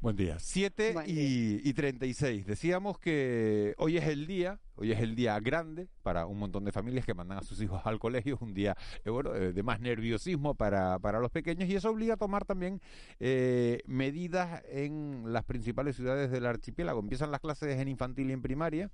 Buen 0.01 0.15
día. 0.15 0.37
7 0.39 0.93
Buen 0.93 1.09
y, 1.09 1.59
y 1.61 1.73
36. 1.73 2.45
Decíamos 2.45 2.97
que 2.99 3.75
hoy 3.77 3.97
es 3.97 4.07
el 4.07 4.27
día, 4.27 4.57
hoy 4.75 4.93
es 4.93 5.01
el 5.01 5.13
día 5.13 5.37
grande 5.41 5.89
para 6.03 6.25
un 6.25 6.39
montón 6.39 6.63
de 6.63 6.71
familias 6.71 7.05
que 7.05 7.13
mandan 7.13 7.39
a 7.39 7.41
sus 7.41 7.61
hijos 7.61 7.81
al 7.83 7.99
colegio. 7.99 8.35
Es 8.35 8.41
un 8.41 8.53
día 8.53 8.77
eh, 9.03 9.09
bueno, 9.09 9.35
eh, 9.35 9.51
de 9.51 9.61
más 9.61 9.81
nerviosismo 9.81 10.55
para, 10.55 10.99
para 10.99 11.19
los 11.19 11.31
pequeños 11.31 11.67
y 11.67 11.75
eso 11.75 11.89
obliga 11.89 12.13
a 12.13 12.17
tomar 12.17 12.45
también 12.45 12.79
eh, 13.19 13.81
medidas 13.87 14.63
en 14.69 15.33
las 15.33 15.43
principales 15.43 15.97
ciudades 15.97 16.31
del 16.31 16.45
archipiélago. 16.45 17.01
Empiezan 17.01 17.29
las 17.29 17.41
clases 17.41 17.77
en 17.77 17.89
infantil 17.89 18.29
y 18.29 18.33
en 18.33 18.41
primaria 18.41 18.89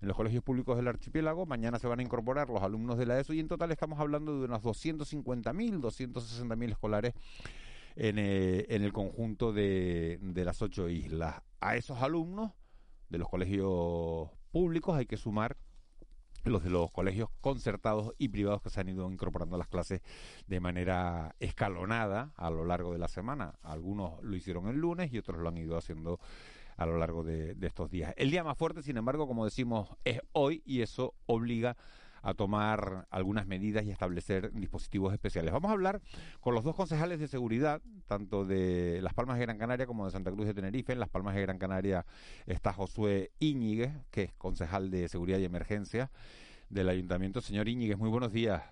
en 0.00 0.08
los 0.08 0.16
colegios 0.16 0.42
públicos 0.42 0.74
del 0.78 0.88
archipiélago. 0.88 1.44
Mañana 1.44 1.78
se 1.78 1.86
van 1.86 2.00
a 2.00 2.02
incorporar 2.02 2.48
los 2.48 2.62
alumnos 2.62 2.96
de 2.96 3.04
la 3.04 3.20
ESO 3.20 3.34
y 3.34 3.40
en 3.40 3.48
total 3.48 3.72
estamos 3.72 4.00
hablando 4.00 4.38
de 4.38 4.46
unos 4.46 4.62
250.000, 4.62 5.80
260.000 5.82 6.70
escolares 6.70 7.12
en, 7.96 8.18
eh, 8.18 8.66
en 8.68 8.82
el 8.82 8.92
conjunto 8.92 9.52
de, 9.52 10.18
de 10.20 10.44
las 10.44 10.62
ocho 10.62 10.88
islas. 10.88 11.42
A 11.60 11.76
esos 11.76 12.02
alumnos 12.02 12.52
de 13.08 13.18
los 13.18 13.28
colegios 13.28 14.30
públicos 14.52 14.96
hay 14.96 15.06
que 15.06 15.16
sumar 15.16 15.56
los 16.44 16.62
de 16.62 16.70
los 16.70 16.92
colegios 16.92 17.28
concertados 17.40 18.14
y 18.18 18.28
privados 18.28 18.62
que 18.62 18.70
se 18.70 18.80
han 18.80 18.88
ido 18.88 19.10
incorporando 19.10 19.56
a 19.56 19.58
las 19.58 19.68
clases 19.68 20.02
de 20.46 20.60
manera 20.60 21.34
escalonada 21.40 22.32
a 22.36 22.50
lo 22.50 22.64
largo 22.64 22.92
de 22.92 22.98
la 22.98 23.08
semana. 23.08 23.58
Algunos 23.62 24.22
lo 24.22 24.36
hicieron 24.36 24.68
el 24.68 24.76
lunes 24.76 25.12
y 25.12 25.18
otros 25.18 25.40
lo 25.40 25.48
han 25.48 25.58
ido 25.58 25.76
haciendo 25.76 26.20
a 26.76 26.86
lo 26.86 26.98
largo 26.98 27.24
de, 27.24 27.54
de 27.54 27.66
estos 27.66 27.90
días. 27.90 28.14
El 28.16 28.30
día 28.30 28.44
más 28.44 28.56
fuerte, 28.56 28.82
sin 28.82 28.96
embargo, 28.96 29.26
como 29.26 29.44
decimos, 29.44 29.88
es 30.04 30.20
hoy 30.32 30.62
y 30.64 30.82
eso 30.82 31.14
obliga 31.26 31.70
a 31.70 31.76
tomar 32.34 33.06
algunas 33.10 33.46
medidas 33.46 33.84
y 33.84 33.90
establecer 33.90 34.52
dispositivos 34.52 35.12
especiales. 35.12 35.52
Vamos 35.52 35.70
a 35.70 35.72
hablar 35.72 36.00
con 36.40 36.54
los 36.54 36.64
dos 36.64 36.74
concejales 36.74 37.20
de 37.20 37.28
seguridad, 37.28 37.80
tanto 38.06 38.44
de 38.44 39.00
Las 39.02 39.14
Palmas 39.14 39.38
de 39.38 39.46
Gran 39.46 39.58
Canaria 39.58 39.86
como 39.86 40.04
de 40.04 40.10
Santa 40.10 40.30
Cruz 40.30 40.46
de 40.46 40.54
Tenerife. 40.54 40.92
En 40.92 41.00
Las 41.00 41.08
Palmas 41.08 41.34
de 41.34 41.42
Gran 41.42 41.58
Canaria 41.58 42.04
está 42.46 42.72
Josué 42.72 43.30
Íñiguez, 43.38 43.92
que 44.10 44.24
es 44.24 44.34
concejal 44.34 44.90
de 44.90 45.08
Seguridad 45.08 45.38
y 45.38 45.44
Emergencia 45.44 46.10
del 46.68 46.88
Ayuntamiento. 46.88 47.40
Señor 47.40 47.68
Íñiguez, 47.68 47.98
muy 47.98 48.10
buenos 48.10 48.32
días. 48.32 48.62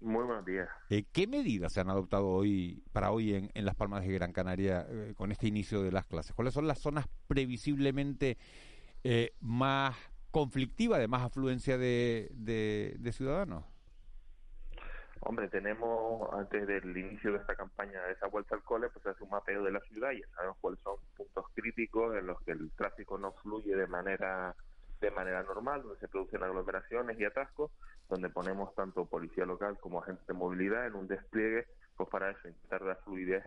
Muy 0.00 0.24
buenos 0.24 0.44
días. 0.44 0.68
Eh, 0.90 1.04
¿Qué 1.10 1.26
medidas 1.26 1.72
se 1.72 1.80
han 1.80 1.88
adoptado 1.88 2.28
hoy 2.28 2.84
para 2.92 3.10
hoy 3.10 3.34
en, 3.34 3.50
en 3.54 3.64
Las 3.64 3.74
Palmas 3.74 4.04
de 4.04 4.12
Gran 4.12 4.32
Canaria 4.32 4.86
eh, 4.88 5.14
con 5.16 5.32
este 5.32 5.48
inicio 5.48 5.82
de 5.82 5.90
las 5.90 6.04
clases? 6.04 6.34
¿Cuáles 6.34 6.52
son 6.52 6.66
las 6.66 6.78
zonas 6.78 7.06
previsiblemente 7.26 8.36
eh, 9.04 9.32
más 9.40 9.96
conflictivas, 10.36 10.98
de 11.00 11.08
más 11.08 11.22
afluencia 11.22 11.78
de, 11.78 12.28
de- 12.34 12.96
de 12.98 13.12
ciudadanos? 13.12 13.64
Hombre, 15.20 15.48
tenemos 15.48 16.30
antes 16.34 16.66
del 16.66 16.94
inicio 16.94 17.32
de 17.32 17.38
esta 17.38 17.54
campaña 17.56 18.02
de 18.02 18.12
esa 18.12 18.26
vuelta 18.28 18.54
al 18.54 18.62
cole, 18.62 18.88
pues 18.90 19.02
se 19.02 19.08
hace 19.08 19.24
un 19.24 19.30
mapeo 19.30 19.62
de 19.64 19.70
la 19.72 19.80
ciudad 19.80 20.10
y 20.12 20.20
ya 20.20 20.28
sabemos 20.36 20.58
cuáles 20.60 20.78
son 20.80 20.96
puntos 21.16 21.46
críticos 21.54 22.14
en 22.16 22.26
los 22.26 22.38
que 22.42 22.52
el 22.52 22.70
tráfico 22.72 23.16
no 23.16 23.32
fluye 23.42 23.74
de 23.74 23.86
manera 23.86 24.54
de 25.00 25.10
manera 25.10 25.42
normal, 25.42 25.82
donde 25.82 25.98
se 26.00 26.08
producen 26.08 26.42
aglomeraciones 26.42 27.18
y 27.18 27.24
atascos, 27.24 27.70
donde 28.08 28.28
ponemos 28.30 28.74
tanto 28.74 29.04
policía 29.06 29.44
local 29.46 29.78
como 29.80 30.00
agentes 30.02 30.26
de 30.26 30.32
movilidad 30.34 30.86
en 30.86 30.94
un 30.94 31.06
despliegue, 31.06 31.66
pues 31.96 32.08
para 32.08 32.30
eso, 32.30 32.48
intentar 32.48 32.82
dar 32.84 32.98
fluidez 33.04 33.44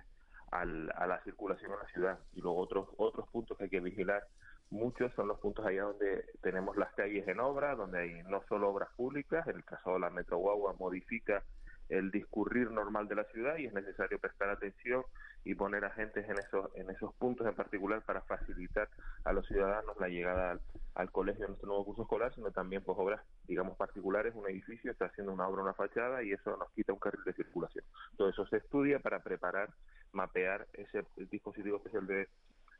al- 0.51 0.91
a 0.95 1.05
la 1.07 1.19
circulación 1.23 1.71
en 1.71 1.79
la 1.79 1.87
ciudad. 1.93 2.19
Y 2.33 2.41
luego 2.41 2.57
otros 2.59 2.89
otros 2.97 3.27
puntos 3.29 3.57
que 3.57 3.63
hay 3.65 3.69
que 3.69 3.79
vigilar 3.79 4.23
muchos 4.71 5.11
son 5.13 5.27
los 5.27 5.39
puntos 5.39 5.65
allá 5.65 5.83
donde 5.83 6.25
tenemos 6.41 6.77
las 6.77 6.93
calles 6.93 7.27
en 7.27 7.39
obra, 7.39 7.75
donde 7.75 7.99
hay 7.99 8.23
no 8.23 8.43
solo 8.47 8.69
obras 8.69 8.89
públicas, 8.95 9.47
en 9.47 9.57
el 9.57 9.65
caso 9.65 9.93
de 9.93 9.99
la 9.99 10.09
Metro 10.09 10.37
Guagua 10.37 10.75
modifica 10.79 11.43
el 11.89 12.11
discurrir 12.11 12.69
normal 12.69 13.07
de 13.07 13.15
la 13.15 13.23
ciudad 13.25 13.57
y 13.57 13.65
es 13.65 13.73
necesario 13.73 14.19
prestar 14.19 14.49
atención 14.49 15.03
y 15.43 15.55
poner 15.55 15.83
agentes 15.85 16.29
en 16.29 16.37
esos 16.37 16.69
en 16.75 16.89
esos 16.91 17.13
puntos 17.15 17.47
en 17.47 17.55
particular 17.55 18.03
para 18.03 18.21
facilitar 18.21 18.87
a 19.23 19.33
los 19.33 19.47
ciudadanos 19.47 19.97
la 19.99 20.07
llegada 20.07 20.51
al, 20.51 20.61
al 20.93 21.11
colegio 21.11 21.45
en 21.45 21.51
nuestro 21.51 21.67
nuevo 21.67 21.85
curso 21.85 22.03
escolar, 22.03 22.33
sino 22.35 22.51
también 22.51 22.83
pues 22.83 22.97
obras, 22.99 23.21
digamos, 23.47 23.75
particulares, 23.77 24.35
un 24.35 24.47
edificio 24.47 24.91
está 24.91 25.05
haciendo 25.05 25.33
una 25.33 25.47
obra, 25.47 25.63
una 25.63 25.73
fachada 25.73 26.21
y 26.23 26.31
eso 26.31 26.55
nos 26.57 26.69
quita 26.71 26.93
un 26.93 26.99
carril 26.99 27.23
de 27.23 27.33
circulación. 27.33 27.85
Todo 28.17 28.29
eso 28.29 28.45
se 28.47 28.57
estudia 28.57 28.99
para 28.99 29.23
preparar, 29.23 29.69
mapear 30.11 30.67
ese 30.73 31.05
dispositivo 31.31 31.77
especial 31.77 32.05
de, 32.05 32.27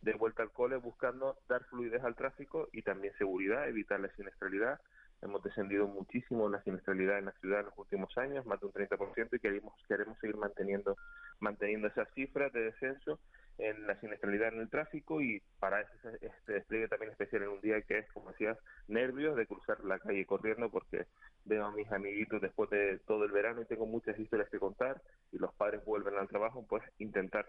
de 0.02 0.14
vuelta 0.14 0.44
al 0.44 0.52
cole, 0.52 0.78
buscando 0.78 1.38
dar 1.48 1.64
fluidez 1.66 2.04
al 2.04 2.16
tráfico 2.16 2.70
y 2.72 2.82
también 2.82 3.14
seguridad, 3.18 3.68
evitar 3.68 4.00
la 4.00 4.10
siniestralidad. 4.16 4.80
Hemos 5.22 5.44
descendido 5.44 5.88
muchísimo 5.88 6.48
la 6.48 6.64
siniestralidad 6.64 7.20
en 7.20 7.26
la 7.26 7.34
ciudad 7.34 7.60
en 7.60 7.66
los 7.66 7.78
últimos 7.78 8.18
años, 8.18 8.46
más 8.46 8.60
de 8.62 8.68
un 8.68 8.74
30%, 8.74 9.28
y 9.34 9.40
queremos, 9.40 9.74
queremos 9.88 10.18
seguir 10.20 10.38
manteniendo, 10.38 10.96
manteniendo 11.40 11.88
esas 11.88 12.08
cifras 12.14 12.54
de 12.54 12.62
descenso 12.62 13.20
en 13.60 13.86
la 13.86 14.00
siniestralidad 14.00 14.54
en 14.54 14.62
el 14.62 14.70
tráfico 14.70 15.22
y 15.22 15.42
para 15.60 15.82
eso 15.82 15.92
este 16.22 16.54
despliegue 16.54 16.88
también 16.88 17.12
especial 17.12 17.44
en 17.44 17.50
un 17.50 17.62
día 17.62 17.82
que 17.82 18.00
es, 18.00 18.12
como 18.14 18.32
decías, 18.32 18.58
nervios 18.88 19.36
de 19.36 19.46
cruzar 19.46 19.84
la 19.84 20.00
calle 20.00 20.26
corriendo 20.26 20.70
porque 20.70 21.08
veo 21.44 21.66
a 21.66 21.72
mis 21.72 21.92
amiguitos 21.92 22.42
después 22.42 22.70
de 22.70 23.00
todo 23.00 23.26
el 23.26 23.32
verano 23.32 23.62
y 23.62 23.66
tengo 23.66 23.86
muchas 23.86 24.18
historias 24.18 24.50
que 24.50 24.60
contar 24.60 25.02
y 25.34 25.38
los 25.38 25.54
padres 25.56 25.84
vuelven 25.84 26.16
al 26.16 26.30
trabajo, 26.30 26.66
pues 26.68 26.84
intentar 27.00 27.46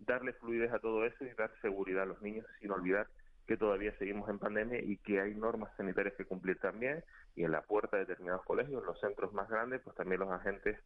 darle 0.00 0.32
fluidez 0.34 0.72
a 0.72 0.78
todo 0.78 1.04
eso 1.04 1.24
y 1.24 1.34
dar 1.34 1.52
seguridad 1.60 2.02
a 2.02 2.06
los 2.06 2.22
niños 2.22 2.46
sin 2.60 2.70
olvidar 2.70 3.08
que 3.48 3.56
todavía 3.56 3.96
seguimos 3.98 4.28
en 4.28 4.38
pandemia 4.38 4.78
y 4.82 4.98
que 4.98 5.22
hay 5.22 5.34
normas 5.34 5.74
sanitarias 5.78 6.14
que 6.16 6.26
cumplir 6.26 6.58
también 6.58 7.02
y 7.34 7.44
en 7.44 7.50
la 7.50 7.62
puerta 7.62 7.96
de 7.96 8.04
determinados 8.04 8.44
colegios, 8.44 8.82
en 8.82 8.86
los 8.86 9.00
centros 9.00 9.32
más 9.32 9.48
grandes, 9.48 9.80
pues 9.82 9.96
también 9.96 10.20
los 10.20 10.30
agentes 10.30 10.78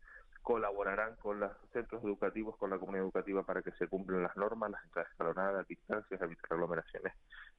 colaborarán 0.42 1.16
con 1.16 1.40
los 1.40 1.50
centros 1.72 2.04
educativos, 2.04 2.56
con 2.56 2.70
la 2.70 2.78
comunidad 2.78 3.04
educativa 3.04 3.42
para 3.42 3.62
que 3.62 3.72
se 3.72 3.88
cumplan 3.88 4.22
las 4.22 4.36
normas, 4.36 4.70
las 4.70 4.84
entradas 4.84 5.10
escalonadas, 5.10 5.66
distancias, 5.66 6.22
evitar 6.22 6.52
aglomeraciones, 6.52 7.12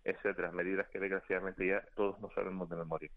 etcétera, 0.06 0.52
medidas 0.52 0.88
que 0.90 1.00
desgraciadamente 1.00 1.68
ya 1.68 1.84
todos 1.96 2.20
no 2.22 2.30
sabemos 2.34 2.70
de 2.70 2.78
memoria. 2.78 3.10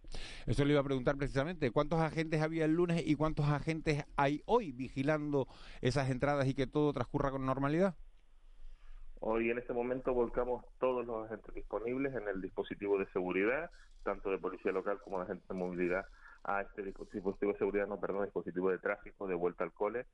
Eso 0.46 0.64
le 0.64 0.72
iba 0.72 0.80
a 0.80 0.84
preguntar 0.84 1.16
precisamente, 1.16 1.70
¿cuántos 1.70 2.00
agentes 2.00 2.42
había 2.42 2.64
el 2.64 2.72
lunes 2.72 3.02
y 3.06 3.14
cuántos 3.14 3.46
agentes 3.46 4.04
hay 4.16 4.42
hoy 4.46 4.72
vigilando 4.72 5.46
esas 5.82 6.10
entradas 6.10 6.48
y 6.48 6.54
que 6.54 6.66
todo 6.66 6.92
transcurra 6.92 7.30
con 7.30 7.46
normalidad? 7.46 7.94
Hoy 9.20 9.50
en 9.50 9.58
este 9.58 9.72
momento 9.72 10.12
volcamos 10.12 10.64
todos 10.78 11.06
los 11.06 11.26
agentes 11.26 11.54
disponibles 11.54 12.14
en 12.14 12.28
el 12.28 12.40
dispositivo 12.40 12.98
de 12.98 13.06
seguridad, 13.12 13.70
tanto 14.02 14.30
de 14.30 14.38
policía 14.38 14.72
local 14.72 15.00
como 15.02 15.18
de 15.18 15.24
agentes 15.24 15.48
de 15.48 15.54
movilidad, 15.54 16.06
a 16.44 16.62
este 16.62 16.82
dispositivo 16.82 17.52
de 17.52 17.58
seguridad, 17.58 17.86
no, 17.86 17.98
perdón, 17.98 18.24
dispositivo 18.24 18.70
de 18.70 18.78
tráfico 18.78 19.26
de 19.26 19.34
vuelta 19.34 19.64
al 19.64 19.72
cole, 19.72 20.06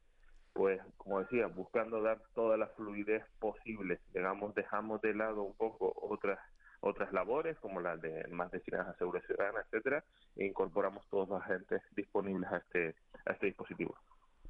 pues 0.52 0.80
como 0.96 1.20
decía, 1.20 1.46
buscando 1.46 2.00
dar 2.00 2.22
toda 2.34 2.56
la 2.56 2.68
fluidez 2.68 3.24
posible, 3.38 4.00
digamos, 4.14 4.54
dejamos 4.54 5.00
de 5.02 5.14
lado 5.14 5.42
un 5.42 5.54
poco 5.54 5.92
otras 5.96 6.38
otras 6.84 7.12
labores 7.12 7.56
como 7.60 7.80
las 7.80 8.00
de 8.02 8.26
más 8.32 8.50
destinadas 8.50 8.88
a 8.88 8.98
seguridad 8.98 9.24
ciudadana, 9.26 9.60
etcétera, 9.60 10.04
e 10.34 10.46
incorporamos 10.46 11.06
todos 11.10 11.28
los 11.28 11.40
agentes 11.40 11.80
disponibles 11.94 12.50
a 12.50 12.56
este 12.56 12.96
a 13.24 13.32
este 13.32 13.46
dispositivo. 13.46 13.94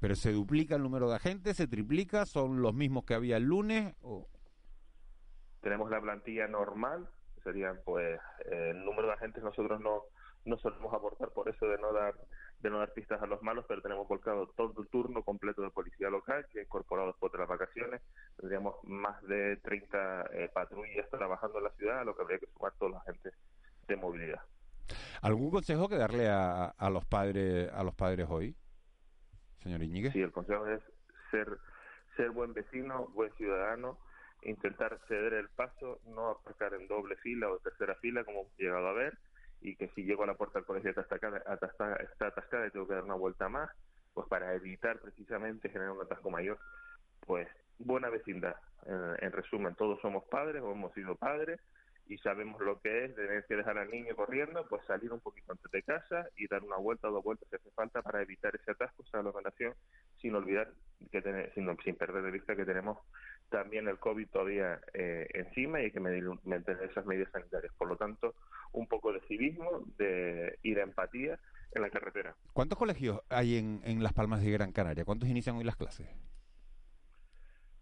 Pero 0.00 0.14
se 0.14 0.32
duplica 0.32 0.76
el 0.76 0.82
número 0.82 1.10
de 1.10 1.16
agentes, 1.16 1.58
se 1.58 1.68
triplica, 1.68 2.24
son 2.24 2.62
los 2.62 2.74
mismos 2.74 3.04
que 3.04 3.14
había 3.14 3.36
el 3.36 3.44
lunes 3.44 3.94
o 4.00 4.26
tenemos 5.62 5.90
la 5.90 6.00
plantilla 6.00 6.46
normal, 6.48 7.08
serían 7.42 7.80
pues 7.84 8.20
eh, 8.44 8.70
el 8.70 8.84
número 8.84 9.08
de 9.08 9.14
agentes 9.14 9.42
nosotros 9.42 9.80
no 9.80 10.02
no 10.44 10.58
solemos 10.58 10.92
aportar 10.92 11.30
por 11.30 11.48
eso 11.48 11.66
de 11.66 11.78
no 11.78 11.92
dar 11.92 12.14
de 12.60 12.70
no 12.70 12.78
dar 12.78 12.92
pistas 12.92 13.20
a 13.20 13.26
los 13.26 13.42
malos, 13.42 13.64
pero 13.66 13.82
tenemos 13.82 14.06
volcado 14.06 14.46
todo 14.56 14.82
el 14.82 14.88
turno 14.88 15.24
completo 15.24 15.62
de 15.62 15.70
policía 15.70 16.10
local 16.10 16.46
que 16.52 16.60
ha 16.60 16.62
incorporado 16.62 17.08
después 17.08 17.32
de 17.32 17.38
las 17.38 17.48
vacaciones. 17.48 18.00
Tendríamos 18.36 18.76
más 18.84 19.20
de 19.22 19.56
30 19.56 20.30
eh, 20.32 20.50
patrullas 20.52 21.10
trabajando 21.10 21.58
en 21.58 21.64
la 21.64 21.70
ciudad, 21.70 22.00
a 22.00 22.04
lo 22.04 22.14
que 22.14 22.22
habría 22.22 22.38
que 22.38 22.46
sumar 22.46 22.72
todos 22.78 22.92
los 22.92 23.02
agentes 23.02 23.34
de 23.88 23.96
movilidad. 23.96 24.40
¿Algún 25.22 25.50
consejo 25.50 25.88
que 25.88 25.96
darle 25.96 26.28
a, 26.28 26.66
a 26.66 26.90
los 26.90 27.04
padres 27.04 27.72
a 27.72 27.82
los 27.82 27.94
padres 27.94 28.28
hoy, 28.30 28.56
señor 29.62 29.82
Iñiguez? 29.82 30.12
Sí, 30.12 30.20
el 30.20 30.32
consejo 30.32 30.66
es 30.68 30.80
ser 31.32 31.58
ser 32.16 32.30
buen 32.30 32.52
vecino, 32.52 33.08
buen 33.08 33.32
ciudadano, 33.32 33.98
intentar 34.42 34.98
ceder 35.08 35.34
el 35.34 35.48
paso, 35.48 36.00
no 36.06 36.30
aparcar 36.30 36.74
en 36.74 36.88
doble 36.88 37.16
fila 37.16 37.48
o 37.48 37.58
tercera 37.58 37.94
fila 37.96 38.24
como 38.24 38.40
hemos 38.40 38.58
llegado 38.58 38.88
a 38.88 38.92
ver, 38.92 39.18
y 39.60 39.76
que 39.76 39.88
si 39.94 40.04
llego 40.04 40.24
a 40.24 40.26
la 40.26 40.34
puerta 40.34 40.58
del 40.58 40.66
colegio 40.66 40.90
está 40.90 41.02
atascada, 41.02 41.96
está 42.00 42.26
atascada 42.26 42.66
y 42.66 42.70
tengo 42.70 42.86
que 42.86 42.94
dar 42.94 43.04
una 43.04 43.14
vuelta 43.14 43.48
más, 43.48 43.70
pues 44.12 44.26
para 44.28 44.54
evitar 44.54 44.98
precisamente 44.98 45.68
generar 45.68 45.92
un 45.92 46.02
atasco 46.02 46.30
mayor, 46.30 46.58
pues 47.20 47.48
buena 47.78 48.10
vecindad. 48.10 48.56
en 48.86 49.32
resumen, 49.32 49.76
todos 49.76 50.00
somos 50.00 50.24
padres 50.24 50.60
o 50.62 50.72
hemos 50.72 50.92
sido 50.92 51.14
padres 51.14 51.60
y 52.06 52.18
sabemos 52.18 52.60
lo 52.60 52.80
que 52.80 53.04
es 53.04 53.14
tener 53.14 53.44
que 53.46 53.56
dejar 53.56 53.78
al 53.78 53.90
niño 53.90 54.14
corriendo, 54.14 54.66
pues 54.68 54.84
salir 54.86 55.12
un 55.12 55.20
poquito 55.20 55.52
antes 55.52 55.70
de 55.70 55.82
casa 55.82 56.28
y 56.36 56.46
dar 56.48 56.62
una 56.62 56.76
vuelta 56.76 57.08
o 57.08 57.12
dos 57.12 57.24
vueltas 57.24 57.48
si 57.48 57.56
hace 57.56 57.70
falta 57.70 58.02
para 58.02 58.22
evitar 58.22 58.54
ese 58.54 58.72
atasco, 58.72 59.02
esa 59.02 59.18
aglomeración, 59.18 59.74
sin 60.20 60.34
olvidar, 60.34 60.70
que 61.10 61.50
sin, 61.54 61.76
sin 61.84 61.96
perder 61.96 62.22
de 62.22 62.30
vista 62.30 62.56
que 62.56 62.64
tenemos 62.64 62.98
también 63.48 63.86
el 63.86 63.98
COVID 63.98 64.28
todavía 64.28 64.80
eh, 64.94 65.28
encima 65.34 65.80
y 65.80 65.84
hay 65.84 65.90
que 65.90 66.00
mantener 66.00 66.90
esas 66.90 67.06
medidas 67.06 67.30
sanitarias. 67.32 67.72
Por 67.74 67.88
lo 67.88 67.96
tanto, 67.96 68.34
un 68.72 68.86
poco 68.88 69.12
de 69.12 69.20
civismo 69.20 69.84
de, 69.98 70.58
y 70.62 70.74
de 70.74 70.80
empatía 70.80 71.38
en 71.72 71.82
la 71.82 71.90
carretera. 71.90 72.34
¿Cuántos 72.52 72.78
colegios 72.78 73.20
hay 73.28 73.56
en, 73.58 73.80
en 73.84 74.02
Las 74.02 74.12
Palmas 74.12 74.42
de 74.42 74.50
Gran 74.50 74.72
Canaria? 74.72 75.04
¿Cuántos 75.04 75.28
inician 75.28 75.56
hoy 75.56 75.64
las 75.64 75.76
clases? 75.76 76.08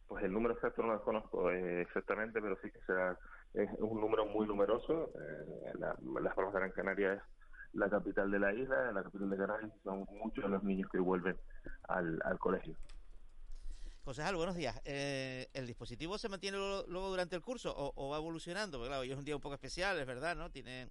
Pues 0.09 0.25
el 0.25 0.33
número 0.33 0.55
exacto 0.55 0.83
no 0.83 0.93
lo 0.93 1.03
conozco 1.03 1.53
eh, 1.53 1.83
exactamente, 1.83 2.43
pero 2.43 2.59
sí 2.61 2.71
que 2.71 2.81
será 2.81 3.17
es 3.55 3.71
un 3.79 4.01
número 4.01 4.27
muy 4.27 4.47
numeroso. 4.47 5.11
Eh, 5.15 5.73
las 5.79 6.35
Palmas 6.35 6.53
de 6.55 6.61
Gran 6.61 6.73
Canaria 6.73 7.13
es 7.15 7.23
la 7.73 7.89
capital 7.89 8.31
de 8.31 8.39
la 8.39 8.53
isla, 8.53 8.93
la 8.93 9.03
capital 9.03 9.31
de 9.31 9.37
Canarias, 9.37 9.73
son 9.85 10.07
muchos 10.11 10.49
los 10.51 10.63
niños 10.63 10.91
que 10.91 10.99
vuelven 10.99 11.37
al, 11.89 12.21
al 12.25 12.39
colegio. 12.39 12.77
Concejal, 14.05 14.35
buenos 14.35 14.57
días. 14.57 14.81
Eh, 14.85 15.49
¿El 15.53 15.67
dispositivo 15.67 16.17
se 16.17 16.29
mantiene 16.29 16.59
luego 16.59 17.11
durante 17.11 17.37
el 17.37 17.43
curso 17.43 17.73
o, 17.77 18.09
va 18.09 18.17
evolucionando? 18.17 18.79
Porque 18.79 18.89
claro, 18.89 19.03
hoy 19.03 19.13
es 19.13 19.19
un 19.19 19.25
día 19.25 19.37
un 19.37 19.43
poco 19.43 19.55
especial, 19.55 19.99
es 19.99 20.07
verdad, 20.07 20.35
¿no? 20.37 20.51
Tiene 20.51 20.89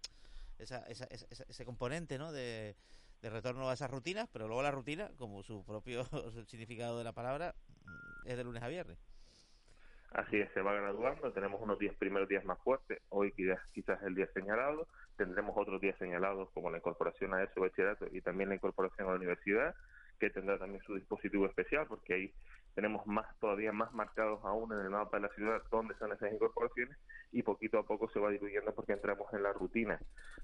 esa, 0.59 0.85
ese 0.87 1.65
componente, 1.65 2.17
¿no? 2.17 2.31
De, 2.31 2.75
retorno 3.21 3.69
a 3.69 3.73
esas 3.73 3.91
rutinas, 3.91 4.29
pero 4.31 4.47
luego 4.47 4.61
la 4.63 4.71
rutina, 4.71 5.11
como 5.17 5.43
su 5.43 5.65
propio 5.65 6.05
significado 6.47 6.97
de 6.97 7.03
la 7.03 7.11
palabra, 7.11 7.55
es 8.23 8.37
de 8.37 8.43
lunes 8.43 8.63
a 8.63 8.69
viernes. 8.69 8.97
Así 10.11 10.37
es, 10.37 10.51
se 10.53 10.61
va 10.61 10.73
graduando, 10.73 11.31
tenemos 11.31 11.61
unos 11.61 11.77
días 11.77 11.95
primeros 11.95 12.27
días 12.27 12.43
más 12.43 12.57
fuertes, 12.59 12.99
hoy 13.09 13.31
quizás, 13.31 13.59
quizás 13.73 14.01
el 14.03 14.15
día 14.15 14.27
señalado, 14.33 14.87
tendremos 15.17 15.55
otros 15.55 15.79
días 15.79 15.95
señalados 15.99 16.49
como 16.51 16.71
la 16.71 16.77
incorporación 16.77 17.33
a 17.35 17.43
ese 17.43 17.59
bachillerato 17.59 18.07
y 18.11 18.21
también 18.21 18.49
la 18.49 18.55
incorporación 18.55 19.07
a 19.07 19.11
la 19.11 19.17
universidad, 19.17 19.75
que 20.19 20.29
tendrá 20.29 20.57
también 20.57 20.83
su 20.83 20.95
dispositivo 20.95 21.45
especial, 21.45 21.87
porque 21.87 22.13
ahí 22.13 22.33
tenemos 22.75 23.05
más 23.07 23.25
todavía 23.39 23.71
más 23.71 23.91
marcados 23.93 24.39
aún 24.43 24.71
en 24.71 24.79
el 24.79 24.89
mapa 24.89 25.17
de 25.17 25.23
la 25.23 25.33
ciudad 25.33 25.61
dónde 25.71 25.93
están 25.93 26.11
esas 26.11 26.31
incorporaciones 26.31 26.97
y 27.31 27.43
poquito 27.43 27.79
a 27.79 27.83
poco 27.83 28.09
se 28.09 28.19
va 28.19 28.29
diluyendo 28.29 28.73
porque 28.73 28.93
entramos 28.93 29.31
en 29.33 29.43
la 29.43 29.53
rutina. 29.53 29.99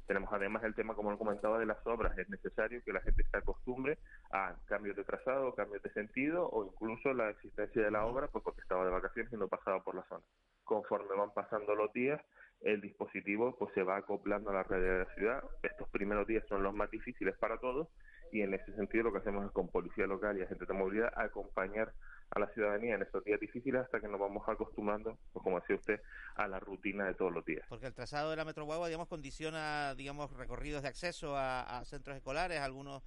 Tenemos 0.07 0.31
además 0.31 0.63
el 0.63 0.75
tema, 0.75 0.95
como 0.95 1.11
lo 1.11 1.17
comentaba, 1.17 1.59
de 1.59 1.65
las 1.65 1.85
obras. 1.87 2.17
Es 2.17 2.29
necesario 2.29 2.81
que 2.83 2.93
la 2.93 3.01
gente 3.01 3.23
se 3.23 3.37
acostumbre 3.37 3.97
a 4.31 4.55
cambios 4.65 4.95
de 4.95 5.03
trazado, 5.03 5.55
cambios 5.55 5.81
de 5.83 5.91
sentido 5.91 6.47
o 6.49 6.65
incluso 6.65 7.13
la 7.13 7.29
existencia 7.29 7.81
de 7.81 7.91
la 7.91 8.05
obra 8.05 8.27
pues 8.27 8.43
porque 8.43 8.61
estaba 8.61 8.85
de 8.85 8.91
vacaciones 8.91 9.31
y 9.31 9.37
no 9.37 9.47
pasaba 9.47 9.83
por 9.83 9.95
la 9.95 10.03
zona. 10.03 10.23
Conforme 10.63 11.15
van 11.15 11.33
pasando 11.33 11.75
los 11.75 11.91
días, 11.93 12.21
el 12.61 12.81
dispositivo 12.81 13.55
pues 13.57 13.73
se 13.73 13.83
va 13.83 13.97
acoplando 13.97 14.49
a 14.49 14.53
la 14.53 14.63
red 14.63 14.81
de 14.81 14.99
la 15.05 15.15
ciudad. 15.15 15.43
Estos 15.63 15.89
primeros 15.89 16.27
días 16.27 16.43
son 16.47 16.63
los 16.63 16.73
más 16.73 16.89
difíciles 16.91 17.37
para 17.37 17.57
todos 17.59 17.87
y 18.31 18.41
en 18.41 18.53
ese 18.53 18.73
sentido 18.75 19.05
lo 19.05 19.11
que 19.11 19.19
hacemos 19.19 19.45
es 19.45 19.51
con 19.51 19.67
policía 19.67 20.05
local 20.07 20.37
y 20.37 20.43
agentes 20.43 20.67
de 20.67 20.73
movilidad 20.73 21.11
acompañar 21.15 21.93
a 22.31 22.39
la 22.39 22.47
ciudadanía 22.49 22.95
en 22.95 23.03
estos 23.03 23.23
días 23.23 23.39
difíciles 23.39 23.81
hasta 23.81 23.99
que 23.99 24.07
nos 24.07 24.19
vamos 24.19 24.43
acostumbrando, 24.47 25.17
pues 25.31 25.43
como 25.43 25.59
decía 25.59 25.75
usted, 25.75 26.01
a 26.35 26.47
la 26.47 26.59
rutina 26.59 27.05
de 27.05 27.13
todos 27.13 27.31
los 27.31 27.45
días. 27.45 27.65
Porque 27.69 27.87
el 27.87 27.93
trazado 27.93 28.31
de 28.31 28.35
la 28.35 28.45
Metro 28.45 28.65
Guagua, 28.65 28.87
digamos, 28.87 29.07
condiciona, 29.07 29.93
digamos, 29.95 30.31
recorridos 30.33 30.81
de 30.83 30.89
acceso 30.89 31.35
a, 31.37 31.83
centros 31.85 32.17
escolares, 32.17 32.59
algunos 32.59 33.03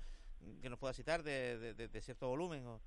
que 0.63 0.71
nos 0.71 0.79
pueda 0.79 0.95
citar 0.95 1.23
de, 1.23 1.75
de, 1.75 2.01
cierto 2.01 2.29
volumen. 2.29 2.65
¿o? 2.67 2.81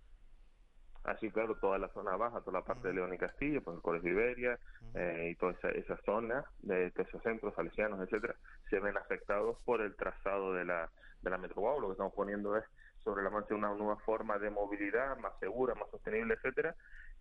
Así, 1.03 1.31
claro, 1.31 1.55
toda 1.55 1.79
la 1.79 1.87
zona 1.89 2.15
baja, 2.15 2.41
toda 2.41 2.59
la 2.59 2.65
parte 2.65 2.87
de 2.87 2.93
León 2.93 3.13
y 3.13 3.17
Castillo, 3.17 3.63
pues 3.63 3.75
el 3.75 3.81
Colegio 3.81 4.11
Iberia 4.11 4.59
eh, 4.93 5.29
y 5.31 5.35
toda 5.35 5.53
esa, 5.53 5.69
esa 5.69 5.97
zona, 6.05 6.45
de, 6.59 6.91
esos 6.95 7.23
centros 7.23 7.55
salesianos, 7.55 7.99
etcétera, 8.01 8.35
se 8.69 8.79
ven 8.79 8.95
afectados 8.97 9.57
por 9.65 9.81
el 9.81 9.95
trazado 9.95 10.53
de 10.53 10.65
la, 10.65 10.89
de 11.21 11.29
la 11.29 11.39
Metro. 11.39 11.79
Lo 11.79 11.87
que 11.87 11.93
estamos 11.93 12.13
poniendo 12.13 12.55
es 12.55 12.65
sobre 13.03 13.23
la 13.23 13.31
marcha 13.31 13.55
una 13.55 13.73
nueva 13.73 13.97
forma 13.97 14.37
de 14.37 14.51
movilidad 14.51 15.17
más 15.17 15.33
segura, 15.39 15.73
más 15.73 15.89
sostenible, 15.89 16.35
etcétera, 16.35 16.75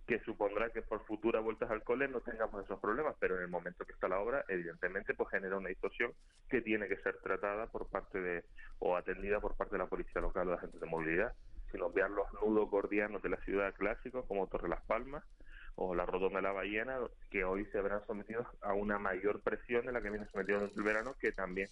que 0.06 0.18
supondrá 0.20 0.70
que 0.70 0.82
por 0.82 1.04
futuras 1.06 1.42
vueltas 1.42 1.70
al 1.70 1.82
cole 1.82 2.08
no 2.08 2.20
tengamos 2.20 2.64
esos 2.64 2.80
problemas, 2.80 3.16
pero 3.18 3.36
en 3.36 3.42
el 3.42 3.48
momento 3.48 3.84
que 3.86 3.92
está 3.92 4.08
la 4.08 4.18
obra, 4.18 4.44
evidentemente, 4.48 5.14
pues 5.14 5.30
genera 5.30 5.56
una 5.56 5.68
distorsión 5.68 6.12
que 6.48 6.60
tiene 6.60 6.88
que 6.88 6.96
ser 6.98 7.16
tratada 7.22 7.66
por 7.68 7.88
parte 7.88 8.20
de, 8.20 8.44
o 8.78 8.96
atendida 8.96 9.40
por 9.40 9.56
parte 9.56 9.76
de 9.76 9.78
la 9.78 9.86
policía 9.86 10.20
local 10.20 10.48
o 10.48 10.50
de 10.50 10.56
agentes 10.56 10.80
de 10.80 10.86
movilidad, 10.86 11.32
sin 11.70 11.82
obviar 11.82 12.10
los 12.10 12.26
nudos 12.34 12.70
gordianos 12.70 13.22
de 13.22 13.30
la 13.30 13.36
ciudad 13.38 13.74
clásicos 13.74 14.26
como 14.26 14.46
Torre 14.46 14.68
Las 14.68 14.82
Palmas 14.82 15.24
o 15.76 15.94
la 15.94 16.04
Rodoma 16.04 16.36
de 16.36 16.42
la 16.42 16.52
Ballena, 16.52 16.98
que 17.30 17.44
hoy 17.44 17.64
se 17.66 17.80
verán 17.80 18.04
sometidos 18.06 18.46
a 18.60 18.74
una 18.74 18.98
mayor 18.98 19.40
presión 19.40 19.86
de 19.86 19.92
la 19.92 20.02
que 20.02 20.10
viene 20.10 20.26
sometido 20.30 20.58
en 20.58 20.70
el 20.76 20.82
verano, 20.82 21.14
que 21.18 21.32
también 21.32 21.68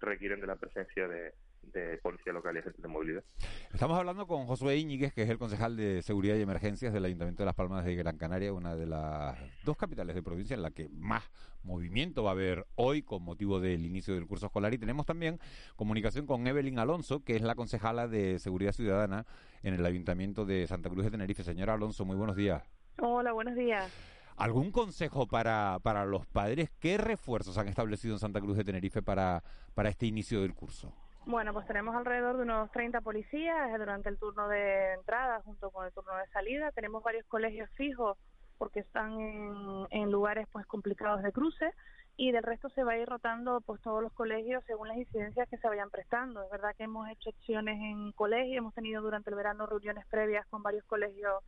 requieren 0.00 0.40
de 0.40 0.46
la 0.46 0.56
presencia 0.56 1.06
de, 1.06 1.32
de 1.62 1.98
policía 1.98 2.32
local 2.32 2.56
y 2.56 2.58
agentes 2.58 2.82
de 2.82 2.88
movilidad. 2.88 3.24
Estamos 3.72 3.98
hablando 3.98 4.26
con 4.26 4.46
Josué 4.46 4.76
Íñiguez, 4.76 5.12
que 5.14 5.22
es 5.22 5.30
el 5.30 5.38
concejal 5.38 5.76
de 5.76 6.02
Seguridad 6.02 6.36
y 6.36 6.42
Emergencias 6.42 6.92
del 6.92 7.04
Ayuntamiento 7.04 7.42
de 7.42 7.46
Las 7.46 7.54
Palmas 7.54 7.84
de 7.84 7.94
Gran 7.94 8.18
Canaria, 8.18 8.52
una 8.52 8.76
de 8.76 8.86
las 8.86 9.38
dos 9.64 9.76
capitales 9.76 10.14
de 10.14 10.22
provincia 10.22 10.54
en 10.54 10.62
la 10.62 10.70
que 10.70 10.88
más 10.90 11.22
movimiento 11.62 12.22
va 12.24 12.30
a 12.30 12.32
haber 12.32 12.66
hoy 12.74 13.02
con 13.02 13.22
motivo 13.22 13.60
del 13.60 13.86
inicio 13.86 14.14
del 14.14 14.26
curso 14.26 14.46
escolar. 14.46 14.74
Y 14.74 14.78
tenemos 14.78 15.06
también 15.06 15.38
comunicación 15.76 16.26
con 16.26 16.46
Evelyn 16.46 16.78
Alonso, 16.78 17.24
que 17.24 17.36
es 17.36 17.42
la 17.42 17.54
concejala 17.54 18.08
de 18.08 18.38
Seguridad 18.38 18.72
Ciudadana 18.72 19.26
en 19.62 19.74
el 19.74 19.86
Ayuntamiento 19.86 20.44
de 20.44 20.66
Santa 20.66 20.90
Cruz 20.90 21.04
de 21.04 21.10
Tenerife. 21.10 21.44
Señora 21.44 21.74
Alonso, 21.74 22.04
muy 22.04 22.16
buenos 22.16 22.36
días. 22.36 22.62
Hola, 22.98 23.32
buenos 23.32 23.54
días. 23.54 23.90
¿Algún 24.36 24.72
consejo 24.72 25.26
para, 25.26 25.78
para 25.82 26.04
los 26.04 26.26
padres? 26.26 26.70
¿Qué 26.80 26.98
refuerzos 26.98 27.58
han 27.58 27.68
establecido 27.68 28.14
en 28.14 28.18
Santa 28.18 28.40
Cruz 28.40 28.56
de 28.56 28.64
Tenerife 28.64 29.02
para, 29.02 29.44
para 29.74 29.88
este 29.88 30.06
inicio 30.06 30.40
del 30.42 30.54
curso? 30.54 30.94
Bueno, 31.24 31.52
pues 31.52 31.66
tenemos 31.66 31.94
alrededor 31.94 32.36
de 32.36 32.42
unos 32.42 32.70
30 32.72 33.00
policías 33.00 33.78
durante 33.78 34.08
el 34.08 34.18
turno 34.18 34.48
de 34.48 34.94
entrada 34.94 35.40
junto 35.44 35.70
con 35.70 35.86
el 35.86 35.92
turno 35.92 36.16
de 36.16 36.26
salida. 36.28 36.72
Tenemos 36.72 37.02
varios 37.02 37.24
colegios 37.26 37.70
fijos 37.76 38.18
porque 38.58 38.80
están 38.80 39.20
en, 39.20 39.86
en 39.90 40.10
lugares 40.10 40.48
pues 40.50 40.66
complicados 40.66 41.22
de 41.22 41.32
cruce 41.32 41.70
y 42.16 42.32
del 42.32 42.42
resto 42.42 42.68
se 42.70 42.84
va 42.84 42.92
a 42.92 42.98
ir 42.98 43.08
rotando 43.08 43.60
pues 43.60 43.80
todos 43.82 44.02
los 44.02 44.12
colegios 44.12 44.62
según 44.66 44.88
las 44.88 44.96
incidencias 44.96 45.48
que 45.48 45.58
se 45.58 45.68
vayan 45.68 45.90
prestando. 45.90 46.42
Es 46.42 46.50
verdad 46.50 46.74
que 46.76 46.84
hemos 46.84 47.08
hecho 47.08 47.30
acciones 47.30 47.80
en 47.80 48.12
colegios, 48.12 48.58
hemos 48.58 48.74
tenido 48.74 49.00
durante 49.00 49.30
el 49.30 49.36
verano 49.36 49.66
reuniones 49.66 50.06
previas 50.06 50.46
con 50.48 50.62
varios 50.62 50.84
colegios 50.84 51.42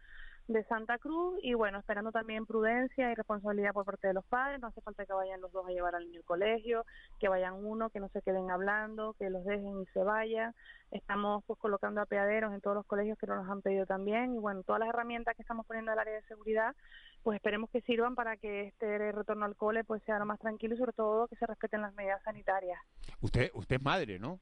de 0.47 0.62
Santa 0.64 0.99
Cruz 0.99 1.38
y 1.42 1.55
bueno, 1.55 1.78
esperando 1.78 2.12
también 2.12 2.45
prudencia 2.45 3.11
y 3.11 3.14
responsabilidad 3.14 3.72
por 3.72 3.84
parte 3.84 4.09
de 4.09 4.14
los 4.14 4.24
padres, 4.26 4.61
no 4.61 4.66
hace 4.66 4.82
falta 4.82 5.07
que 5.07 5.12
vayan 5.12 5.40
los 5.40 5.51
dos 5.53 5.66
a 5.66 5.70
llevar 5.70 5.95
al 5.95 6.05
niño 6.05 6.20
al 6.20 6.24
colegio, 6.24 6.84
que 7.18 7.28
vayan 7.28 7.64
uno, 7.64 7.88
que 7.90 8.01
no 8.01 8.09
se 8.09 8.20
queden 8.20 8.51
hablando, 8.51 9.14
que 9.14 9.30
los 9.30 9.45
dejen 9.45 9.80
y 9.80 9.86
se 9.86 10.03
vayan. 10.03 10.55
Estamos 10.90 11.42
pues 11.47 11.59
colocando 11.59 12.01
apeaderos 12.03 12.53
en 12.53 12.61
todos 12.61 12.76
los 12.76 12.86
colegios 12.86 13.18
que 13.18 13.26
nos 13.26 13.49
han 13.49 13.62
pedido 13.62 13.86
también 13.86 14.34
y 14.34 14.38
bueno, 14.38 14.62
todas 14.62 14.80
las 14.80 14.90
herramientas 14.90 15.34
que 15.34 15.42
estamos 15.42 15.66
poniendo 15.66 15.92
al 15.92 15.99
área 15.99 16.14
de 16.14 16.22
seguridad, 16.22 16.76
pues 17.22 17.36
esperemos 17.36 17.70
que 17.70 17.80
sirvan 17.80 18.14
para 18.14 18.36
que 18.36 18.68
este 18.68 19.12
retorno 19.12 19.47
al 19.47 19.57
cole 19.57 19.82
pues 19.82 20.03
sea 20.03 20.18
lo 20.18 20.26
más 20.26 20.38
tranquilo 20.38 20.74
y 20.74 20.78
sobre 20.78 20.92
todo 20.92 21.26
que 21.26 21.36
se 21.36 21.47
respeten 21.47 21.80
las 21.80 21.95
medidas 21.95 22.22
sanitarias. 22.22 22.78
Usted 23.22 23.51
usted 23.55 23.76
es 23.76 23.82
madre, 23.82 24.18
¿no? 24.18 24.38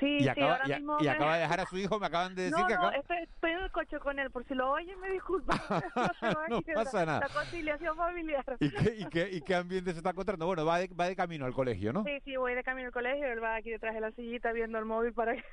Sí, 0.00 0.16
y 0.16 0.22
sí, 0.22 0.28
acaba, 0.28 0.52
ahora 0.56 0.64
y, 0.66 0.72
mismo 0.74 0.96
y 1.00 1.04
me- 1.04 1.10
acaba 1.10 1.34
de 1.36 1.40
dejar 1.42 1.60
a 1.60 1.66
su 1.66 1.78
hijo, 1.78 2.00
me 2.00 2.06
acaban 2.06 2.34
de 2.34 2.42
decir 2.50 2.58
no, 2.58 2.66
que 2.66 2.74
no, 2.74 2.80
acaba... 2.80 2.96
estoy, 2.96 3.16
estoy 3.18 3.50
en 3.52 3.58
el 3.60 3.70
coche 3.70 3.98
con 4.00 4.18
él, 4.18 4.30
por 4.30 4.44
si 4.46 4.54
lo 4.54 4.70
oyen 4.70 4.98
me 5.00 5.10
disculpa. 5.10 5.54
No 6.48 6.60
pasa 6.74 7.04
nada. 7.06 7.20
La 7.20 7.28
conciliación 7.28 7.96
familiar. 7.96 8.44
¿Y 8.60 8.70
qué, 8.70 8.94
y, 8.98 9.04
qué, 9.06 9.28
¿Y 9.30 9.40
qué 9.42 9.54
ambiente 9.54 9.92
se 9.92 9.98
está 9.98 10.10
encontrando? 10.10 10.46
Bueno, 10.46 10.64
va 10.66 10.78
de, 10.78 10.88
va 10.88 11.06
de 11.06 11.16
camino 11.16 11.46
al 11.46 11.52
colegio, 11.54 11.92
¿no? 11.92 12.04
Sí, 12.04 12.18
sí, 12.24 12.36
voy 12.36 12.54
de 12.54 12.62
camino 12.64 12.86
al 12.88 12.92
colegio, 12.92 13.26
él 13.26 13.42
va 13.42 13.56
aquí 13.56 13.70
detrás 13.70 13.94
de 13.94 14.00
la 14.00 14.10
sillita 14.12 14.52
viendo 14.52 14.78
el 14.78 14.84
móvil 14.84 15.12
para 15.12 15.34
que 15.36 15.44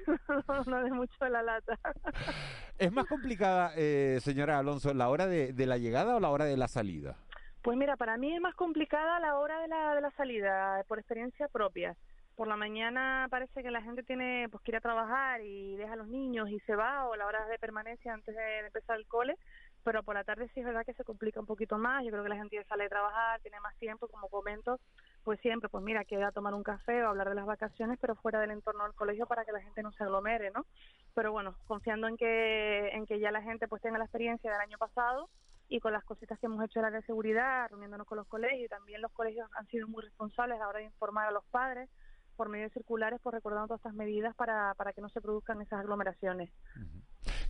no, 0.47 0.63
no 0.65 0.83
dé 0.83 0.91
mucho 0.91 1.27
la 1.29 1.41
lata. 1.43 1.77
¿Es 2.77 2.91
más 2.91 3.05
complicada, 3.05 3.73
eh, 3.75 4.19
señora 4.21 4.57
Alonso, 4.59 4.93
la 4.93 5.09
hora 5.09 5.27
de, 5.27 5.53
de 5.53 5.65
la 5.65 5.77
llegada 5.77 6.15
o 6.15 6.19
la 6.19 6.29
hora 6.29 6.45
de 6.45 6.57
la 6.57 6.67
salida? 6.67 7.15
Pues 7.61 7.77
mira, 7.77 7.95
para 7.95 8.17
mí 8.17 8.33
es 8.33 8.41
más 8.41 8.55
complicada 8.55 9.19
la 9.19 9.37
hora 9.37 9.59
de 9.61 9.67
la, 9.67 9.93
de 9.95 10.01
la 10.01 10.11
salida, 10.11 10.83
por 10.87 10.97
experiencia 10.97 11.47
propia. 11.47 11.95
Por 12.35 12.47
la 12.47 12.55
mañana 12.55 13.27
parece 13.29 13.61
que 13.61 13.71
la 13.71 13.81
gente 13.81 14.03
tiene 14.03 14.47
pues 14.49 14.63
que 14.63 14.71
ir 14.71 14.77
a 14.77 14.81
trabajar 14.81 15.41
y 15.41 15.75
deja 15.75 15.93
a 15.93 15.97
los 15.97 16.07
niños 16.07 16.49
y 16.49 16.59
se 16.61 16.75
va, 16.75 17.07
o 17.07 17.15
la 17.15 17.25
hora 17.25 17.45
de 17.47 17.59
permanencia 17.59 18.13
antes 18.13 18.35
de, 18.35 18.59
empezar 18.59 18.97
el 18.97 19.05
cole, 19.05 19.37
pero 19.83 20.01
por 20.01 20.15
la 20.15 20.23
tarde 20.23 20.49
sí 20.53 20.61
es 20.61 20.65
verdad 20.65 20.85
que 20.85 20.93
se 20.93 21.03
complica 21.03 21.39
un 21.39 21.45
poquito 21.45 21.77
más. 21.77 22.03
Yo 22.03 22.11
creo 22.11 22.23
que 22.23 22.29
la 22.29 22.37
gente 22.37 22.63
sale 22.65 22.83
de 22.83 22.89
trabajar, 22.89 23.41
tiene 23.41 23.59
más 23.59 23.75
tiempo, 23.77 24.07
como 24.07 24.29
comento, 24.29 24.79
pues 25.23 25.39
siempre, 25.41 25.69
pues 25.69 25.83
mira, 25.83 26.05
queda 26.05 26.31
tomar 26.31 26.53
un 26.53 26.63
café 26.63 27.03
o 27.03 27.09
hablar 27.09 27.29
de 27.29 27.35
las 27.35 27.45
vacaciones, 27.45 27.99
pero 27.99 28.15
fuera 28.15 28.39
del 28.39 28.51
entorno 28.51 28.85
del 28.85 28.93
colegio 28.93 29.27
para 29.27 29.45
que 29.45 29.51
la 29.51 29.61
gente 29.61 29.83
no 29.83 29.91
se 29.91 30.03
aglomere, 30.03 30.51
¿no? 30.51 30.65
Pero 31.13 31.31
bueno, 31.31 31.55
confiando 31.67 32.07
en 32.07 32.17
que, 32.17 32.89
en 32.89 33.05
que 33.05 33.19
ya 33.19 33.31
la 33.31 33.41
gente 33.41 33.67
pues 33.67 33.81
tenga 33.81 33.97
la 33.97 34.05
experiencia 34.05 34.51
del 34.51 34.61
año 34.61 34.77
pasado 34.77 35.29
y 35.67 35.79
con 35.79 35.93
las 35.93 36.03
cositas 36.03 36.37
que 36.39 36.47
hemos 36.47 36.63
hecho 36.65 36.79
en 36.79 36.83
la 36.83 36.91
de 36.91 37.01
seguridad, 37.03 37.69
reuniéndonos 37.69 38.05
con 38.05 38.17
los 38.17 38.27
colegios, 38.27 38.65
y 38.65 38.67
también 38.67 39.01
los 39.01 39.11
colegios 39.13 39.49
han 39.55 39.65
sido 39.67 39.87
muy 39.87 40.03
responsables 40.03 40.57
a 40.57 40.59
la 40.59 40.67
hora 40.67 40.79
de 40.79 40.85
informar 40.85 41.27
a 41.27 41.31
los 41.31 41.45
padres 41.45 41.89
por 42.41 42.49
medio 42.49 42.63
de 42.63 42.73
circulares, 42.73 43.19
pues 43.21 43.35
recordando 43.35 43.67
todas 43.67 43.81
estas 43.81 43.93
medidas 43.93 44.33
para, 44.35 44.73
para 44.73 44.93
que 44.93 45.01
no 45.01 45.09
se 45.09 45.21
produzcan 45.21 45.61
esas 45.61 45.81
aglomeraciones. 45.81 46.49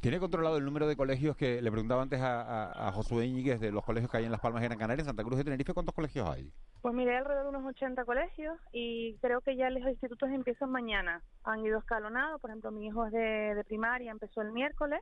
¿Tiene 0.02 0.20
controlado 0.20 0.58
el 0.58 0.66
número 0.66 0.86
de 0.86 0.98
colegios 0.98 1.38
que 1.38 1.62
le 1.62 1.72
preguntaba 1.72 2.02
antes 2.02 2.20
a, 2.20 2.42
a, 2.42 2.89
a 2.89 2.92
Josué 2.92 3.26
Íñiguez 3.26 3.62
de 3.62 3.72
los 3.72 3.86
colegios 3.86 4.12
que 4.12 4.18
hay 4.18 4.26
en 4.26 4.32
Las 4.32 4.42
Palmas 4.42 4.62
de 4.62 4.68
Gran 4.68 4.80
Canaria, 4.80 5.04
en 5.04 5.06
Santa 5.06 5.24
Cruz 5.24 5.38
de 5.38 5.46
Tenerife? 5.46 5.74
¿Cuántos 5.74 5.96
colegios 5.96 6.28
hay? 6.28 6.52
Pues 6.82 6.94
miré 6.94 7.16
alrededor 7.16 7.54
de 7.54 7.58
unos 7.58 7.74
80 7.74 8.04
colegios 8.04 8.58
y 8.74 9.16
creo 9.22 9.39
que 9.39 9.56
ya 9.56 9.70
los 9.70 9.89
institutos 9.89 10.30
empiezan 10.30 10.70
mañana. 10.70 11.22
Han 11.46 11.66
ido 11.66 11.80
escalonados, 11.80 12.42
por 12.42 12.50
ejemplo, 12.50 12.72
mi 12.72 12.88
hijo 12.88 13.06
es 13.06 13.14
de, 13.14 13.56
de 13.56 13.64
primaria, 13.64 14.12
empezó 14.12 14.42
el 14.42 14.52
miércoles, 14.52 15.00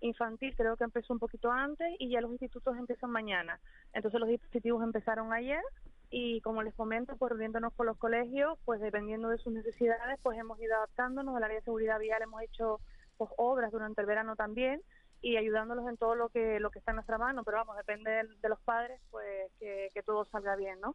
infantil 0.00 0.52
creo 0.56 0.76
que 0.76 0.82
empezó 0.82 1.12
un 1.12 1.20
poquito 1.20 1.52
antes 1.52 1.86
y 2.00 2.10
ya 2.10 2.20
los 2.20 2.32
institutos 2.32 2.76
empiezan 2.76 3.12
mañana. 3.12 3.60
Entonces 3.92 4.18
los 4.18 4.28
dispositivos 4.28 4.82
empezaron 4.82 5.32
ayer 5.32 5.62
y 6.10 6.40
como 6.40 6.62
les 6.62 6.74
comento, 6.74 7.16
pues 7.16 7.30
reuniéndonos 7.30 7.72
con 7.74 7.86
los 7.86 7.96
colegios, 7.98 8.58
pues 8.64 8.80
dependiendo 8.80 9.28
de 9.28 9.38
sus 9.38 9.52
necesidades, 9.52 10.18
pues 10.22 10.38
hemos 10.38 10.58
ido 10.60 10.74
adaptándonos. 10.76 11.36
Al 11.36 11.44
área 11.44 11.58
de 11.58 11.64
seguridad 11.64 11.98
vial 11.98 12.22
hemos 12.22 12.40
hecho 12.42 12.80
pues, 13.16 13.30
obras 13.36 13.70
durante 13.70 14.00
el 14.00 14.06
verano 14.06 14.34
también 14.36 14.82
y 15.20 15.36
ayudándolos 15.36 15.88
en 15.88 15.96
todo 15.96 16.14
lo 16.14 16.28
que 16.28 16.60
lo 16.60 16.70
que 16.70 16.78
está 16.78 16.92
en 16.92 16.96
nuestra 16.96 17.18
mano, 17.18 17.42
pero 17.44 17.56
vamos, 17.58 17.76
depende 17.76 18.10
de, 18.10 18.22
de 18.40 18.48
los 18.48 18.60
padres, 18.60 19.00
pues 19.10 19.50
que, 19.58 19.90
que 19.92 20.02
todo 20.02 20.24
salga 20.26 20.54
bien, 20.56 20.80
¿no? 20.80 20.94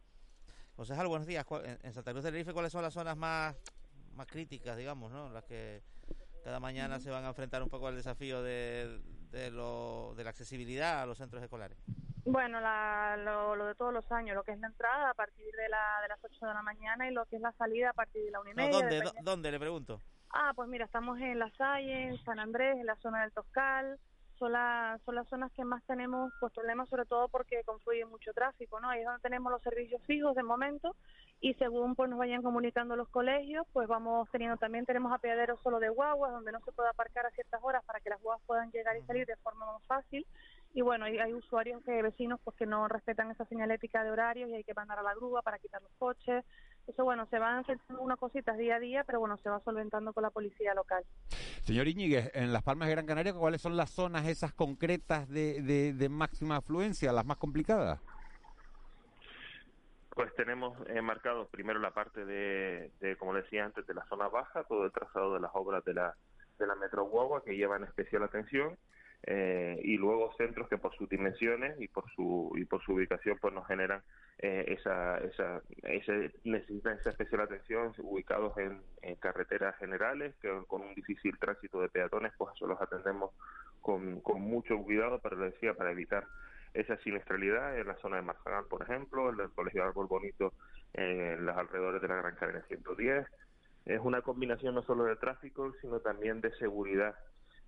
Concejal, 0.76 1.06
buenos 1.06 1.26
días. 1.26 1.44
¿Cuál- 1.44 1.66
En 1.66 1.78
en 1.82 1.92
Santa 1.92 2.10
Cruz 2.12 2.24
de 2.24 2.30
Tenerife, 2.30 2.52
¿cuáles 2.52 2.72
son 2.72 2.82
las 2.82 2.94
zonas 2.94 3.16
más, 3.16 3.54
más 4.14 4.26
críticas, 4.26 4.76
digamos, 4.76 5.12
¿no? 5.12 5.28
las 5.30 5.44
que 5.44 5.82
cada 6.42 6.58
mañana 6.58 6.98
se 7.00 7.10
van 7.10 7.24
a 7.24 7.28
enfrentar 7.28 7.62
un 7.62 7.68
poco 7.68 7.86
al 7.86 7.94
desafío 7.96 8.42
de, 8.42 9.00
de, 9.30 9.50
lo, 9.50 10.14
de 10.16 10.24
la 10.24 10.30
accesibilidad 10.30 11.02
a 11.02 11.06
los 11.06 11.18
centros 11.18 11.42
escolares? 11.42 11.78
Bueno, 12.26 12.60
la, 12.60 13.16
lo, 13.18 13.54
lo 13.54 13.66
de 13.66 13.74
todos 13.74 13.92
los 13.92 14.10
años, 14.10 14.34
lo 14.34 14.42
que 14.44 14.52
es 14.52 14.58
la 14.58 14.68
entrada 14.68 15.10
a 15.10 15.14
partir 15.14 15.44
de, 15.54 15.68
la, 15.68 16.00
de 16.02 16.08
las 16.08 16.24
8 16.24 16.46
de 16.46 16.54
la 16.54 16.62
mañana 16.62 17.08
y 17.08 17.12
lo 17.12 17.26
que 17.26 17.36
es 17.36 17.42
la 17.42 17.52
salida 17.52 17.90
a 17.90 17.92
partir 17.92 18.24
de 18.24 18.30
la 18.30 18.40
1 18.40 18.50
y 18.50 18.54
No, 18.54 18.56
media. 18.62 18.72
¿dónde, 18.78 18.96
depende- 18.96 19.20
¿Dónde? 19.22 19.52
Le 19.52 19.60
pregunto. 19.60 20.00
Ah, 20.30 20.52
pues 20.56 20.68
mira, 20.68 20.86
estamos 20.86 21.18
en 21.20 21.38
La 21.38 21.50
Salle, 21.50 22.08
en 22.08 22.18
San 22.24 22.38
Andrés, 22.38 22.76
en 22.78 22.86
la 22.86 22.96
zona 22.96 23.20
del 23.22 23.32
Toscal. 23.32 23.98
Son, 24.38 24.50
la- 24.50 24.98
son 25.04 25.14
las 25.14 25.28
zonas 25.28 25.52
que 25.52 25.64
más 25.64 25.84
tenemos 25.84 26.32
pues 26.40 26.52
problemas, 26.52 26.88
sobre 26.88 27.04
todo 27.04 27.28
porque 27.28 27.62
confluye 27.64 28.04
mucho 28.06 28.32
tráfico, 28.32 28.80
¿no? 28.80 28.88
Ahí 28.90 29.00
es 29.00 29.04
donde 29.06 29.20
tenemos 29.20 29.52
los 29.52 29.62
servicios 29.62 30.02
fijos 30.06 30.34
de 30.34 30.42
momento 30.42 30.96
y 31.40 31.54
según 31.54 31.94
pues 31.94 32.10
nos 32.10 32.18
vayan 32.18 32.42
comunicando 32.42 32.96
los 32.96 33.08
colegios, 33.10 33.64
pues 33.72 33.86
vamos 33.86 34.28
teniendo 34.32 34.56
también 34.56 34.86
tenemos 34.86 35.12
apeaderos 35.12 35.60
solo 35.62 35.78
de 35.78 35.88
guaguas 35.88 36.32
donde 36.32 36.50
no 36.50 36.58
se 36.60 36.72
puede 36.72 36.88
aparcar 36.88 37.26
a 37.26 37.30
ciertas 37.30 37.60
horas 37.62 37.84
para 37.84 38.00
que 38.00 38.10
las 38.10 38.20
guaguas 38.22 38.42
puedan 38.46 38.72
llegar 38.72 38.96
y 38.96 39.02
salir 39.02 39.24
de 39.26 39.36
forma 39.36 39.66
más 39.66 39.82
fácil. 39.86 40.26
Y 40.74 40.82
bueno, 40.82 41.04
hay, 41.04 41.18
hay 41.18 41.32
usuarios 41.32 41.82
que 41.84 42.02
vecinos 42.02 42.40
pues 42.42 42.56
que 42.56 42.66
no 42.66 42.88
respetan 42.88 43.30
esa 43.30 43.44
señalética 43.46 44.02
de 44.02 44.10
horarios 44.10 44.50
y 44.50 44.54
hay 44.54 44.64
que 44.64 44.74
mandar 44.74 44.98
a 44.98 45.02
la 45.02 45.14
grúa 45.14 45.40
para 45.40 45.60
quitar 45.60 45.80
los 45.80 45.92
coches. 45.98 46.44
Eso 46.88 47.04
bueno, 47.04 47.26
se 47.30 47.38
van 47.38 47.60
haciendo 47.60 48.00
unas 48.00 48.18
cositas 48.18 48.58
día 48.58 48.74
a 48.76 48.80
día, 48.80 49.04
pero 49.04 49.20
bueno, 49.20 49.36
se 49.38 49.48
va 49.48 49.60
solventando 49.60 50.12
con 50.12 50.24
la 50.24 50.30
policía 50.30 50.74
local. 50.74 51.04
Señor 51.62 51.86
Íñiguez, 51.86 52.32
en 52.34 52.52
Las 52.52 52.64
Palmas 52.64 52.88
de 52.88 52.94
Gran 52.94 53.06
Canaria, 53.06 53.32
¿cuáles 53.32 53.62
son 53.62 53.76
las 53.76 53.90
zonas 53.90 54.26
esas 54.26 54.52
concretas 54.52 55.28
de, 55.28 55.62
de, 55.62 55.92
de 55.92 56.08
máxima 56.08 56.56
afluencia, 56.56 57.12
las 57.12 57.24
más 57.24 57.36
complicadas? 57.36 58.00
Pues 60.10 60.34
tenemos 60.34 60.76
eh, 60.88 61.00
marcado 61.00 61.46
primero 61.46 61.78
la 61.78 61.92
parte 61.92 62.24
de, 62.24 62.90
de, 63.00 63.16
como 63.16 63.32
decía 63.32 63.64
antes, 63.64 63.86
de 63.86 63.94
la 63.94 64.04
zona 64.06 64.28
baja, 64.28 64.64
todo 64.64 64.84
el 64.84 64.92
trazado 64.92 65.34
de 65.34 65.40
las 65.40 65.52
obras 65.54 65.84
de 65.84 65.94
la, 65.94 66.14
de 66.58 66.66
la 66.66 66.74
Metro 66.74 67.04
Guagua 67.04 67.44
que 67.44 67.56
llevan 67.56 67.84
especial 67.84 68.24
atención 68.24 68.76
eh, 69.26 69.80
y 69.82 69.96
luego 69.96 70.34
centros 70.36 70.68
que 70.68 70.78
por 70.78 70.94
sus 70.96 71.08
dimensiones 71.08 71.80
y 71.80 71.88
por 71.88 72.04
su 72.14 72.52
y 72.56 72.64
por 72.64 72.82
su 72.82 72.92
ubicación 72.92 73.38
pues 73.40 73.54
nos 73.54 73.66
generan 73.66 74.02
eh, 74.38 74.76
esa, 74.78 75.18
esa, 75.18 75.62
ese, 75.82 76.30
necesitan 76.44 76.98
esa 76.98 77.10
especial 77.10 77.40
atención 77.40 77.94
ubicados 77.98 78.56
en, 78.58 78.82
carreteras 79.20 79.76
generales 79.78 80.34
que 80.42 80.50
con 80.66 80.82
un 80.82 80.94
difícil 80.94 81.38
tránsito 81.38 81.80
de 81.80 81.88
peatones 81.88 82.32
pues 82.36 82.54
eso 82.54 82.66
los 82.66 82.80
atendemos 82.80 83.30
con, 83.80 84.20
con 84.20 84.42
mucho 84.42 84.76
cuidado 84.78 85.20
pero 85.22 85.36
lo 85.36 85.46
decía 85.46 85.72
para 85.74 85.92
evitar 85.92 86.26
esa 86.74 86.96
siniestralidad 86.98 87.78
en 87.78 87.86
la 87.86 87.96
zona 87.98 88.16
de 88.16 88.22
Marzagán, 88.22 88.66
por 88.68 88.82
ejemplo, 88.82 89.32
en 89.32 89.40
el 89.40 89.50
Colegio 89.50 89.84
Árbol 89.84 90.08
Bonito, 90.08 90.52
en 90.92 91.46
los 91.46 91.56
alrededores 91.56 92.02
de 92.02 92.08
la 92.08 92.16
Gran 92.16 92.34
Cadena 92.34 92.62
110. 92.66 93.26
Es 93.86 94.00
una 94.00 94.22
combinación 94.22 94.74
no 94.74 94.82
solo 94.82 95.04
de 95.04 95.16
tráfico, 95.16 95.72
sino 95.80 96.00
también 96.00 96.40
de 96.40 96.50
seguridad. 96.56 97.14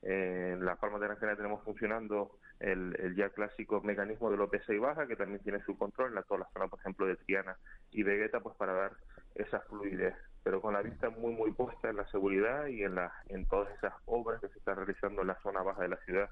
En 0.09 0.64
Las 0.64 0.78
Palmas 0.78 1.00
de 1.00 1.09
Gran 1.09 1.18
Canaria 1.18 1.36
tenemos 1.36 1.64
funcionando 1.64 2.38
el, 2.61 2.94
el 3.00 3.16
ya 3.16 3.30
clásico 3.30 3.80
mecanismo 3.80 4.30
de 4.30 4.36
los 4.36 4.48
y 4.68 4.78
baja, 4.78 5.09
que 5.09 5.16
también 5.16 5.42
tiene 5.42 5.61
su 5.64 5.76
control 5.76 6.11
en 6.11 6.14
la, 6.14 6.22
toda 6.22 6.40
la 6.40 6.48
zona, 6.52 6.68
por 6.68 6.78
ejemplo, 6.78 7.07
de 7.07 7.16
Triana 7.16 7.57
y 7.90 8.04
Vegueta, 8.04 8.38
pues 8.38 8.54
para 8.54 8.72
dar 8.72 8.92
esa 9.34 9.59
fluidez, 9.62 10.14
pero 10.44 10.61
con 10.61 10.74
la 10.74 10.82
vista 10.82 11.11
muy, 11.11 11.34
muy 11.34 11.50
puesta 11.50 11.90
en 11.90 11.96
la 11.96 12.07
seguridad 12.07 12.66
y 12.66 12.84
en, 12.84 12.94
la, 12.94 13.12
en 13.30 13.46
todas 13.46 13.76
esas 13.76 13.94
obras 14.04 14.40
que 14.40 14.48
se 14.48 14.59
están 14.61 14.76
realizando 14.76 15.22
en 15.22 15.26
la 15.26 15.40
zona 15.42 15.62
baja 15.62 15.82
de 15.82 15.88
la 15.88 15.98
ciudad 16.04 16.30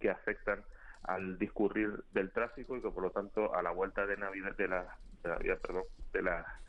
que 0.00 0.10
afectan 0.10 0.62
al 1.04 1.38
discurrir 1.38 2.04
del 2.12 2.30
tráfico 2.30 2.76
y 2.76 2.82
que 2.82 2.90
por 2.90 3.04
lo 3.04 3.10
tanto 3.10 3.54
a 3.54 3.62
la 3.62 3.70
vuelta 3.70 4.04
de 4.04 4.18
Navidad 4.18 4.54
de 4.54 4.68
la, 4.68 4.98
de 5.22 5.30
Navidad, 5.30 5.58
perdón, 5.62 5.84
de 6.12 6.20
la 6.20 6.60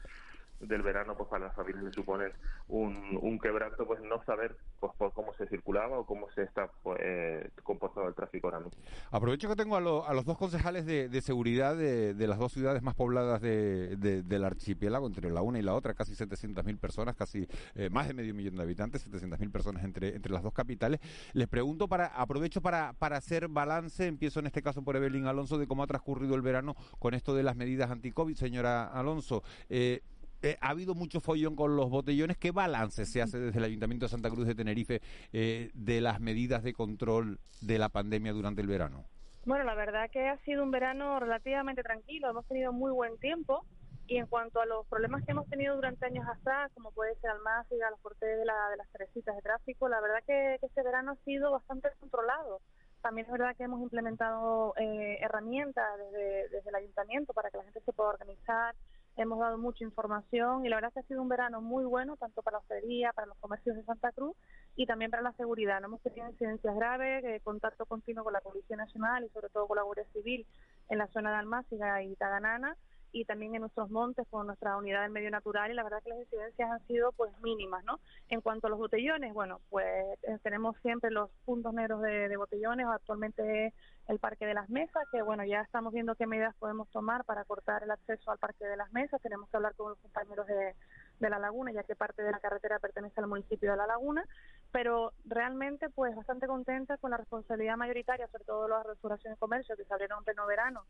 del 0.59 0.81
verano 0.81 1.15
pues 1.15 1.29
para 1.29 1.45
las 1.47 1.55
familias 1.55 1.83
le 1.83 1.91
suponen 1.91 2.31
un, 2.67 3.19
un 3.21 3.39
quebranto 3.39 3.85
pues 3.85 4.01
no 4.01 4.23
saber 4.23 4.55
pues 4.79 4.93
por 4.97 5.13
cómo 5.13 5.33
se 5.35 5.47
circulaba 5.47 5.99
o 5.99 6.05
cómo 6.05 6.29
se 6.31 6.43
está 6.43 6.69
pues, 6.83 6.99
eh, 7.01 7.49
comportando 7.63 8.09
el 8.09 8.15
tráfico 8.15 8.47
ahora 8.47 8.59
mismo. 8.59 8.81
Aprovecho 9.11 9.49
que 9.49 9.55
tengo 9.55 9.75
a, 9.75 10.09
a 10.09 10.13
los 10.13 10.25
dos 10.25 10.37
concejales 10.37 10.85
de, 10.85 11.09
de 11.09 11.21
seguridad 11.21 11.75
de, 11.75 12.13
de, 12.13 12.27
las 12.27 12.39
dos 12.39 12.53
ciudades 12.53 12.81
más 12.81 12.95
pobladas 12.95 13.41
de, 13.41 13.95
del 13.97 14.43
archipiélago, 14.43 15.07
entre 15.07 15.29
la 15.29 15.41
una 15.41 15.59
y 15.59 15.61
la 15.61 15.73
otra, 15.73 15.93
casi 15.93 16.13
700.000 16.13 16.77
personas, 16.79 17.15
casi 17.15 17.47
eh, 17.75 17.89
más 17.89 18.07
de 18.07 18.13
medio 18.13 18.33
millón 18.33 18.55
de 18.55 18.63
habitantes, 18.63 19.09
700.000 19.09 19.51
personas 19.51 19.83
entre, 19.83 20.15
entre 20.15 20.31
las 20.31 20.43
dos 20.43 20.53
capitales. 20.53 20.99
Les 21.33 21.47
pregunto, 21.47 21.87
para 21.87 22.07
aprovecho 22.07 22.61
para, 22.61 22.93
para 22.93 23.17
hacer 23.17 23.47
balance, 23.47 24.05
empiezo 24.05 24.39
en 24.39 24.47
este 24.47 24.61
caso 24.61 24.81
por 24.83 24.95
Evelyn 24.95 25.27
Alonso, 25.27 25.57
de 25.57 25.67
cómo 25.67 25.83
ha 25.83 25.87
transcurrido 25.87 26.35
el 26.35 26.41
verano 26.41 26.75
con 26.99 27.13
esto 27.13 27.35
de 27.35 27.43
las 27.43 27.55
medidas 27.55 27.91
anti-COVID, 27.91 28.35
señora 28.35 28.85
Alonso. 28.87 29.43
Eh, 29.69 30.01
eh, 30.41 30.57
ha 30.61 30.69
habido 30.69 30.95
mucho 30.95 31.19
follón 31.19 31.55
con 31.55 31.75
los 31.75 31.89
botellones. 31.89 32.37
¿Qué 32.37 32.51
balance 32.51 33.05
se 33.05 33.21
hace 33.21 33.39
desde 33.39 33.59
el 33.59 33.65
Ayuntamiento 33.65 34.05
de 34.05 34.09
Santa 34.09 34.29
Cruz 34.29 34.47
de 34.47 34.55
Tenerife 34.55 35.01
eh, 35.33 35.71
de 35.73 36.01
las 36.01 36.19
medidas 36.19 36.63
de 36.63 36.73
control 36.73 37.39
de 37.61 37.79
la 37.79 37.89
pandemia 37.89 38.33
durante 38.33 38.61
el 38.61 38.67
verano? 38.67 39.05
Bueno, 39.45 39.63
la 39.63 39.75
verdad 39.75 40.09
que 40.11 40.27
ha 40.27 40.37
sido 40.39 40.63
un 40.63 40.71
verano 40.71 41.19
relativamente 41.19 41.83
tranquilo. 41.83 42.29
Hemos 42.29 42.45
tenido 42.47 42.73
muy 42.73 42.91
buen 42.91 43.17
tiempo. 43.19 43.65
Y 44.07 44.17
en 44.17 44.27
cuanto 44.27 44.61
a 44.61 44.67
los 44.67 44.85
problemas 44.85 45.23
que 45.25 45.31
hemos 45.31 45.47
tenido 45.49 45.75
durante 45.75 46.05
años 46.05 46.27
atrás, 46.27 46.71
como 46.75 46.91
puede 46.91 47.15
ser 47.15 47.31
Almáciga, 47.31 47.89
los 47.89 47.99
cortes 48.01 48.37
de, 48.37 48.45
la, 48.45 48.69
de 48.69 48.77
las 48.77 48.87
Teresitas 48.91 49.35
de 49.35 49.41
tráfico, 49.41 49.89
la 49.89 49.99
verdad 49.99 50.19
que, 50.27 50.57
que 50.59 50.67
este 50.67 50.83
verano 50.83 51.13
ha 51.13 51.25
sido 51.25 51.51
bastante 51.51 51.89
controlado. 51.99 52.61
También 53.01 53.25
es 53.25 53.31
verdad 53.31 53.55
que 53.55 53.63
hemos 53.63 53.81
implementado 53.81 54.73
eh, 54.77 55.17
herramientas 55.21 55.85
desde, 55.97 56.49
desde 56.49 56.69
el 56.69 56.75
ayuntamiento 56.75 57.33
para 57.33 57.51
que 57.51 57.57
la 57.57 57.63
gente 57.63 57.81
se 57.81 57.93
pueda 57.93 58.09
organizar, 58.09 58.75
hemos 59.17 59.39
dado 59.39 59.57
mucha 59.57 59.83
información 59.83 60.65
y 60.65 60.69
la 60.69 60.77
verdad 60.77 60.89
es 60.89 60.93
que 60.93 60.99
ha 60.99 61.07
sido 61.07 61.21
un 61.21 61.29
verano 61.29 61.61
muy 61.61 61.85
bueno, 61.85 62.17
tanto 62.17 62.41
para 62.41 62.55
la 62.55 62.59
hostelería, 62.59 63.13
para 63.13 63.27
los 63.27 63.37
comercios 63.37 63.75
de 63.75 63.83
Santa 63.83 64.11
Cruz 64.11 64.35
y 64.75 64.85
también 64.85 65.11
para 65.11 65.23
la 65.23 65.33
seguridad. 65.33 65.79
No 65.79 65.87
hemos 65.87 66.01
tenido 66.01 66.27
incidencias 66.29 66.75
graves, 66.75 67.23
eh, 67.23 67.41
contacto 67.43 67.85
continuo 67.85 68.23
con 68.23 68.33
la 68.33 68.41
Policía 68.41 68.75
Nacional 68.75 69.23
y 69.23 69.29
sobre 69.29 69.49
todo 69.49 69.67
con 69.67 69.77
la 69.77 69.83
Guardia 69.83 70.05
Civil 70.13 70.45
en 70.89 70.97
la 70.97 71.07
zona 71.07 71.31
de 71.31 71.37
Almáciga 71.37 72.03
y 72.03 72.15
Taganana 72.15 72.75
y 73.15 73.23
también 73.23 73.55
en 73.55 73.61
nuestros 73.61 73.89
montes 73.89 74.27
con 74.29 74.45
nuestra 74.45 74.75
unidad 74.75 75.03
del 75.03 75.11
medio 75.11 75.31
natural 75.31 75.71
y 75.71 75.73
la 75.73 75.83
verdad 75.83 76.03
que 76.03 76.09
las 76.09 76.19
incidencias 76.19 76.69
han 76.69 76.85
sido 76.85 77.13
pues 77.13 77.31
mínimas, 77.39 77.81
¿no? 77.85 78.01
En 78.27 78.41
cuanto 78.41 78.67
a 78.67 78.69
los 78.69 78.77
botellones, 78.77 79.33
bueno, 79.33 79.61
pues 79.69 79.87
eh, 80.23 80.37
tenemos 80.43 80.75
siempre 80.81 81.09
los 81.11 81.29
puntos 81.45 81.73
negros 81.73 82.01
de, 82.01 82.27
de 82.27 82.35
botellones, 82.35 82.85
actualmente 82.87 83.73
el 84.09 84.19
Parque 84.19 84.45
de 84.45 84.53
las 84.53 84.69
Mesas, 84.69 85.01
que 85.13 85.21
bueno, 85.21 85.45
ya 85.45 85.61
estamos 85.61 85.93
viendo 85.93 86.15
qué 86.15 86.27
medidas 86.27 86.53
podemos 86.55 86.89
tomar 86.89 87.23
para 87.23 87.45
cortar 87.45 87.83
el 87.83 87.91
acceso 87.91 88.31
al 88.31 88.37
Parque 88.37 88.65
de 88.65 88.75
las 88.75 88.91
Mesas, 88.91 89.21
tenemos 89.21 89.49
que 89.49 89.55
hablar 89.55 89.75
con 89.75 89.91
los 89.91 89.99
compañeros 89.99 90.45
de, 90.47 90.75
de 91.21 91.29
La 91.29 91.39
Laguna, 91.39 91.71
ya 91.71 91.83
que 91.83 91.95
parte 91.95 92.21
de 92.21 92.31
la 92.31 92.39
carretera 92.39 92.79
pertenece 92.79 93.21
al 93.21 93.27
municipio 93.27 93.71
de 93.71 93.77
La 93.77 93.87
Laguna, 93.87 94.25
pero 94.73 95.13
realmente 95.23 95.89
pues 95.89 96.13
bastante 96.17 96.47
contenta 96.47 96.97
con 96.97 97.11
la 97.11 97.17
responsabilidad 97.17 97.77
mayoritaria, 97.77 98.27
sobre 98.27 98.43
todo 98.43 98.67
las 98.67 98.85
restauraciones 98.85 99.37
de 99.37 99.39
comercio 99.39 99.77
que 99.77 99.85
se 99.85 99.93
abrieron 99.93 100.17
en 100.17 100.25
pleno 100.25 100.45
verano 100.45 100.83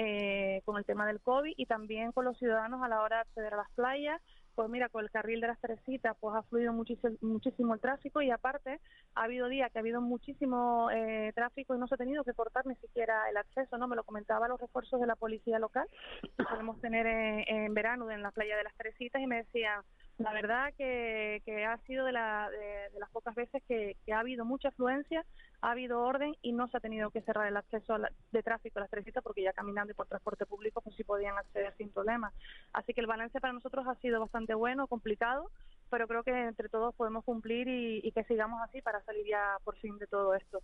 eh, 0.00 0.62
con 0.64 0.76
el 0.76 0.84
tema 0.84 1.08
del 1.08 1.20
COVID 1.20 1.54
y 1.56 1.66
también 1.66 2.12
con 2.12 2.24
los 2.24 2.38
ciudadanos 2.38 2.84
a 2.84 2.88
la 2.88 3.02
hora 3.02 3.16
de 3.16 3.22
acceder 3.22 3.54
a 3.54 3.56
las 3.56 3.70
playas. 3.72 4.22
Pues 4.54 4.70
mira, 4.70 4.88
con 4.88 5.02
el 5.02 5.10
carril 5.10 5.40
de 5.40 5.48
las 5.48 5.60
Teresitas 5.60 6.16
pues 6.20 6.36
ha 6.36 6.42
fluido 6.44 6.72
muchísimo, 6.72 7.16
muchísimo 7.20 7.74
el 7.74 7.80
tráfico 7.80 8.22
y 8.22 8.30
aparte 8.30 8.80
ha 9.16 9.24
habido 9.24 9.48
días 9.48 9.72
que 9.72 9.78
ha 9.78 9.80
habido 9.80 10.00
muchísimo 10.00 10.88
eh, 10.92 11.32
tráfico 11.34 11.74
y 11.74 11.78
no 11.78 11.88
se 11.88 11.96
ha 11.96 11.98
tenido 11.98 12.22
que 12.22 12.32
cortar 12.32 12.64
ni 12.66 12.76
siquiera 12.76 13.28
el 13.28 13.36
acceso, 13.38 13.76
¿no? 13.76 13.88
Me 13.88 13.96
lo 13.96 14.04
comentaba 14.04 14.46
los 14.46 14.60
refuerzos 14.60 15.00
de 15.00 15.06
la 15.08 15.16
policía 15.16 15.58
local 15.58 15.88
que 16.22 16.44
podemos 16.44 16.80
tener 16.80 17.06
en, 17.48 17.74
verano 17.74 18.08
en 18.08 18.22
la 18.22 18.30
playa 18.30 18.56
de 18.56 18.62
las 18.62 18.76
Teresitas 18.76 19.20
y 19.20 19.26
me 19.26 19.38
decían 19.38 19.82
la 20.18 20.32
verdad 20.32 20.74
que, 20.76 21.42
que 21.44 21.64
ha 21.64 21.78
sido 21.86 22.04
de, 22.04 22.12
la, 22.12 22.50
de, 22.50 22.90
de 22.92 22.98
las 22.98 23.08
pocas 23.10 23.34
veces 23.34 23.62
que, 23.68 23.96
que, 24.04 24.12
ha 24.12 24.18
habido 24.18 24.44
mucha 24.44 24.68
afluencia, 24.68 25.24
ha 25.60 25.70
habido 25.70 26.00
orden 26.00 26.34
y 26.42 26.52
no 26.52 26.66
se 26.68 26.76
ha 26.76 26.80
tenido 26.80 27.10
que 27.10 27.22
cerrar 27.22 27.46
el 27.46 27.56
acceso 27.56 27.96
la, 27.98 28.10
de 28.32 28.42
tráfico 28.42 28.78
a 28.78 28.82
las 28.82 28.90
Teresitas 28.90 29.22
porque 29.22 29.42
ya 29.42 29.52
caminando 29.52 29.92
y 29.92 29.94
por 29.94 30.06
transporte 30.06 30.44
público 30.44 30.80
pues 30.80 30.96
sí 30.96 31.04
podían 31.04 31.38
acceder 31.38 31.72
sin 31.76 31.90
problema. 31.90 32.32
Así 32.72 32.92
que 32.94 33.00
el 33.00 33.06
balance 33.06 33.40
para 33.40 33.52
nosotros 33.52 33.86
ha 33.86 33.94
sido 33.96 34.20
bastante 34.20 34.54
bueno, 34.54 34.88
complicado, 34.88 35.50
pero 35.88 36.08
creo 36.08 36.24
que 36.24 36.32
entre 36.32 36.68
todos 36.68 36.94
podemos 36.96 37.24
cumplir 37.24 37.68
y, 37.68 38.00
y 38.02 38.10
que 38.10 38.24
sigamos 38.24 38.60
así 38.62 38.82
para 38.82 39.00
salir 39.04 39.24
ya 39.24 39.56
por 39.62 39.76
fin 39.76 39.98
de 39.98 40.08
todo 40.08 40.34
esto. 40.34 40.60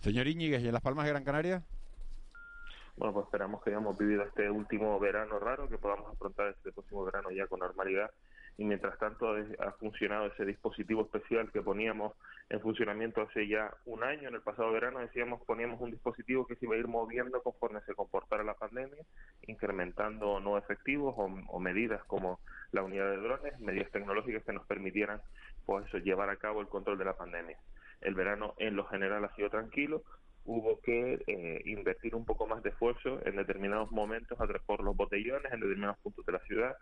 Señor 0.00 0.26
Íñiguez, 0.26 0.62
¿y 0.62 0.68
en 0.68 0.72
Las 0.72 0.82
Palmas 0.82 1.04
de 1.04 1.10
Gran 1.10 1.24
Canaria? 1.24 1.62
Bueno, 2.96 3.12
pues 3.12 3.26
esperamos 3.26 3.62
que 3.62 3.68
hayamos 3.68 3.98
vivido 3.98 4.22
este 4.22 4.48
último 4.50 4.98
verano 4.98 5.38
raro, 5.38 5.68
que 5.68 5.76
podamos 5.76 6.10
afrontar 6.14 6.48
este 6.48 6.72
próximo 6.72 7.04
verano 7.04 7.30
ya 7.30 7.46
con 7.46 7.60
normalidad 7.60 8.10
y 8.58 8.64
mientras 8.64 8.98
tanto 8.98 9.34
ha 9.58 9.72
funcionado 9.72 10.26
ese 10.26 10.46
dispositivo 10.46 11.02
especial 11.02 11.50
que 11.52 11.60
poníamos 11.60 12.14
en 12.48 12.60
funcionamiento 12.60 13.20
hace 13.20 13.46
ya 13.46 13.74
un 13.84 14.02
año. 14.02 14.28
En 14.28 14.34
el 14.34 14.40
pasado 14.40 14.72
verano 14.72 15.00
decíamos 15.00 15.42
poníamos 15.42 15.80
un 15.80 15.90
dispositivo 15.90 16.46
que 16.46 16.56
se 16.56 16.64
iba 16.64 16.74
a 16.74 16.78
ir 16.78 16.88
moviendo 16.88 17.42
conforme 17.42 17.82
se 17.82 17.94
comportara 17.94 18.44
la 18.44 18.54
pandemia, 18.54 19.04
incrementando 19.46 20.40
no 20.40 20.56
efectivos 20.56 21.14
o, 21.18 21.60
medidas 21.60 22.02
como 22.04 22.40
la 22.72 22.82
unidad 22.82 23.10
de 23.10 23.18
drones, 23.18 23.58
medidas 23.60 23.90
tecnológicas 23.90 24.44
que 24.44 24.52
nos 24.52 24.66
permitieran 24.66 25.20
pues 25.66 25.86
eso, 25.86 25.98
llevar 25.98 26.30
a 26.30 26.36
cabo 26.36 26.60
el 26.60 26.68
control 26.68 26.96
de 26.96 27.04
la 27.04 27.16
pandemia. 27.16 27.58
El 28.00 28.14
verano 28.14 28.54
en 28.58 28.76
lo 28.76 28.84
general 28.86 29.24
ha 29.24 29.34
sido 29.34 29.50
tranquilo, 29.50 30.02
hubo 30.44 30.80
que 30.80 31.24
eh, 31.26 31.62
invertir 31.64 32.14
un 32.14 32.24
poco 32.24 32.46
más 32.46 32.62
de 32.62 32.70
esfuerzo 32.70 33.20
en 33.26 33.36
determinados 33.36 33.90
momentos 33.90 34.40
a 34.40 34.46
por 34.64 34.82
los 34.82 34.96
botellones 34.96 35.52
en 35.52 35.60
determinados 35.60 35.98
puntos 35.98 36.24
de 36.24 36.32
la 36.32 36.38
ciudad, 36.40 36.76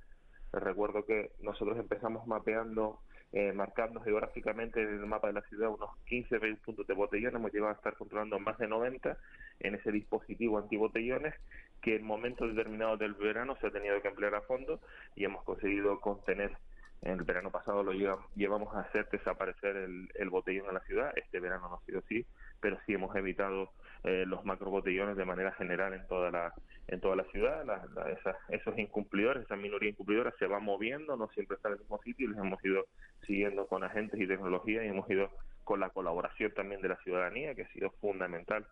Recuerdo 0.60 1.04
que 1.04 1.30
nosotros 1.40 1.78
empezamos 1.78 2.26
mapeando, 2.26 3.00
eh, 3.32 3.52
marcando 3.52 4.00
geográficamente 4.00 4.80
en 4.80 4.88
el 4.88 5.06
mapa 5.06 5.28
de 5.28 5.34
la 5.34 5.42
ciudad 5.42 5.70
unos 5.70 5.90
15, 6.06 6.38
20 6.38 6.62
puntos 6.62 6.86
de 6.86 6.94
botellones, 6.94 7.34
hemos 7.34 7.52
llegado 7.52 7.72
a 7.72 7.76
estar 7.76 7.96
controlando 7.96 8.38
más 8.38 8.58
de 8.58 8.68
90 8.68 9.16
en 9.60 9.74
ese 9.74 9.90
dispositivo 9.90 10.58
antibotellones 10.58 11.34
que 11.82 11.96
en 11.96 12.04
momentos 12.04 12.54
determinados 12.54 12.98
del 12.98 13.14
verano 13.14 13.56
se 13.60 13.66
ha 13.66 13.70
tenido 13.70 14.00
que 14.00 14.08
emplear 14.08 14.34
a 14.34 14.42
fondo 14.42 14.80
y 15.16 15.24
hemos 15.24 15.42
conseguido 15.44 16.00
contener 16.00 16.56
en 17.04 17.18
el 17.18 17.24
verano 17.24 17.50
pasado 17.50 17.82
lo 17.82 17.92
llevamos 18.34 18.74
a 18.74 18.80
hacer 18.80 19.08
desaparecer 19.10 19.76
el, 19.76 20.08
el 20.14 20.30
botellón 20.30 20.68
en 20.68 20.74
la 20.74 20.80
ciudad. 20.80 21.12
Este 21.16 21.38
verano 21.38 21.68
no 21.68 21.74
ha 21.76 21.84
sido 21.84 21.98
así, 21.98 22.24
pero 22.60 22.78
sí 22.86 22.94
hemos 22.94 23.14
evitado 23.14 23.70
eh, 24.04 24.24
los 24.26 24.44
macrobotellones 24.44 25.16
de 25.16 25.24
manera 25.24 25.52
general 25.52 25.92
en 25.92 26.06
toda 26.06 26.30
la 26.30 26.54
en 26.88 27.00
toda 27.00 27.16
la 27.16 27.24
ciudad. 27.24 27.64
La, 27.64 27.86
la, 27.94 28.10
esa, 28.10 28.36
esos 28.48 28.78
incumplidores, 28.78 29.44
esa 29.44 29.56
minoría 29.56 29.90
incumplidora 29.90 30.32
se 30.38 30.46
va 30.46 30.60
moviendo, 30.60 31.16
no 31.16 31.28
siempre 31.28 31.56
está 31.56 31.68
en 31.68 31.74
el 31.74 31.80
mismo 31.80 32.00
sitio 32.02 32.26
y 32.26 32.30
les 32.30 32.38
hemos 32.38 32.64
ido 32.64 32.86
siguiendo 33.26 33.66
con 33.66 33.84
agentes 33.84 34.20
y 34.20 34.26
tecnología 34.26 34.84
y 34.84 34.88
hemos 34.88 35.08
ido 35.10 35.30
con 35.64 35.80
la 35.80 35.90
colaboración 35.90 36.52
también 36.52 36.82
de 36.82 36.88
la 36.88 36.96
ciudadanía, 36.96 37.54
que 37.54 37.62
ha 37.62 37.72
sido 37.72 37.90
fundamental 38.00 38.66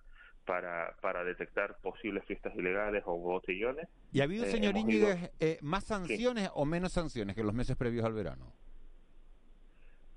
para, 0.45 0.95
para 1.01 1.25
detectar 1.25 1.77
posibles 1.81 2.25
fiestas 2.25 2.55
ilegales 2.55 3.03
o 3.07 3.17
botellones. 3.17 3.89
¿Y 4.13 4.21
ha 4.21 4.25
habido, 4.25 4.45
señor 4.47 4.77
eh, 4.77 4.81
Íñiguez, 4.81 5.31
eh, 5.41 5.59
más 5.63 5.85
sanciones 5.85 6.45
sí. 6.45 6.51
o 6.55 6.65
menos 6.65 6.93
sanciones 6.93 7.35
que 7.35 7.43
los 7.43 7.55
meses 7.55 7.77
previos 7.77 8.05
al 8.05 8.13
verano? 8.13 8.53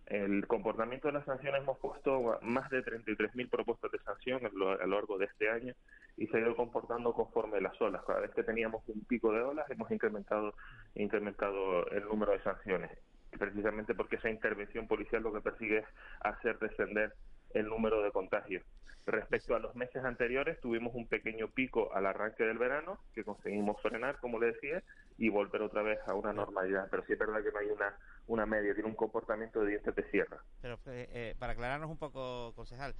El 0.07 0.45
comportamiento 0.45 1.07
de 1.07 1.15
las 1.15 1.25
sanciones 1.25 1.61
hemos 1.61 1.79
puesto 1.79 2.39
más 2.43 2.69
de 2.69 2.83
33.000 2.83 3.49
propuestas 3.49 3.91
de 3.91 3.99
sanción 3.99 4.45
a 4.45 4.49
lo, 4.49 4.77
largo 4.85 5.17
de 5.17 5.25
este 5.25 5.49
año 5.49 5.73
y 6.15 6.27
se 6.27 6.37
ha 6.37 6.41
ido 6.41 6.55
comportando 6.55 7.11
conforme 7.13 7.59
las 7.59 7.79
olas. 7.81 8.03
Cada 8.05 8.19
vez 8.19 8.31
que 8.31 8.43
teníamos 8.43 8.87
un 8.87 9.03
pico 9.05 9.31
de 9.31 9.41
olas 9.41 9.69
hemos 9.71 9.89
incrementado 9.89 10.53
incrementado 10.93 11.87
el 11.87 12.05
número 12.05 12.33
de 12.33 12.43
sanciones, 12.43 12.91
precisamente 13.31 13.95
porque 13.95 14.17
esa 14.17 14.29
intervención 14.29 14.87
policial 14.87 15.23
lo 15.23 15.33
que 15.33 15.41
persigue 15.41 15.79
es 15.79 15.85
hacer 16.21 16.59
descender 16.59 17.13
el 17.55 17.67
número 17.67 18.03
de 18.03 18.11
contagios. 18.11 18.63
Respecto 19.05 19.55
a 19.55 19.59
los 19.59 19.75
meses 19.75 20.03
anteriores, 20.03 20.59
tuvimos 20.61 20.95
un 20.95 21.07
pequeño 21.07 21.47
pico 21.49 21.93
al 21.93 22.07
arranque 22.07 22.43
del 22.43 22.57
verano 22.57 22.99
que 23.13 23.23
conseguimos 23.23 23.79
frenar, 23.81 24.19
como 24.19 24.39
le 24.39 24.47
decía, 24.47 24.83
y 25.17 25.29
volver 25.29 25.61
otra 25.61 25.83
vez 25.83 25.99
a 26.07 26.15
una 26.15 26.33
normalidad. 26.33 26.87
Pero 26.89 27.05
sí 27.05 27.13
es 27.13 27.19
verdad 27.19 27.43
que 27.43 27.51
no 27.51 27.59
hay 27.59 27.67
una, 27.67 27.95
una 28.27 28.45
media, 28.47 28.73
tiene 28.73 28.89
un 28.89 28.95
comportamiento 28.95 29.61
de 29.61 29.69
dientes 29.69 29.95
de 29.95 30.09
sierra. 30.09 30.43
Pero 30.59 30.79
eh, 30.87 31.07
eh, 31.13 31.35
para 31.37 31.53
aclararnos 31.53 31.89
un 31.89 31.97
poco, 31.97 32.53
concejal, 32.55 32.95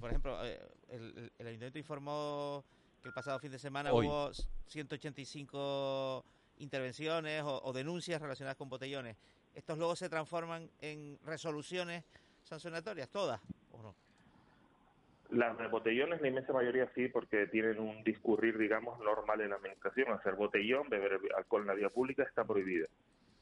por 0.00 0.10
ejemplo, 0.10 0.44
eh, 0.44 0.60
el, 0.88 1.30
el, 1.38 1.46
Ayuntamiento 1.46 1.78
informó 1.78 2.64
que 3.00 3.08
el 3.08 3.14
pasado 3.14 3.38
fin 3.38 3.52
de 3.52 3.60
semana 3.60 3.92
Hoy. 3.92 4.08
hubo 4.08 4.32
185 4.66 6.24
intervenciones 6.58 7.44
o, 7.44 7.62
o 7.62 7.72
denuncias 7.72 8.20
relacionadas 8.20 8.56
con 8.56 8.68
botellones. 8.68 9.16
¿Estos 9.54 9.78
luego 9.78 9.94
se 9.94 10.08
transforman 10.08 10.68
en 10.80 11.20
resoluciones 11.24 12.04
sancionatorias, 12.46 13.08
todas, 13.10 13.40
o 13.72 13.82
no? 13.82 13.94
Las 15.30 15.58
de 15.58 15.66
botellones, 15.66 16.20
la 16.20 16.28
inmensa 16.28 16.52
mayoría 16.52 16.88
sí, 16.94 17.08
porque 17.08 17.46
tienen 17.48 17.80
un 17.80 18.04
discurrir, 18.04 18.56
digamos, 18.58 18.98
normal 19.00 19.40
en 19.40 19.50
la 19.50 19.56
administración. 19.56 20.12
Hacer 20.12 20.34
botellón, 20.34 20.88
beber 20.88 21.18
alcohol 21.36 21.62
en 21.62 21.66
la 21.66 21.74
vía 21.74 21.90
pública 21.90 22.22
está 22.22 22.44
prohibido. 22.44 22.86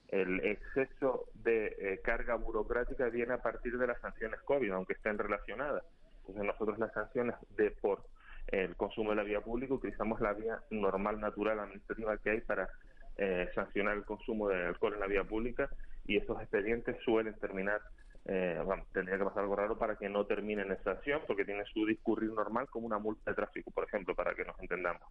El 0.09 0.41
exceso 0.41 1.27
de 1.35 1.77
eh, 1.79 2.01
carga 2.03 2.37
burocrática 2.37 3.09
viene 3.09 3.35
a 3.35 3.43
partir 3.43 3.77
de 3.77 3.87
las 3.87 4.01
sanciones 4.01 4.41
COVID, 4.43 4.71
aunque 4.73 4.95
estén 4.95 5.19
relacionadas. 5.19 5.85
Entonces 6.21 6.45
nosotros 6.45 6.79
las 6.79 6.93
sanciones 6.93 7.35
de 7.57 7.71
por 7.71 8.03
el 8.49 8.77
consumo 8.77 9.11
de 9.11 9.17
la 9.17 9.23
vía 9.23 9.41
pública 9.41 9.75
utilizamos 9.75 10.21
la 10.21 10.33
vía 10.33 10.61
normal, 10.71 11.21
natural, 11.21 11.59
administrativa 11.59 12.17
que 12.19 12.31
hay 12.31 12.41
para 12.41 12.69
eh, 13.17 13.49
sancionar 13.55 13.97
el 13.97 14.05
consumo 14.05 14.49
de 14.49 14.67
alcohol 14.67 14.95
en 14.95 15.01
la 15.01 15.07
vía 15.07 15.25
pública 15.25 15.69
y 16.07 16.17
estos 16.17 16.41
expedientes 16.41 16.97
suelen 17.05 17.35
terminar, 17.35 17.81
eh, 18.27 18.61
bueno, 18.65 18.85
tendría 18.93 19.19
que 19.19 19.25
pasar 19.25 19.43
algo 19.43 19.57
raro 19.57 19.77
para 19.77 19.97
que 19.97 20.09
no 20.09 20.25
terminen 20.25 20.71
en 20.71 20.83
sanción 20.83 21.21
porque 21.27 21.45
tiene 21.45 21.65
su 21.67 21.85
discurrir 21.85 22.33
normal 22.33 22.69
como 22.71 22.87
una 22.87 22.99
multa 22.99 23.31
de 23.31 23.35
tráfico, 23.35 23.71
por 23.71 23.85
ejemplo, 23.85 24.15
para 24.15 24.35
que 24.35 24.45
nos 24.45 24.59
entendamos. 24.61 25.03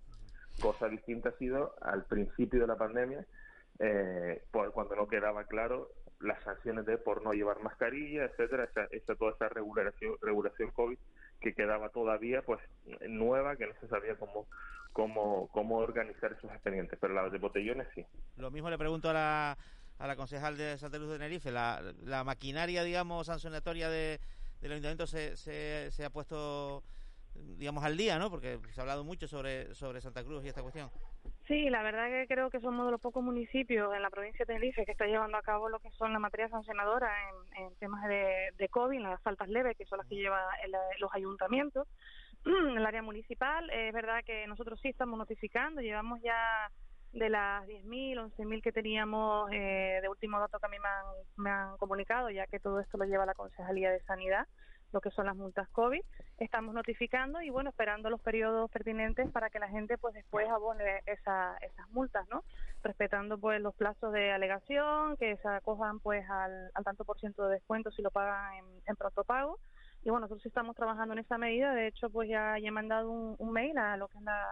Cosa 0.60 0.88
distinta 0.88 1.30
ha 1.30 1.38
sido 1.38 1.76
al 1.82 2.06
principio 2.06 2.62
de 2.62 2.68
la 2.68 2.76
pandemia, 2.76 3.26
eh, 3.80 4.44
por, 4.52 4.72
cuando 4.72 4.96
no 4.96 5.08
quedaba 5.08 5.46
claro 5.46 5.90
las 6.20 6.42
sanciones 6.44 6.86
de 6.86 6.98
por 6.98 7.24
no 7.24 7.34
llevar 7.34 7.62
mascarilla, 7.62 8.26
etcétera, 8.26 8.64
esa, 8.64 8.86
esa, 8.92 9.16
toda 9.16 9.32
esa 9.32 9.50
regulación, 9.50 10.16
regulación 10.22 10.72
COVID 10.72 10.98
que 11.42 11.54
quedaba 11.54 11.90
todavía 11.90 12.42
pues 12.42 12.62
nueva, 13.08 13.58
que 13.58 13.68
no 13.68 13.74
se 13.82 13.88
sabía 13.90 14.16
cómo, 14.16 14.48
cómo, 14.94 15.50
cómo 15.52 15.78
organizar 15.78 16.32
esos 16.32 16.50
expedientes, 16.52 16.98
pero 17.00 17.14
la 17.14 17.30
de 17.30 17.38
botellones 17.38 17.88
sí. 17.94 18.06
Lo 18.38 18.50
mismo 18.50 18.70
le 18.70 18.78
pregunto 18.78 19.10
a 19.10 19.14
la, 19.14 19.58
a 20.00 20.08
la 20.08 20.16
concejal 20.16 20.58
de 20.58 20.78
Santa 20.78 20.98
Luz 20.98 21.10
de 21.10 21.18
Tenerife, 21.18 21.52
la, 21.52 21.82
la 22.04 22.24
maquinaria, 22.24 22.84
digamos, 22.84 23.28
sancionatoria 23.28 23.90
de, 23.90 24.20
del 24.62 24.72
ayuntamiento 24.72 25.08
se, 25.08 25.38
se, 25.38 25.92
se 25.92 26.06
ha 26.06 26.10
puesto 26.10 26.84
digamos 27.36 27.84
al 27.84 27.98
día, 27.98 28.20
¿no? 28.20 28.30
Porque 28.30 28.60
se 28.72 28.80
ha 28.80 28.84
hablado 28.84 29.04
mucho 29.04 29.28
sobre, 29.28 29.74
sobre 29.74 30.02
Santa 30.02 30.24
Cruz 30.24 30.44
y 30.46 30.50
esta 30.50 30.62
cuestión. 30.62 30.90
Sí, 31.48 31.70
la 31.70 31.84
verdad 31.84 32.08
que 32.08 32.26
creo 32.28 32.50
que 32.50 32.60
somos 32.60 32.86
de 32.86 32.92
los 32.92 33.02
pocos 33.02 33.24
municipios 33.24 33.94
en 33.94 34.02
la 34.02 34.10
provincia 34.10 34.46
de 34.46 34.54
Tenerife 34.54 34.86
que 34.86 34.92
está 34.92 35.06
llevando 35.06 35.38
a 35.38 35.42
cabo 35.42 35.68
lo 35.68 35.80
que 35.80 35.90
son 35.92 36.14
la 36.14 36.20
materia 36.20 36.48
sancionadora 36.50 37.12
en, 37.30 37.64
en 37.64 37.76
temas 37.76 38.08
de, 38.08 38.52
de 38.58 38.70
COVID, 38.70 39.02
las 39.02 39.22
faltas 39.22 39.50
leves, 39.50 39.76
que 39.78 39.86
son 39.86 39.98
las 39.98 40.08
que 40.08 40.16
llevan 40.16 40.44
los 41.00 41.14
ayuntamientos. 41.14 41.88
En 42.46 42.54
el 42.78 42.86
área 42.86 43.02
municipal, 43.02 43.70
es 43.70 43.94
verdad 43.94 44.24
que 44.26 44.48
nosotros 44.48 44.80
sí 44.82 44.90
estamos 44.90 45.18
notificando, 45.18 45.82
llevamos 45.82 46.22
ya 46.22 46.70
de 47.14 47.30
las 47.30 47.66
10.000, 47.68 48.36
11.000 48.36 48.62
que 48.62 48.72
teníamos 48.72 49.50
eh, 49.52 50.00
de 50.02 50.10
último 50.10 50.40
dato 50.40 50.60
que 50.60 50.66
a 50.66 50.70
mí 50.70 50.78
me 50.80 50.88
han, 50.88 51.06
me 51.38 51.50
han 51.50 51.78
comunicado, 51.78 52.30
ya 52.30 52.48
que 52.48 52.60
todo 52.60 52.80
esto 52.80 52.98
lo 52.98 53.06
lleva 53.06 53.26
la 53.26 53.36
Concejalía 53.36 53.92
de 53.92 54.02
Sanidad, 54.02 54.48
lo 54.92 55.00
que 55.00 55.12
son 55.12 55.28
las 55.28 55.36
multas 55.36 55.70
COVID. 55.70 56.02
Estamos 56.40 56.74
notificando 56.74 57.42
y 57.42 57.52
bueno, 57.52 57.70
esperando 57.70 58.10
los 58.10 58.22
periodos 58.22 58.70
pertinentes 58.72 59.30
para 59.32 59.50
que 59.50 59.60
la 59.60 59.68
gente 59.70 59.98
pues 59.98 60.16
después 60.16 60.50
abone 60.50 61.02
esa, 61.06 61.56
esas 61.62 61.90
multas, 61.92 62.28
¿no? 62.30 62.44
Respetando 62.84 63.38
pues 63.38 63.62
los 63.62 63.76
plazos 63.76 64.12
de 64.12 64.32
alegación, 64.32 65.16
que 65.18 65.38
se 65.38 65.48
acojan 65.48 66.00
pues 66.00 66.28
al, 66.30 66.72
tanto 66.84 67.06
por 67.06 67.20
ciento 67.20 67.48
de 67.48 67.56
descuento 67.56 67.92
si 67.92 68.02
lo 68.02 68.10
pagan 68.10 68.56
en, 68.56 68.66
en 68.88 68.96
pronto 68.96 69.24
pago. 69.24 69.60
Y 70.04 70.10
bueno, 70.10 70.22
nosotros 70.22 70.46
estamos 70.46 70.76
trabajando 70.76 71.14
en 71.14 71.20
esa 71.20 71.38
medida. 71.38 71.74
De 71.74 71.88
hecho, 71.88 72.10
pues 72.10 72.28
ya, 72.28 72.58
ya 72.60 72.68
he 72.68 72.72
mandado 72.72 73.10
un, 73.10 73.36
un 73.38 73.52
mail 73.52 73.78
a 73.78 73.98
lo 73.98 74.08
que 74.10 74.18
es 74.18 74.24
la, 74.24 74.46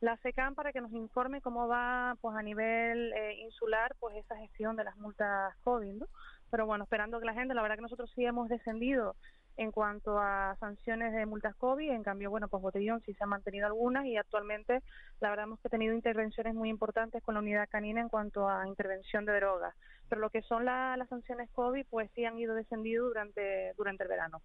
la 0.00 0.16
SECAM 0.18 0.54
para 0.54 0.72
que 0.72 0.80
nos 0.80 0.92
informe 0.92 1.40
cómo 1.40 1.68
va 1.68 2.16
pues 2.20 2.36
a 2.36 2.42
nivel 2.42 3.12
eh, 3.12 3.34
insular 3.40 3.94
pues 4.00 4.16
esa 4.16 4.36
gestión 4.36 4.76
de 4.76 4.84
las 4.84 4.96
multas 4.96 5.56
COVID, 5.64 5.94
¿no? 5.94 6.06
Pero 6.50 6.66
bueno, 6.66 6.84
esperando 6.84 7.18
que 7.18 7.26
la 7.26 7.34
gente, 7.34 7.54
la 7.54 7.62
verdad 7.62 7.76
que 7.76 7.82
nosotros 7.82 8.12
sí 8.14 8.24
hemos 8.24 8.48
descendido 8.48 9.16
en 9.56 9.70
cuanto 9.70 10.18
a 10.18 10.56
sanciones 10.58 11.12
de 11.12 11.26
multas 11.26 11.54
COVID, 11.56 11.90
en 11.90 12.02
cambio, 12.02 12.30
bueno, 12.30 12.48
pues 12.48 12.62
Botellón 12.62 13.00
sí 13.02 13.14
se 13.14 13.22
han 13.22 13.30
mantenido 13.30 13.66
algunas 13.66 14.04
y 14.04 14.16
actualmente 14.16 14.82
la 15.20 15.30
verdad 15.30 15.44
hemos 15.44 15.60
tenido 15.60 15.94
intervenciones 15.94 16.54
muy 16.54 16.68
importantes 16.68 17.22
con 17.22 17.34
la 17.34 17.40
unidad 17.40 17.68
canina 17.68 18.00
en 18.00 18.08
cuanto 18.08 18.48
a 18.48 18.66
intervención 18.66 19.24
de 19.24 19.36
drogas, 19.36 19.74
pero 20.08 20.20
lo 20.20 20.30
que 20.30 20.42
son 20.42 20.64
la, 20.64 20.96
las 20.96 21.08
sanciones 21.08 21.50
COVID 21.50 21.86
pues 21.88 22.10
sí 22.14 22.24
han 22.24 22.38
ido 22.38 22.54
descendiendo 22.54 23.06
durante, 23.06 23.72
durante 23.76 24.02
el 24.02 24.08
verano. 24.08 24.42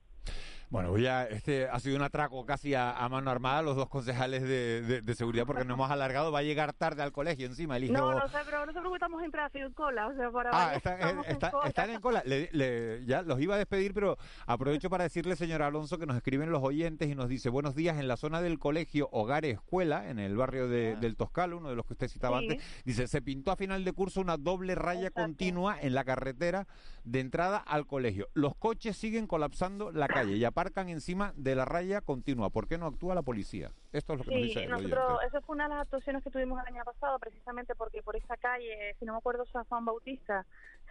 Bueno, 0.69 0.95
ya 0.99 1.23
este 1.23 1.67
ha 1.67 1.79
sido 1.79 1.95
un 1.95 2.03
atraco 2.03 2.45
casi 2.45 2.75
a, 2.75 2.91
a 2.91 3.09
mano 3.09 3.31
armada 3.31 3.63
los 3.63 3.75
dos 3.75 3.89
concejales 3.89 4.43
de, 4.43 4.83
de, 4.83 5.01
de, 5.01 5.15
seguridad 5.15 5.47
porque 5.47 5.65
nos 5.65 5.73
hemos 5.73 5.89
alargado. 5.89 6.31
Va 6.31 6.39
a 6.39 6.43
llegar 6.43 6.73
tarde 6.73 7.01
al 7.01 7.11
colegio 7.11 7.47
encima 7.47 7.77
el 7.77 7.85
hijo. 7.85 7.93
No, 7.93 8.13
no 8.13 8.27
sé, 8.27 8.37
pero 8.45 8.65
no 8.67 8.71
se 8.71 8.77
preocupe, 8.77 8.97
estamos 8.97 9.23
en 9.23 9.31
tráfico, 9.31 9.65
en 9.65 9.73
cola. 9.73 10.07
O 10.07 10.13
sea, 10.13 10.29
para 10.29 10.49
ah, 10.53 10.75
está, 10.75 10.93
está, 10.93 11.47
en 11.47 11.51
cola. 11.51 11.67
están 11.67 11.89
en 11.89 12.01
cola. 12.01 12.23
Le, 12.23 12.49
le, 12.51 13.03
ya 13.05 13.23
los 13.23 13.41
iba 13.41 13.55
a 13.55 13.57
despedir, 13.57 13.95
pero 13.95 14.17
aprovecho 14.45 14.91
para 14.91 15.05
decirle, 15.05 15.35
señor 15.35 15.63
Alonso, 15.63 15.97
que 15.97 16.05
nos 16.05 16.15
escriben 16.15 16.51
los 16.51 16.61
oyentes 16.61 17.09
y 17.09 17.15
nos 17.15 17.29
dice: 17.29 17.49
Buenos 17.49 17.73
días, 17.73 17.97
en 17.97 18.07
la 18.07 18.15
zona 18.15 18.39
del 18.39 18.59
colegio 18.59 19.09
Hogar 19.11 19.45
Escuela, 19.45 20.07
en 20.07 20.19
el 20.19 20.37
barrio 20.37 20.67
de, 20.67 20.93
ah. 20.95 20.99
del 20.99 21.15
Toscalo, 21.15 21.57
uno 21.57 21.69
de 21.69 21.77
los 21.77 21.85
que 21.87 21.93
usted 21.93 22.09
citaba 22.09 22.41
sí. 22.41 22.47
antes, 22.47 22.83
dice: 22.85 23.07
Se 23.07 23.23
pintó 23.23 23.51
a 23.51 23.55
final 23.55 23.83
de 23.83 23.91
curso 23.91 24.21
una 24.21 24.37
doble 24.37 24.75
raya 24.75 25.07
Exacto. 25.07 25.21
continua 25.21 25.81
en 25.81 25.95
la 25.95 26.03
carretera 26.03 26.67
de 27.05 27.21
entrada 27.21 27.57
al 27.57 27.87
colegio. 27.87 28.27
Los 28.35 28.55
coches 28.55 28.95
siguen 28.95 29.25
colapsando 29.25 29.91
la 29.91 30.07
calle 30.07 30.37
aparcan 30.59 30.89
encima 30.89 31.31
de 31.37 31.55
la 31.55 31.63
raya 31.63 32.01
continua. 32.01 32.49
¿Por 32.49 32.67
qué 32.67 32.77
no 32.77 32.85
actúa 32.85 33.15
la 33.15 33.21
policía? 33.21 33.71
Esto 33.93 34.13
es 34.13 34.19
lo 34.19 34.25
que 34.25 34.31
sí, 34.31 34.35
nos 34.35 34.43
dice 34.43 34.67
nosotros, 34.67 35.23
Esa 35.25 35.41
fue 35.41 35.55
una 35.55 35.69
de 35.69 35.75
las 35.75 35.83
actuaciones 35.83 36.21
que 36.21 36.29
tuvimos 36.29 36.59
el 36.61 36.75
año 36.75 36.83
pasado, 36.83 37.17
precisamente 37.17 37.75
porque 37.75 38.03
por 38.03 38.17
esa 38.17 38.35
calle, 38.35 38.93
si 38.99 39.05
no 39.05 39.13
me 39.13 39.19
acuerdo, 39.19 39.45
San 39.45 39.63
Juan 39.65 39.85
Bautista, 39.85 40.45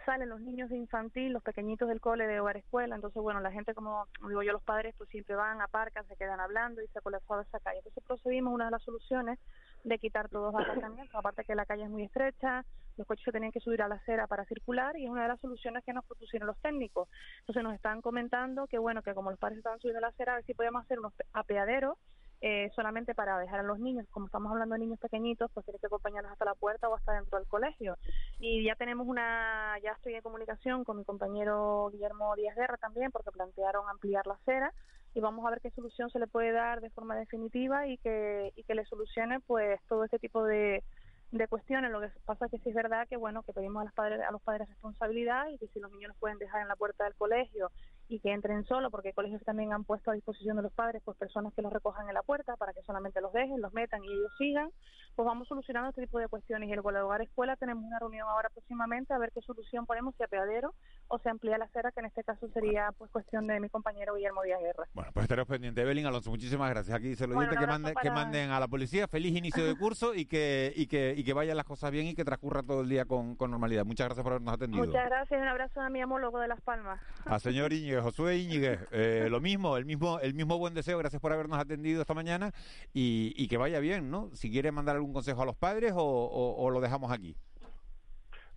salen 0.05 0.29
los 0.29 0.41
niños 0.41 0.71
de 0.71 0.77
infantil, 0.77 1.33
los 1.33 1.43
pequeñitos 1.43 1.87
del 1.87 2.01
cole 2.01 2.25
de 2.25 2.39
hogar 2.39 2.57
escuela, 2.57 2.95
entonces 2.95 3.21
bueno, 3.21 3.41
la 3.41 3.51
gente 3.51 3.75
como 3.75 4.07
digo 4.27 4.41
yo, 4.41 4.53
los 4.53 4.63
padres 4.63 4.95
pues 4.97 5.07
siempre 5.11 5.35
van, 5.35 5.61
aparcan, 5.61 6.07
se 6.07 6.15
quedan 6.15 6.39
hablando 6.39 6.81
y 6.81 6.87
se 6.87 6.97
ha 6.97 7.01
colapsado 7.01 7.41
esa 7.41 7.59
calle. 7.59 7.77
Entonces 7.77 8.03
procedimos 8.07 8.51
una 8.51 8.65
de 8.65 8.71
las 8.71 8.81
soluciones 8.81 9.37
de 9.83 9.99
quitar 9.99 10.29
todos 10.29 10.53
los 10.53 10.61
aparcamientos, 10.61 11.15
aparte 11.15 11.43
que 11.43 11.55
la 11.55 11.65
calle 11.65 11.83
es 11.83 11.89
muy 11.89 12.03
estrecha, 12.03 12.65
los 12.97 13.07
coches 13.07 13.23
se 13.23 13.31
tenían 13.31 13.51
que 13.51 13.59
subir 13.59 13.81
a 13.81 13.87
la 13.87 13.95
acera 13.95 14.27
para 14.27 14.45
circular 14.45 14.97
y 14.97 15.05
es 15.05 15.09
una 15.09 15.23
de 15.23 15.29
las 15.29 15.39
soluciones 15.39 15.83
que 15.83 15.93
nos 15.93 16.05
propusieron 16.05 16.47
los 16.47 16.57
técnicos. 16.59 17.07
Entonces 17.39 17.63
nos 17.63 17.73
están 17.73 18.01
comentando 18.01 18.67
que 18.67 18.77
bueno, 18.77 19.01
que 19.01 19.13
como 19.13 19.31
los 19.31 19.39
padres 19.39 19.59
estaban 19.59 19.79
subiendo 19.79 19.99
a 19.99 20.01
la 20.01 20.07
acera, 20.09 20.33
a 20.33 20.35
ver 20.35 20.45
si 20.45 20.53
podíamos 20.53 20.83
hacer 20.83 20.99
unos 20.99 21.13
apeaderos 21.33 21.97
eh, 22.41 22.71
solamente 22.73 23.13
para 23.15 23.37
dejar 23.37 23.59
a 23.59 23.63
los 23.63 23.79
niños, 23.79 24.05
como 24.11 24.27
estamos 24.27 24.51
hablando 24.51 24.73
de 24.73 24.79
niños 24.79 24.99
pequeñitos, 24.99 25.51
pues 25.53 25.65
tiene 25.65 25.79
que 25.79 25.87
acompañarlos 25.87 26.31
hasta 26.31 26.45
la 26.45 26.55
puerta 26.55 26.87
o 26.87 26.95
hasta 26.95 27.13
dentro 27.13 27.37
del 27.37 27.47
colegio. 27.47 27.97
Y 28.39 28.63
ya 28.63 28.75
tenemos 28.75 29.07
una, 29.07 29.77
ya 29.83 29.91
estoy 29.91 30.15
en 30.15 30.21
comunicación 30.21 30.85
con 30.85 30.97
mi 30.97 31.03
compañero 31.03 31.89
Guillermo 31.91 32.35
Díaz 32.37 32.55
Guerra 32.55 32.77
también, 32.77 33.11
porque 33.11 33.31
plantearon 33.31 33.89
ampliar 33.89 34.25
la 34.25 34.35
acera 34.35 34.73
y 35.13 35.19
vamos 35.19 35.45
a 35.45 35.49
ver 35.49 35.61
qué 35.61 35.71
solución 35.71 36.09
se 36.09 36.19
le 36.19 36.27
puede 36.27 36.51
dar 36.51 36.81
de 36.81 36.89
forma 36.91 37.15
definitiva 37.15 37.87
y 37.87 37.97
que, 37.97 38.53
y 38.55 38.63
que 38.63 38.75
le 38.75 38.85
solucione 38.85 39.39
pues 39.41 39.79
todo 39.87 40.03
este 40.03 40.19
tipo 40.19 40.43
de, 40.43 40.83
de 41.31 41.47
cuestiones. 41.47 41.91
Lo 41.91 42.01
que 42.01 42.09
pasa 42.25 42.45
es 42.45 42.51
que 42.51 42.59
sí 42.59 42.69
es 42.69 42.75
verdad 42.75 43.07
que 43.07 43.17
bueno 43.17 43.43
que 43.43 43.53
pedimos 43.53 43.81
a 43.81 43.85
los 43.85 43.93
padres 43.93 44.21
a 44.21 44.31
los 44.31 44.41
padres 44.41 44.67
responsabilidad 44.69 45.47
y 45.49 45.57
que 45.57 45.67
si 45.67 45.79
los 45.79 45.91
niños 45.91 46.09
los 46.09 46.17
pueden 46.17 46.37
dejar 46.37 46.61
en 46.61 46.67
la 46.67 46.75
puerta 46.75 47.03
del 47.03 47.15
colegio 47.15 47.71
y 48.09 48.19
que 48.19 48.33
entren 48.33 48.65
solo, 48.65 48.89
porque 48.89 49.13
colegios 49.13 49.43
también 49.43 49.71
han 49.71 49.83
puesto 49.83 50.09
a 50.09 50.15
disposición 50.15 50.57
de 50.57 50.63
los 50.63 50.73
padres 50.73 51.01
pues 51.05 51.15
personas 51.15 51.53
que 51.53 51.61
los 51.61 51.71
recojan 51.71 52.07
en 52.07 52.15
la 52.15 52.23
puerta 52.23 52.55
para 52.57 52.73
que 52.73 52.81
solamente 52.81 53.21
los 53.21 53.31
dejen, 53.31 53.61
los 53.61 53.71
metan 53.71 54.03
y 54.03 54.07
ellos 54.07 54.31
sigan, 54.37 54.71
pues 55.15 55.25
vamos 55.25 55.47
solucionando 55.47 55.89
este 55.89 56.01
tipo 56.01 56.17
de 56.17 56.27
cuestiones. 56.27 56.69
Y 56.69 56.73
el 56.73 56.79
hogar 56.79 57.21
escuela 57.21 57.55
tenemos 57.55 57.83
una 57.83 57.99
reunión 57.99 58.27
ahora 58.27 58.49
próximamente 58.49 59.13
a 59.13 59.19
ver 59.19 59.31
qué 59.31 59.41
solución 59.41 59.85
ponemos, 59.85 60.15
si 60.15 60.23
apeadero 60.23 60.73
o 61.07 61.19
se 61.19 61.29
amplía 61.29 61.57
la 61.59 61.65
acera, 61.65 61.91
que 61.91 61.99
en 61.99 62.07
este 62.07 62.23
caso 62.23 62.49
sería 62.49 62.91
pues 62.97 63.11
cuestión 63.11 63.45
de 63.47 63.59
mi 63.59 63.69
compañero 63.69 64.15
Guillermo 64.15 64.41
Díaz 64.41 64.59
Guerra. 64.59 64.85
Bueno, 64.93 65.11
pues 65.13 65.23
estaremos 65.23 65.47
pendientes. 65.47 65.83
Evelyn 65.83 66.07
Alonso, 66.07 66.31
muchísimas 66.31 66.69
gracias. 66.71 66.97
Aquí 66.97 67.13
el 67.13 67.31
oyente 67.31 67.35
bueno, 67.35 67.61
que, 67.61 67.67
mande, 67.67 67.93
para... 67.93 68.03
que 68.03 68.11
manden 68.11 68.49
a 68.49 68.59
la 68.59 68.67
policía. 68.67 69.07
Feliz 69.07 69.35
inicio 69.37 69.63
de 69.63 69.75
curso 69.77 70.15
y 70.15 70.25
que, 70.25 70.73
y 70.75 70.87
que, 70.87 71.13
y 71.15 71.23
que 71.23 71.33
vayan 71.33 71.57
las 71.57 71.65
cosas 71.65 71.91
bien 71.91 72.07
y 72.07 72.15
que 72.15 72.25
transcurra 72.25 72.63
todo 72.63 72.81
el 72.81 72.89
día 72.89 73.05
con, 73.05 73.35
con 73.35 73.51
normalidad. 73.51 73.85
Muchas 73.85 74.07
gracias 74.07 74.23
por 74.23 74.33
habernos 74.33 74.53
atendido. 74.55 74.83
Muchas 74.83 75.05
gracias. 75.05 75.39
Un 75.39 75.47
abrazo 75.47 75.81
a 75.81 75.89
mi 75.89 76.01
homólogo 76.01 76.39
de 76.39 76.47
Las 76.47 76.61
Palmas. 76.61 76.99
A 77.25 77.39
señor 77.39 77.69
Josué 78.01 78.37
Íñiguez, 78.37 78.79
eh, 78.91 79.27
lo 79.29 79.39
mismo, 79.39 79.77
el 79.77 79.85
mismo, 79.85 80.19
el 80.19 80.33
mismo 80.33 80.57
buen 80.57 80.73
deseo. 80.73 80.97
Gracias 80.97 81.21
por 81.21 81.33
habernos 81.33 81.59
atendido 81.59 82.01
esta 82.01 82.13
mañana 82.13 82.51
y, 82.93 83.33
y 83.35 83.47
que 83.47 83.57
vaya 83.57 83.79
bien, 83.79 84.09
¿no? 84.09 84.29
Si 84.33 84.51
quiere 84.51 84.71
mandar 84.71 84.95
algún 84.95 85.13
consejo 85.13 85.41
a 85.41 85.45
los 85.45 85.55
padres 85.55 85.93
o, 85.95 86.69
lo 86.71 86.81
dejamos 86.81 87.11
aquí. 87.11 87.35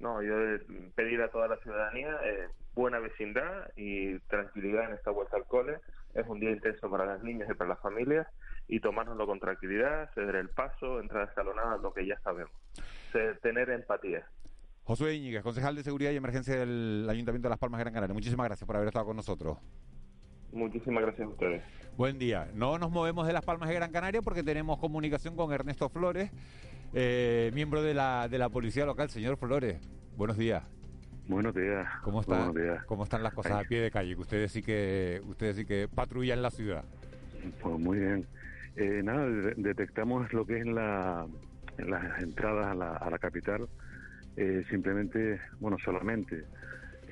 No, 0.00 0.22
yo 0.22 0.34
pedir 0.94 1.22
a 1.22 1.30
toda 1.30 1.48
la 1.48 1.56
ciudadanía 1.58 2.18
eh, 2.24 2.48
buena 2.74 2.98
vecindad 2.98 3.70
y 3.76 4.18
tranquilidad 4.20 4.88
en 4.88 4.94
esta 4.94 5.10
vuelta 5.10 5.36
al 5.36 5.44
cole. 5.44 5.78
Es 6.14 6.26
un 6.26 6.40
día 6.40 6.50
intenso 6.50 6.90
para 6.90 7.06
las 7.06 7.22
niñas 7.22 7.48
y 7.50 7.54
para 7.54 7.70
las 7.70 7.80
familias 7.80 8.26
y 8.68 8.80
tomárnoslo 8.80 9.26
con 9.26 9.40
tranquilidad, 9.40 10.10
ceder 10.14 10.36
el 10.36 10.48
paso, 10.48 11.00
entrar 11.00 11.28
escalonada, 11.28 11.76
lo 11.78 11.92
que 11.92 12.06
ya 12.06 12.18
sabemos. 12.20 12.52
Tener 13.42 13.70
empatía. 13.70 14.26
Josué 14.84 15.14
Íñiguez, 15.14 15.42
concejal 15.42 15.76
de 15.76 15.82
Seguridad 15.84 16.10
y 16.10 16.16
Emergencia 16.16 16.56
del 16.56 17.06
Ayuntamiento 17.08 17.46
de 17.46 17.50
Las 17.50 17.58
Palmas 17.58 17.78
de 17.78 17.84
Gran 17.84 17.94
Canaria. 17.94 18.14
Muchísimas 18.14 18.46
gracias 18.46 18.66
por 18.66 18.76
haber 18.76 18.88
estado 18.88 19.06
con 19.06 19.16
nosotros. 19.16 19.58
Muchísimas 20.52 21.02
gracias 21.04 21.26
a 21.26 21.30
ustedes. 21.30 21.62
Buen 21.96 22.18
día. 22.18 22.50
No 22.54 22.78
nos 22.78 22.90
movemos 22.90 23.26
de 23.26 23.32
Las 23.32 23.44
Palmas 23.44 23.68
de 23.68 23.76
Gran 23.76 23.92
Canaria 23.92 24.22
porque 24.22 24.42
tenemos 24.42 24.78
comunicación 24.78 25.36
con 25.36 25.52
Ernesto 25.52 25.88
Flores, 25.88 26.30
eh, 26.94 27.50
miembro 27.54 27.82
de 27.82 27.94
la, 27.94 28.28
de 28.28 28.38
la 28.38 28.48
Policía 28.48 28.84
Local. 28.84 29.08
Señor 29.08 29.36
Flores, 29.36 29.80
buenos 30.16 30.36
días. 30.36 30.64
Buenos 31.28 31.54
días. 31.54 31.86
¿Cómo 32.02 32.20
están? 32.20 32.48
Buenos 32.52 32.62
días. 32.62 32.84
¿Cómo 32.86 33.04
están 33.04 33.22
las 33.22 33.32
cosas 33.32 33.52
Ay. 33.52 33.64
a 33.64 33.68
pie 33.68 33.80
de 33.80 33.90
calle? 33.92 34.14
Que 34.16 34.20
ustedes 34.20 34.50
sí 34.50 34.62
que 34.62 35.22
ustedes 35.26 35.56
sí 35.56 35.64
que 35.64 35.88
patrullan 35.88 36.42
la 36.42 36.50
ciudad. 36.50 36.84
Pues 37.62 37.78
muy 37.78 37.98
bien. 38.00 38.26
Eh, 38.74 39.00
nada, 39.04 39.26
de 39.26 39.54
detectamos 39.56 40.32
lo 40.32 40.44
que 40.44 40.58
es 40.58 40.66
la, 40.66 41.26
las 41.78 42.22
entradas 42.22 42.66
a 42.66 42.74
la, 42.74 42.96
a 42.96 43.10
la 43.10 43.18
capital. 43.18 43.68
Eh, 44.36 44.64
simplemente, 44.70 45.40
bueno, 45.60 45.76
solamente 45.84 46.44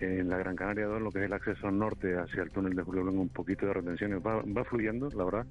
en 0.01 0.29
la 0.29 0.39
Gran 0.39 0.57
Canaria 0.57 0.87
2, 0.87 1.03
lo 1.03 1.11
que 1.11 1.21
es 1.21 1.25
el 1.27 1.33
acceso 1.33 1.71
norte 1.71 2.16
hacia 2.16 2.43
el 2.43 2.51
túnel 2.51 2.75
de 2.75 2.83
Julio 2.83 3.03
Blanco, 3.03 3.21
un 3.21 3.29
poquito 3.29 3.66
de 3.66 3.75
retenciones 3.75 4.21
va, 4.27 4.43
va 4.43 4.64
fluyendo, 4.64 5.11
la 5.11 5.25
verdad. 5.25 5.47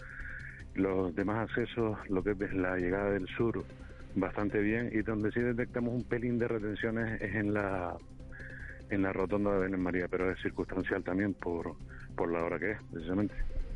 Los 0.75 1.15
demás 1.15 1.49
accesos, 1.49 1.97
lo 2.09 2.23
que 2.23 2.31
es 2.31 2.53
la 2.53 2.77
llegada 2.77 3.11
del 3.11 3.27
sur 3.27 3.63
bastante 4.15 4.59
bien 4.59 4.89
y 4.91 5.01
donde 5.01 5.31
sí 5.31 5.39
detectamos 5.39 5.93
un 5.93 6.03
pelín 6.03 6.39
de 6.39 6.47
retenciones 6.47 7.21
es 7.21 7.35
en 7.35 7.53
la 7.53 7.95
en 8.89 9.03
la 9.03 9.13
rotonda 9.13 9.53
de 9.53 9.59
Belén 9.59 9.81
María, 9.81 10.07
pero 10.07 10.31
es 10.31 10.41
circunstancial 10.41 11.03
también 11.03 11.35
por, 11.35 11.75
por 12.15 12.31
la 12.31 12.43
hora 12.43 12.57
que 12.57 12.71
es, 12.71 12.77
precisamente. 12.91 13.35